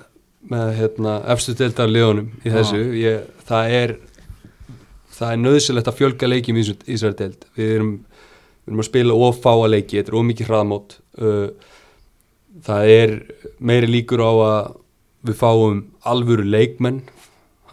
með 0.51 0.73
hérna, 0.77 1.17
efstu 1.33 1.55
deildar 1.57 1.89
liðunum 1.89 2.29
í 2.45 2.53
þessu. 2.53 2.81
Ég, 2.99 3.29
það 3.49 3.77
er 3.79 3.95
það 5.13 5.29
er 5.31 5.41
nöðsilegt 5.41 5.89
að 5.89 5.99
fjölga 5.99 6.29
leikjum 6.29 6.59
í 6.59 6.65
þessari 6.69 7.17
deild. 7.19 7.47
Við 7.57 7.75
erum, 7.79 7.93
við 8.63 8.71
erum 8.71 8.83
að 8.83 8.89
spila 8.89 9.17
of 9.27 9.41
fáa 9.41 9.69
leiki, 9.69 9.99
þetta 9.99 10.13
er 10.13 10.19
of 10.19 10.27
mikið 10.29 10.51
hraðmót 10.51 10.95
uh, 11.21 11.71
það 12.61 12.91
er 12.93 13.13
meiri 13.59 13.89
líkur 13.89 14.23
á 14.23 14.31
að 14.31 14.71
við 15.23 15.37
fáum 15.39 15.83
alvöru 16.09 16.45
leikmenn 16.45 17.01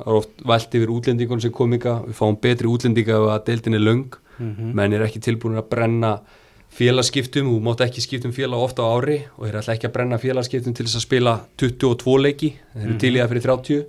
það 0.00 0.10
er 0.12 0.18
oft 0.18 0.44
vælt 0.50 0.76
yfir 0.78 0.92
útlendingun 0.96 1.42
sem 1.44 1.52
kom 1.54 1.74
ykkar, 1.76 2.04
við 2.08 2.18
fáum 2.18 2.38
betri 2.40 2.70
útlendinga 2.70 3.16
ef 3.16 3.32
að 3.34 3.46
deildin 3.50 3.78
er 3.78 3.86
löng. 3.86 4.06
Mhm. 4.40 4.72
menn 4.72 4.92
er 4.96 5.02
ekki 5.04 5.20
tilbúin 5.20 5.58
að 5.60 5.68
brenna 5.68 6.20
félagskiptum, 6.72 7.44
þú 7.50 7.60
mátt 7.60 7.82
ekki 7.84 8.00
skiptum 8.00 8.32
félag 8.32 8.62
ofta 8.62 8.86
á 8.86 8.88
ári 8.88 9.18
og 9.36 9.44
þeir 9.44 9.58
ætla 9.60 9.74
ekki 9.74 9.88
að 9.88 9.92
brenna 9.92 10.18
félagskiptum 10.22 10.74
til 10.74 10.86
þess 10.86 10.96
að 10.96 11.04
spila 11.04 11.34
22 11.58 12.16
leiki. 12.24 12.50
Þeir 12.72 12.86
eru 12.86 12.98
til 13.02 13.10
í 13.10 13.20
það 13.20 13.28
fyrir 13.34 13.44
30 13.44 13.84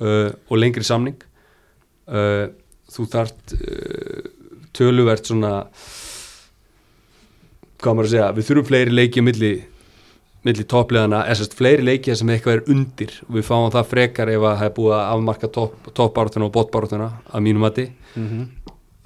uh, 0.00 0.30
og 0.50 0.58
lengri 0.58 0.82
samning. 0.82 1.22
Uh, 2.08 2.48
þú 2.90 3.06
þart 3.12 3.54
uh, 3.60 4.26
töluvert 4.74 5.28
svona 5.28 5.52
hvað 7.76 7.94
maður 7.94 8.08
að 8.08 8.14
segja, 8.14 8.32
við 8.34 8.48
þurfum 8.48 8.68
fleiri 8.70 8.96
leiki 8.96 9.22
á 9.22 9.75
milli, 10.46 10.62
milli 10.62 10.66
toppleðana 10.70 11.24
eða 11.26 11.38
sérst 11.40 11.56
fleiri 11.58 11.84
leiki 11.84 12.14
sem 12.16 12.30
eitthvað 12.30 12.58
er 12.58 12.70
undir? 12.72 13.14
Og 13.26 13.38
við 13.38 13.46
fáum 13.48 13.70
það 13.74 13.90
frekar 13.90 14.30
ef 14.32 14.42
að 14.42 14.58
það 14.60 14.68
er 14.68 14.74
búið 14.76 14.94
að 14.96 15.10
afmarka 15.14 15.50
toppbártuna 15.96 16.46
og 16.46 16.54
botbártuna 16.54 17.10
að 17.32 17.42
mínum 17.42 17.60
mati. 17.66 17.90
Mm 18.14 18.28
-hmm. 18.28 18.46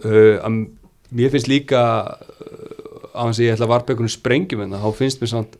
uh, 0.04 0.36
að 0.44 0.66
mér 1.10 1.30
finnst 1.30 1.48
líka 1.48 1.80
uh, 2.04 3.14
á 3.14 3.20
hans 3.24 3.38
að 3.38 3.44
ég 3.44 3.54
ætla 3.54 3.66
að 3.66 3.90
einhvern 3.90 4.08
sprengjum 4.08 4.60
en 4.60 4.78
þá 4.78 4.92
finnst 4.94 5.20
mér 5.20 5.28
samt 5.28 5.56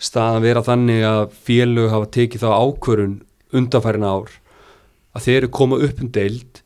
staðan 0.00 0.42
vera 0.42 0.62
þannig 0.64 1.04
að 1.04 1.30
félög 1.44 1.90
hafa 1.90 2.06
tekið 2.06 2.40
þá 2.40 2.50
ákvörun 2.56 3.20
undanfærin 3.52 4.04
ár 4.04 4.30
að 5.12 5.24
þeir 5.26 5.36
eru 5.36 5.48
koma 5.48 5.76
upp 5.76 6.00
um 6.00 6.10
deild 6.10 6.62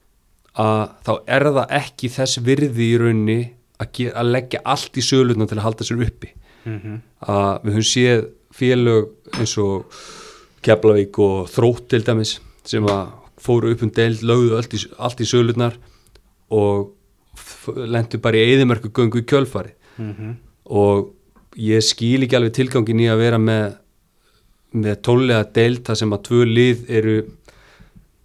að 0.54 0.90
þá 1.02 1.12
er 1.26 1.42
það 1.42 1.74
ekki 1.80 2.09
þess 2.09 2.42
virði 2.46 2.90
í 2.92 2.98
raunni 2.98 3.40
að, 3.83 4.12
að 4.14 4.30
leggja 4.30 4.62
allt 4.64 4.96
í 4.96 5.02
sölutna 5.02 5.46
til 5.46 5.59
að 5.59 5.66
halda 5.66 5.85
sér 5.85 6.04
uppi 6.07 6.30
Mhm. 6.64 7.00
að 7.29 7.62
við 7.64 7.74
höfum 7.77 7.90
séð 7.92 8.27
félög 8.55 9.09
eins 9.38 9.57
og 9.59 9.85
Keflavík 10.64 11.18
og 11.18 11.48
Þrótt 11.53 11.88
til 11.88 12.03
dæmis 12.03 12.38
sem 12.64 12.85
að 12.88 13.09
fóru 13.44 13.72
upp 13.74 13.83
um 13.83 13.90
deild, 13.90 14.22
lögðu 14.22 14.57
allt 14.57 14.72
í, 14.74 14.79
allt 14.99 15.20
í 15.20 15.26
sölutnar 15.28 15.74
og 16.51 16.93
lendu 17.76 18.18
bara 18.22 18.36
í 18.41 18.55
eðimerku 18.55 18.88
göngu 18.95 19.20
í 19.20 19.26
kjölfari 19.28 19.72
Mhm. 19.99 20.36
og 20.66 21.11
ég 21.57 21.82
skil 21.82 22.22
ekki 22.24 22.36
alveg 22.36 22.53
tilgangin 22.57 23.01
í 23.01 23.09
að 23.11 23.18
vera 23.18 23.38
með 23.38 23.76
með 24.74 24.97
tónlega 25.07 25.53
deild 25.53 25.84
þar 25.84 25.97
sem 25.97 26.11
að 26.11 26.22
tvö 26.26 26.45
lið 26.55 26.91
eru 26.91 27.18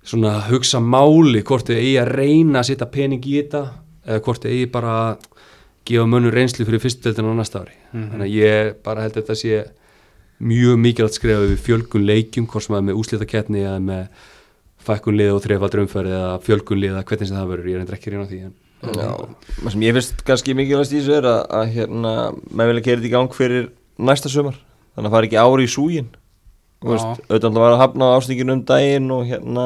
svona 0.03 0.31
að 0.39 0.47
hugsa 0.53 0.79
máli 0.81 1.43
hvort 1.43 1.67
þau 1.67 1.75
eigi 1.77 1.97
að 2.01 2.13
reyna 2.15 2.59
að 2.59 2.65
setja 2.71 2.87
pening 2.91 3.21
í 3.21 3.35
þetta 3.43 3.61
eða 4.07 4.23
hvort 4.25 4.41
þau 4.41 4.49
eigi 4.49 4.71
bara 4.71 4.93
að 5.11 5.27
gefa 5.89 6.05
mönnum 6.09 6.33
reynslu 6.35 6.65
fyrir 6.67 6.81
fyrstu 6.83 7.05
deildina 7.09 7.33
á 7.33 7.39
næsta 7.41 7.61
ári 7.63 7.75
Mhm. 7.93 8.09
þannig 8.11 8.25
að 8.27 8.35
ég 8.39 8.73
bara 8.85 9.01
held 9.05 9.13
að 9.17 9.21
þetta 9.23 9.35
sé 9.41 9.63
mjög 10.39 10.77
mikilvægt 10.79 11.17
skrifa 11.19 11.47
við 11.49 11.59
fjölgun 11.65 12.05
leikjum 12.07 12.47
hvort 12.47 12.63
sem 12.63 12.75
að 12.77 12.85
með 12.89 12.99
úslitakettni 13.01 13.63
eða 13.65 13.79
með 13.83 14.07
fækkun 14.79 15.17
liða 15.19 15.35
og 15.35 15.43
þrefaldur 15.43 15.81
umferð 15.83 16.13
eða 16.15 16.39
fjölgun 16.45 16.79
liða 16.79 17.03
hvernig 17.03 17.27
sem 17.27 17.37
það 17.37 17.49
verður, 17.51 17.67
ég 17.69 17.75
er 17.75 17.81
endur 17.83 17.97
ekki 17.97 18.11
reyna 18.13 18.23
á 18.25 18.31
því 18.31 18.39
en 18.45 18.53
Já, 18.79 19.11
það 19.59 19.71
sem 19.73 19.81
ég 19.83 19.93
finnst 19.97 20.21
kannski 20.23 20.53
mikilvægast 20.55 20.93
í 20.95 20.99
þessu 21.01 21.17
er 21.17 21.25
að, 21.27 21.41
að 21.51 21.65
hérna, 21.75 22.13
maður 22.55 22.69
vilja 22.71 22.85
gera 22.85 23.01
þetta 23.01 23.09
í 23.09 23.11
gang 23.11 23.33
fyrir 23.35 23.65
næsta 23.99 24.29
sumar 24.31 24.55
þannig 24.55 25.03
að 25.03 25.09
það 25.09 25.15
fara 25.17 25.27
ekki 25.27 25.41
ári 25.43 25.67
í 25.67 25.73
súgin 25.75 26.07
Þú 26.79 26.93
veist, 26.93 27.03
Já. 27.03 27.27
auðvitað 27.27 27.57
var 27.59 27.73
að 27.75 27.81
hafna 27.81 28.07
á 28.07 28.15
ástinginu 28.15 28.53
um 28.55 28.61
daginn 28.63 29.09
og 29.11 29.25
hérna 29.27 29.65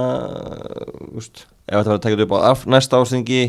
þú 0.97 1.13
veist, 1.19 1.43
ef 1.69 1.75
þetta 1.77 1.91
var 1.91 1.97
að 1.99 2.01
taka 2.01 2.15
þetta 2.17 2.25
upp 2.25 2.33
á 2.33 2.53
næsta 2.73 2.97
ástingi 3.03 3.41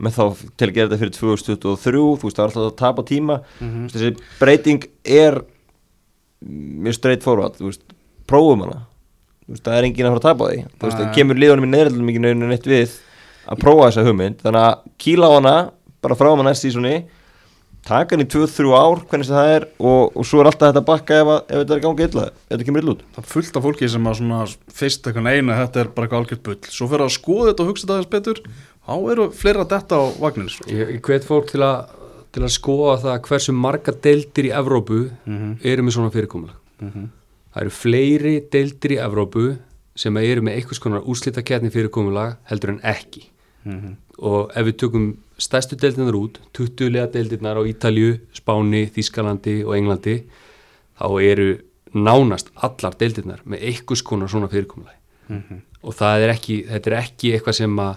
með 0.00 0.16
þá 0.16 0.24
til 0.56 0.68
að 0.68 0.74
gera 0.76 0.88
þetta 0.90 1.00
fyrir 1.00 1.14
2023 1.16 2.00
þú 2.00 2.28
veist, 2.28 2.36
það 2.36 2.42
var 2.42 2.52
alltaf 2.52 2.66
að 2.66 2.78
tapa 2.80 3.04
tíma. 3.08 3.38
Þú 3.60 3.70
veist, 3.74 3.96
þessi 3.96 4.40
breyting 4.40 4.86
er 5.04 5.40
mjög 6.86 6.96
straight 6.96 7.26
forward 7.26 7.60
veist, 7.60 7.84
prófum 8.30 8.64
hana. 8.66 8.82
Veist, 9.50 9.64
það 9.66 9.78
er 9.78 9.88
enginn 9.90 10.08
að 10.08 10.16
fara 10.16 10.22
að 10.22 10.28
tapa 10.28 10.50
því. 10.50 10.66
Þú 10.72 10.88
veist, 10.88 11.00
það 11.00 11.14
kemur 11.18 11.40
liðunum 11.42 11.68
í 11.68 11.72
neðrildum 11.74 12.12
ekki 12.12 12.24
nefnir 12.26 12.52
neitt 12.54 12.68
við 12.70 12.98
að 13.50 13.62
prófa 13.64 13.88
þessa 13.88 14.06
hugmynd. 14.08 14.42
Þannig 14.44 14.68
að 14.68 14.92
kýla 15.04 15.30
á 15.30 15.32
hana 15.36 15.56
bara 16.00 16.16
frá 16.16 16.32
hana 16.32 16.48
næst 16.48 16.64
sísoni 16.66 16.94
taka 17.86 18.14
hann 18.14 18.24
í 18.24 18.28
2-3 18.28 18.72
ár 18.76 19.02
hvernig 19.08 19.28
það 19.28 19.50
er 19.54 19.66
og, 19.78 20.12
og 20.12 20.26
svo 20.28 20.40
er 20.42 20.50
alltaf 20.50 20.70
þetta 20.70 20.82
að 20.82 20.88
bakka 20.88 21.20
ef, 21.20 21.30
að, 21.32 21.40
ef 21.46 21.62
þetta 21.62 21.76
er 21.76 21.82
gangið 21.84 22.06
illa 22.08 22.24
ef 22.28 22.42
þetta 22.52 22.66
kemur 22.68 22.84
illa 22.84 22.94
út. 22.94 23.04
Það 23.14 23.22
er 23.22 23.30
fullt 23.30 23.56
af 23.56 23.66
fólki 23.66 23.90
sem 23.90 24.10
að 24.10 24.18
svona 24.20 24.40
fyrst 24.80 25.08
eitthvað 25.08 25.26
neina 25.26 25.58
þetta 25.62 25.82
er 25.82 25.92
bara 25.94 26.08
eitthvað 26.08 26.24
algjört 26.24 26.44
bull. 26.48 26.58
Svo 26.68 26.88
fyrir 26.90 27.06
að 27.06 27.14
skoða 27.16 27.46
þetta 27.50 27.64
og 27.64 27.70
hugsa 27.70 27.86
þetta 27.86 27.96
aðeins 27.96 28.12
betur 28.14 28.42
þá 28.86 28.94
eru 29.12 29.30
fleira 29.36 29.64
detta 29.68 29.96
á 30.00 30.04
vagninu 30.20 30.50
sko. 30.50 30.64
Ég, 30.70 31.00
hvet 31.04 31.24
fólk 31.26 31.50
til 31.52 31.60
að, 31.62 31.90
til 32.32 32.42
að 32.46 32.54
skoða 32.54 32.96
það 33.04 33.18
hversu 33.28 33.52
marga 33.54 33.92
deildir 33.92 34.48
í 34.50 34.54
Evrópu 34.56 35.10
Mhm. 35.26 35.58
eru 35.64 35.82
með 35.82 35.96
svona 35.96 36.10
fyrirkomulag. 36.14 36.56
Mhm. 36.80 37.08
Það 37.54 37.60
eru 37.62 37.70
fleiri 37.70 38.34
deildir 38.50 38.90
í 38.96 39.00
Evrópu 39.02 39.58
sem 39.96 40.16
eru 40.16 40.40
með 40.42 40.56
einhvers 40.60 40.78
konar 40.80 41.02
úrslitakeppni 41.02 41.70
fyrirkomulag 41.70 42.36
heldur 42.48 42.70
en 42.70 42.80
ekki. 42.80 43.24
Mhm. 43.66 43.96
Og 44.22 44.50
ef 44.56 44.66
við 44.66 44.76
tökum 44.76 45.16
stærstu 45.38 45.76
deildirnar 45.76 46.14
út, 46.14 46.36
20 46.54 46.90
lega 46.90 47.06
deildirnar 47.12 47.56
á 47.56 47.62
Ítalju, 47.64 48.20
Spáni, 48.34 48.90
Þískalandi 48.90 49.64
og 49.66 49.74
Englandi, 49.76 50.24
þá 51.00 51.22
eru 51.22 51.58
nánast 51.94 52.50
allar 52.62 52.92
deildirnar 52.96 53.40
með 53.44 53.62
einhvers 53.62 54.02
konar 54.04 54.28
svona 54.28 54.48
fyrirkomulag 54.48 54.94
Mhm. 55.28 55.60
og 55.82 55.94
það 55.94 56.22
er 56.22 56.34
ekki, 56.34 56.66
þetta 56.68 56.86
er 56.86 57.02
ekki 57.02 57.32
eitthvað 57.38 57.54
sem 57.54 57.76
að 57.76 57.96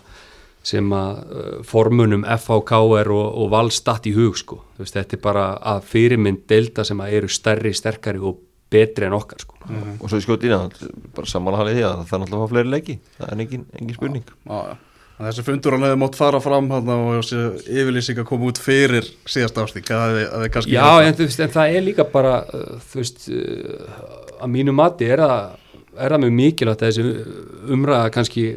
sem 0.63 0.93
að 0.95 1.17
uh, 1.19 1.51
formunum 1.67 2.23
FHKR 2.23 3.11
og, 3.11 3.27
og 3.43 3.51
valstatt 3.51 4.07
í 4.07 4.15
hug 4.15 4.37
sko. 4.39 4.61
Þú 4.77 4.85
veist, 4.85 4.95
þetta 4.95 5.17
er 5.17 5.23
bara 5.23 5.45
að 5.73 5.85
fyrirmynd 5.91 6.45
delta 6.49 6.85
sem 6.87 7.01
að 7.03 7.19
eru 7.19 7.31
stærri, 7.31 7.73
sterkari 7.75 8.23
og 8.23 8.39
betri 8.73 9.07
en 9.07 9.17
okkar 9.17 9.43
sko. 9.43 9.59
og 9.99 10.09
svo 10.09 10.19
í 10.19 10.23
skjóti 10.23 10.49
í 10.49 10.53
það 10.53 10.89
bara 11.15 11.29
sammála 11.29 11.61
halið 11.61 11.77
því 11.77 11.85
að 11.87 12.01
það 12.09 12.15
er 12.15 12.25
alltaf 12.25 12.39
að 12.39 12.41
fá 12.41 12.51
fleiri 12.53 12.73
leiki 12.73 12.95
það 13.19 13.27
er 13.27 13.43
engin, 13.45 13.63
engin 13.79 13.97
spurning 13.97 14.25
Já, 14.33 14.57
já. 14.71 14.75
En 15.13 15.27
þessi 15.27 15.43
fundur 15.45 15.75
hann 15.75 15.85
hefði 15.85 15.97
mátt 16.01 16.15
fara 16.17 16.39
fram 16.41 16.69
og 16.73 17.09
þessi 17.19 17.41
yfirlýsing 17.69 18.21
að 18.23 18.29
koma 18.31 18.47
út 18.49 18.59
fyrir 18.61 19.05
síðast 19.29 19.59
ástík 19.61 19.91
að 19.93 20.15
þið, 20.17 20.23
að 20.25 20.45
þið 20.45 20.53
kannski 20.55 20.73
Já, 20.73 20.87
en, 20.89 21.17
þú 21.19 21.27
veist, 21.27 21.43
en 21.45 21.53
það 21.53 21.75
er 21.77 21.85
líka 21.85 22.05
bara 22.15 22.31
uh, 22.49 22.63
þú 22.89 23.01
veist, 23.03 23.27
uh, 23.29 24.07
að 24.39 24.53
mínu 24.55 24.73
mati 24.75 25.09
er 25.13 25.21
það, 25.21 25.59
er 25.93 26.15
það 26.15 26.23
mjög 26.25 26.35
mikilvægt 26.39 26.85
að 26.87 26.89
þessi 26.89 27.37
umræða 27.77 28.13
kannski 28.17 28.47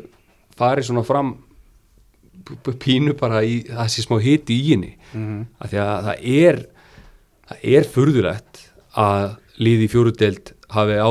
fari 0.57 0.86
svona 0.86 1.04
fram 1.07 1.34
pínu 2.82 3.14
bara 3.18 3.42
í 3.42 3.62
þessi 3.66 4.05
smá 4.07 4.18
hiti 4.22 4.57
í 4.61 4.70
henni 4.72 4.92
Mhm. 5.14 5.47
af 5.61 5.70
því 5.72 5.80
að 5.82 6.05
það 6.07 6.26
er 6.47 6.61
það 7.49 7.59
er 7.76 7.84
furðulegt 7.94 8.62
að 8.97 9.36
liði 9.59 9.88
fjórudeld 9.92 10.53
hafi 10.70 10.97
á, 10.99 11.11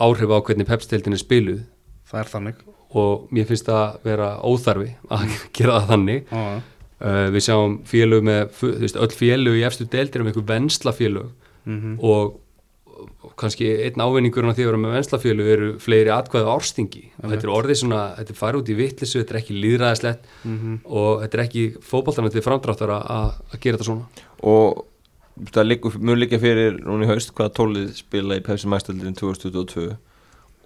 áhrif 0.00 0.30
á 0.30 0.38
hvernig 0.46 0.66
pepsdeldin 0.66 1.12
er 1.16 1.22
spiluð 1.22 1.62
það 2.10 2.20
er 2.20 2.30
þannig 2.34 2.54
og 2.94 3.28
mér 3.32 3.46
finnst 3.48 3.66
það 3.66 3.96
vera 4.04 4.28
óþarfi 4.44 4.90
að 5.10 5.26
gera 5.56 5.80
það 5.80 5.88
þannig 5.92 6.24
Já, 6.30 6.42
já. 6.42 6.60
uh, 7.02 7.26
við 7.34 7.44
sjáum 7.48 7.78
félög 7.88 8.22
með 8.28 8.42
þú 8.58 8.72
veist, 8.82 8.96
öll 8.96 9.14
félög 9.16 9.58
í 9.58 9.64
efstu 9.66 9.86
deild 9.90 10.14
eru 10.14 10.24
með 10.24 10.34
einhver 10.36 10.50
venslafélög 10.54 11.30
Mhm. 11.64 11.98
og, 12.02 12.40
og 13.24 13.32
kannski 13.40 13.66
einn 13.86 14.00
ávinningurinn 14.04 14.50
af 14.52 14.56
því 14.58 14.64
að 14.66 14.70
vera 14.72 14.80
með 14.82 14.94
venslafélög 14.96 15.50
eru 15.54 15.68
fleiri 15.82 16.12
atkvæðu 16.14 16.52
árstingi 16.52 17.02
og 17.22 17.30
þetta 17.32 17.46
er 17.48 17.52
orðið 17.56 17.78
svona, 17.82 18.00
þetta 18.18 18.34
er 18.34 18.40
farið 18.42 18.60
út 18.62 18.72
í 18.72 18.76
vittlisu 18.78 19.18
þetta 19.22 19.34
er 19.36 19.40
ekki 19.42 19.58
líðræðislegt 19.64 20.30
Mhm. 20.44 20.78
og 20.84 21.22
þetta 21.22 21.38
er 21.38 21.44
ekki 21.46 21.64
fótballtarnar 21.90 22.32
til 22.32 22.42
framdráttar 22.46 22.94
að 22.98 23.58
gera 23.60 23.76
þetta 23.78 23.88
svona. 23.90 24.06
Og 24.42 24.84
það 25.52 25.68
liggur, 25.68 25.98
mun 26.00 26.18
liggja 26.20 26.38
fyrir 26.42 26.80
núna 26.84 27.04
í 27.06 27.10
haust 27.12 27.32
hvaða 27.34 27.54
tólið 27.56 27.92
spila 27.96 28.36
í 28.36 28.44
Pepsi 28.44 28.68
Max-deldin 28.68 29.14
2022 29.16 29.96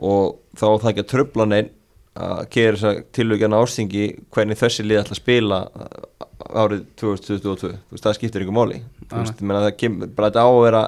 og 0.03 0.37
þá 0.59 0.65
á 0.67 0.81
það 0.83 0.91
ekki 0.93 1.05
að 1.05 1.13
tröfla 1.15 1.47
neinn 1.49 1.71
að 2.17 2.49
gera 2.51 2.77
þess 2.77 2.85
að 2.89 2.99
tilvægjana 3.13 3.59
ástingi 3.61 4.05
hvernig 4.33 4.57
þessi 4.57 4.85
lið 4.89 5.03
ætla 5.03 5.13
að 5.17 5.21
spila 5.21 5.59
árið 6.57 6.83
2022 6.97 7.55
þú 7.59 7.93
veist, 7.93 8.05
það 8.07 8.15
skiptir 8.17 8.45
ykkur 8.45 8.57
máli. 8.57 8.79
Þú 9.11 9.19
veist, 9.21 9.41
menna, 9.43 9.63
það 9.67 9.77
kemur, 9.83 10.11
bara 10.17 10.31
þetta 10.31 10.45
á 10.47 10.49
að 10.51 10.63
vera 10.65 10.83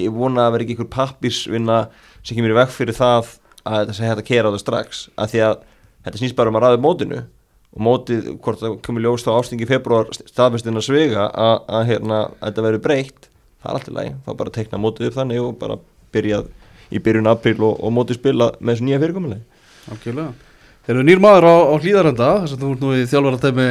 ég 0.00 0.14
vona 0.14 0.46
að 0.46 0.56
vera 0.56 0.66
ekki 0.66 0.76
ykkur 0.78 0.90
pappirsvinna 0.92 1.78
sem 2.22 2.36
kemur 2.36 2.54
í 2.54 2.58
veg 2.58 2.72
fyrir 2.74 2.98
það 2.98 3.32
að 3.64 3.78
þetta 3.80 3.96
sé 3.96 4.08
hægt 4.08 4.22
að 4.22 4.28
kera 4.28 4.50
á 4.50 4.52
það 4.54 4.62
strax 4.64 5.04
að 5.14 5.32
því 5.32 5.44
að 5.48 5.54
þetta 6.04 6.20
snýst 6.20 6.38
bara 6.38 6.52
um 6.52 6.58
að 6.58 6.66
ræða 6.66 6.82
mótinu. 6.84 7.22
Og 7.74 7.82
mótið, 7.82 8.26
hvort 8.44 8.60
það 8.60 8.74
komur 8.86 9.02
ljós 9.02 9.24
þá 9.26 9.30
ástingi 9.34 9.66
februar 9.66 10.10
staðfestin 10.14 10.78
að 10.78 10.84
svega 10.86 11.24
að, 11.26 11.54
að, 11.66 11.86
hérna, 11.88 12.18
að 12.38 12.44
þetta 12.44 12.64
verður 12.68 12.84
breytt 12.84 13.30
það 13.64 13.70
er 13.70 13.78
allt 13.78 13.88
í 13.88 13.94
lagi, 13.96 14.12
þá 14.26 14.30
bara 14.38 14.54
tekna 14.54 14.80
mótið 14.80 15.08
upp 15.08 15.16
þannig 15.18 15.42
og 15.42 15.56
bara 15.58 15.78
byrjað 16.14 16.50
í 16.94 17.00
byrjun 17.02 17.30
april 17.32 17.56
og, 17.64 17.78
og 17.80 17.94
mótið 17.96 18.20
spila 18.20 18.50
með 18.60 18.74
þessu 18.74 18.86
nýja 18.88 19.00
fyrirkomuleg 19.02 19.62
Algjörlega. 19.94 20.52
Þeir 20.84 20.94
eru 20.94 21.04
nýr 21.08 21.20
maður 21.24 21.46
á, 21.48 21.56
á 21.64 21.74
hlýðarenda 21.80 22.28
þess 22.44 22.54
að 22.54 22.62
þú 22.62 22.70
ert 22.74 22.84
nú 22.84 22.92
í 22.92 23.06
þjálfaratæmi 23.08 23.66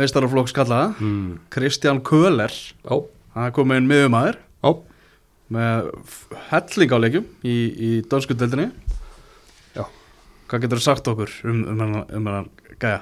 meistaraflokks 0.00 0.54
kallaða 0.54 0.88
mm. 0.98 1.28
Kristján 1.54 2.02
Köhler. 2.06 2.54
Hann 2.86 3.46
er 3.46 3.54
komið 3.54 3.80
inn 3.80 3.90
miðumæður 3.90 4.40
með 5.52 5.90
helling 6.50 6.90
á 6.94 6.98
leikjum 7.04 7.26
í, 7.46 7.56
í 7.76 7.90
dönsku 8.10 8.34
deildinni 8.34 8.68
Já. 9.76 9.84
Hvað 10.50 10.64
getur 10.64 10.80
þú 10.80 10.86
sagt 10.88 11.10
okkur 11.12 11.32
um, 11.46 11.62
um, 11.70 11.80
um, 11.86 11.96
um 12.18 12.30
hann 12.32 12.48
gæja? 12.82 13.00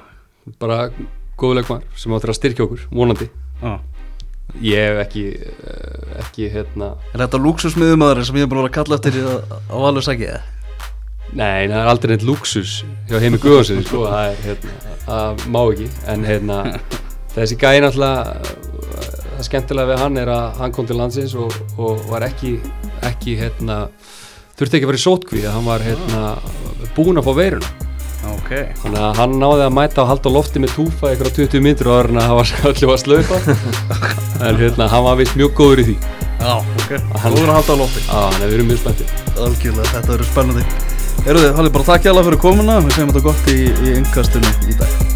bara 0.60 0.90
góðuleikmar 1.40 1.86
sem 1.96 2.12
áttur 2.12 2.34
að 2.34 2.36
styrkja 2.40 2.66
okkur, 2.66 2.82
vonandi 2.92 3.30
Já. 3.62 3.72
ég 4.60 4.90
hef 4.90 4.98
ekki 5.06 5.22
eh, 5.40 6.18
ekki 6.20 6.50
hérna 6.52 6.90
Er 7.14 7.22
þetta 7.24 7.40
lúksusmiðumæður 7.40 8.26
sem 8.28 8.36
ég 8.42 8.44
er 8.44 8.50
búin 8.52 8.60
að 8.60 8.66
vera 8.66 8.72
að 8.72 8.76
kalla 8.76 8.98
eftir 9.00 9.16
að- 9.24 9.54
á 9.72 9.76
alveg 9.88 10.04
sagið? 10.10 10.50
Nei, 11.34 11.64
það 11.66 11.78
er 11.80 11.88
aldrei 11.90 12.12
neitt 12.12 12.26
luxus 12.28 12.74
hjá 13.08 13.16
heimi 13.24 13.40
Guðarsson, 13.42 13.80
sko, 13.88 14.04
það 14.06 14.26
er, 14.28 14.42
hérna, 14.44 14.74
það 15.08 15.46
má 15.56 15.60
ekki, 15.72 15.86
en 16.12 16.26
hérna, 16.28 16.58
þessi 17.34 17.56
gæði 17.58 17.80
náttúrulega, 17.82 19.23
það 19.38 19.46
skemmtilega 19.48 19.90
við 19.92 20.02
hann 20.04 20.20
er 20.22 20.30
að 20.34 20.60
hann 20.60 20.74
kom 20.76 20.86
til 20.88 20.96
landsins 20.98 21.34
og, 21.38 21.54
og 21.78 22.04
var 22.10 22.26
ekki, 22.28 22.54
ekki, 23.08 23.36
hérna, 23.40 23.78
þurfti 24.58 24.78
ekki 24.78 24.86
að 24.88 24.92
vera 24.92 25.00
í 25.00 25.04
sótkví, 25.04 25.42
að 25.48 25.56
hann 25.58 25.66
var, 25.68 25.84
hérna, 25.86 26.22
búinn 26.96 27.20
að 27.20 27.28
fá 27.28 27.34
veiruna. 27.40 27.72
Ok. 28.24 28.50
Þannig 28.80 29.02
að 29.04 29.18
hann 29.20 29.34
náði 29.42 29.64
að 29.66 29.74
mæta 29.76 30.00
og 30.00 30.08
halda 30.08 30.30
lofti 30.32 30.60
með 30.62 30.72
túfa 30.78 31.10
ykkur 31.12 31.28
á 31.28 31.32
20 31.36 31.64
minnur 31.66 31.90
og 31.90 31.98
orðin 31.98 32.20
að 32.22 32.30
það 32.30 32.38
var 32.40 32.52
öllu 32.70 32.92
að 32.94 33.02
slaupa, 33.02 33.40
en 34.48 34.60
hérna, 34.62 34.88
hann 34.94 35.04
var 35.08 35.18
vist 35.20 35.36
mjög 35.40 35.52
góður 35.60 35.82
í 35.84 35.88
því. 35.90 35.96
Já, 36.44 36.54
ok. 36.60 36.90
Hann- 37.20 37.34
Góður 37.36 37.50
að 37.52 37.58
halda 37.58 37.76
á 37.76 37.80
lofti. 37.82 38.04
Á, 38.08 38.16
hann 38.32 38.42
er 38.46 38.54
verið 38.54 38.70
mjög 38.70 38.80
spenntið. 38.84 39.14
Algjörlega, 39.44 39.90
þetta 39.94 40.14
verður 40.14 40.30
spennandi. 40.32 40.66
Eruði, 41.24 41.52
Halli, 41.56 41.70
bara 41.76 41.86
takk 41.92 42.04
hjá 42.04 42.10
alla 42.14 42.24
fyrir 42.26 42.40
komuna. 42.42 42.80
Við 42.84 42.96
segjum 42.98 43.12
þetta 43.14 43.26
gott 43.28 43.52
í, 43.54 43.58
í 43.70 43.94
yngkastunni 44.00 44.54
í 44.72 44.78
dag 44.80 45.13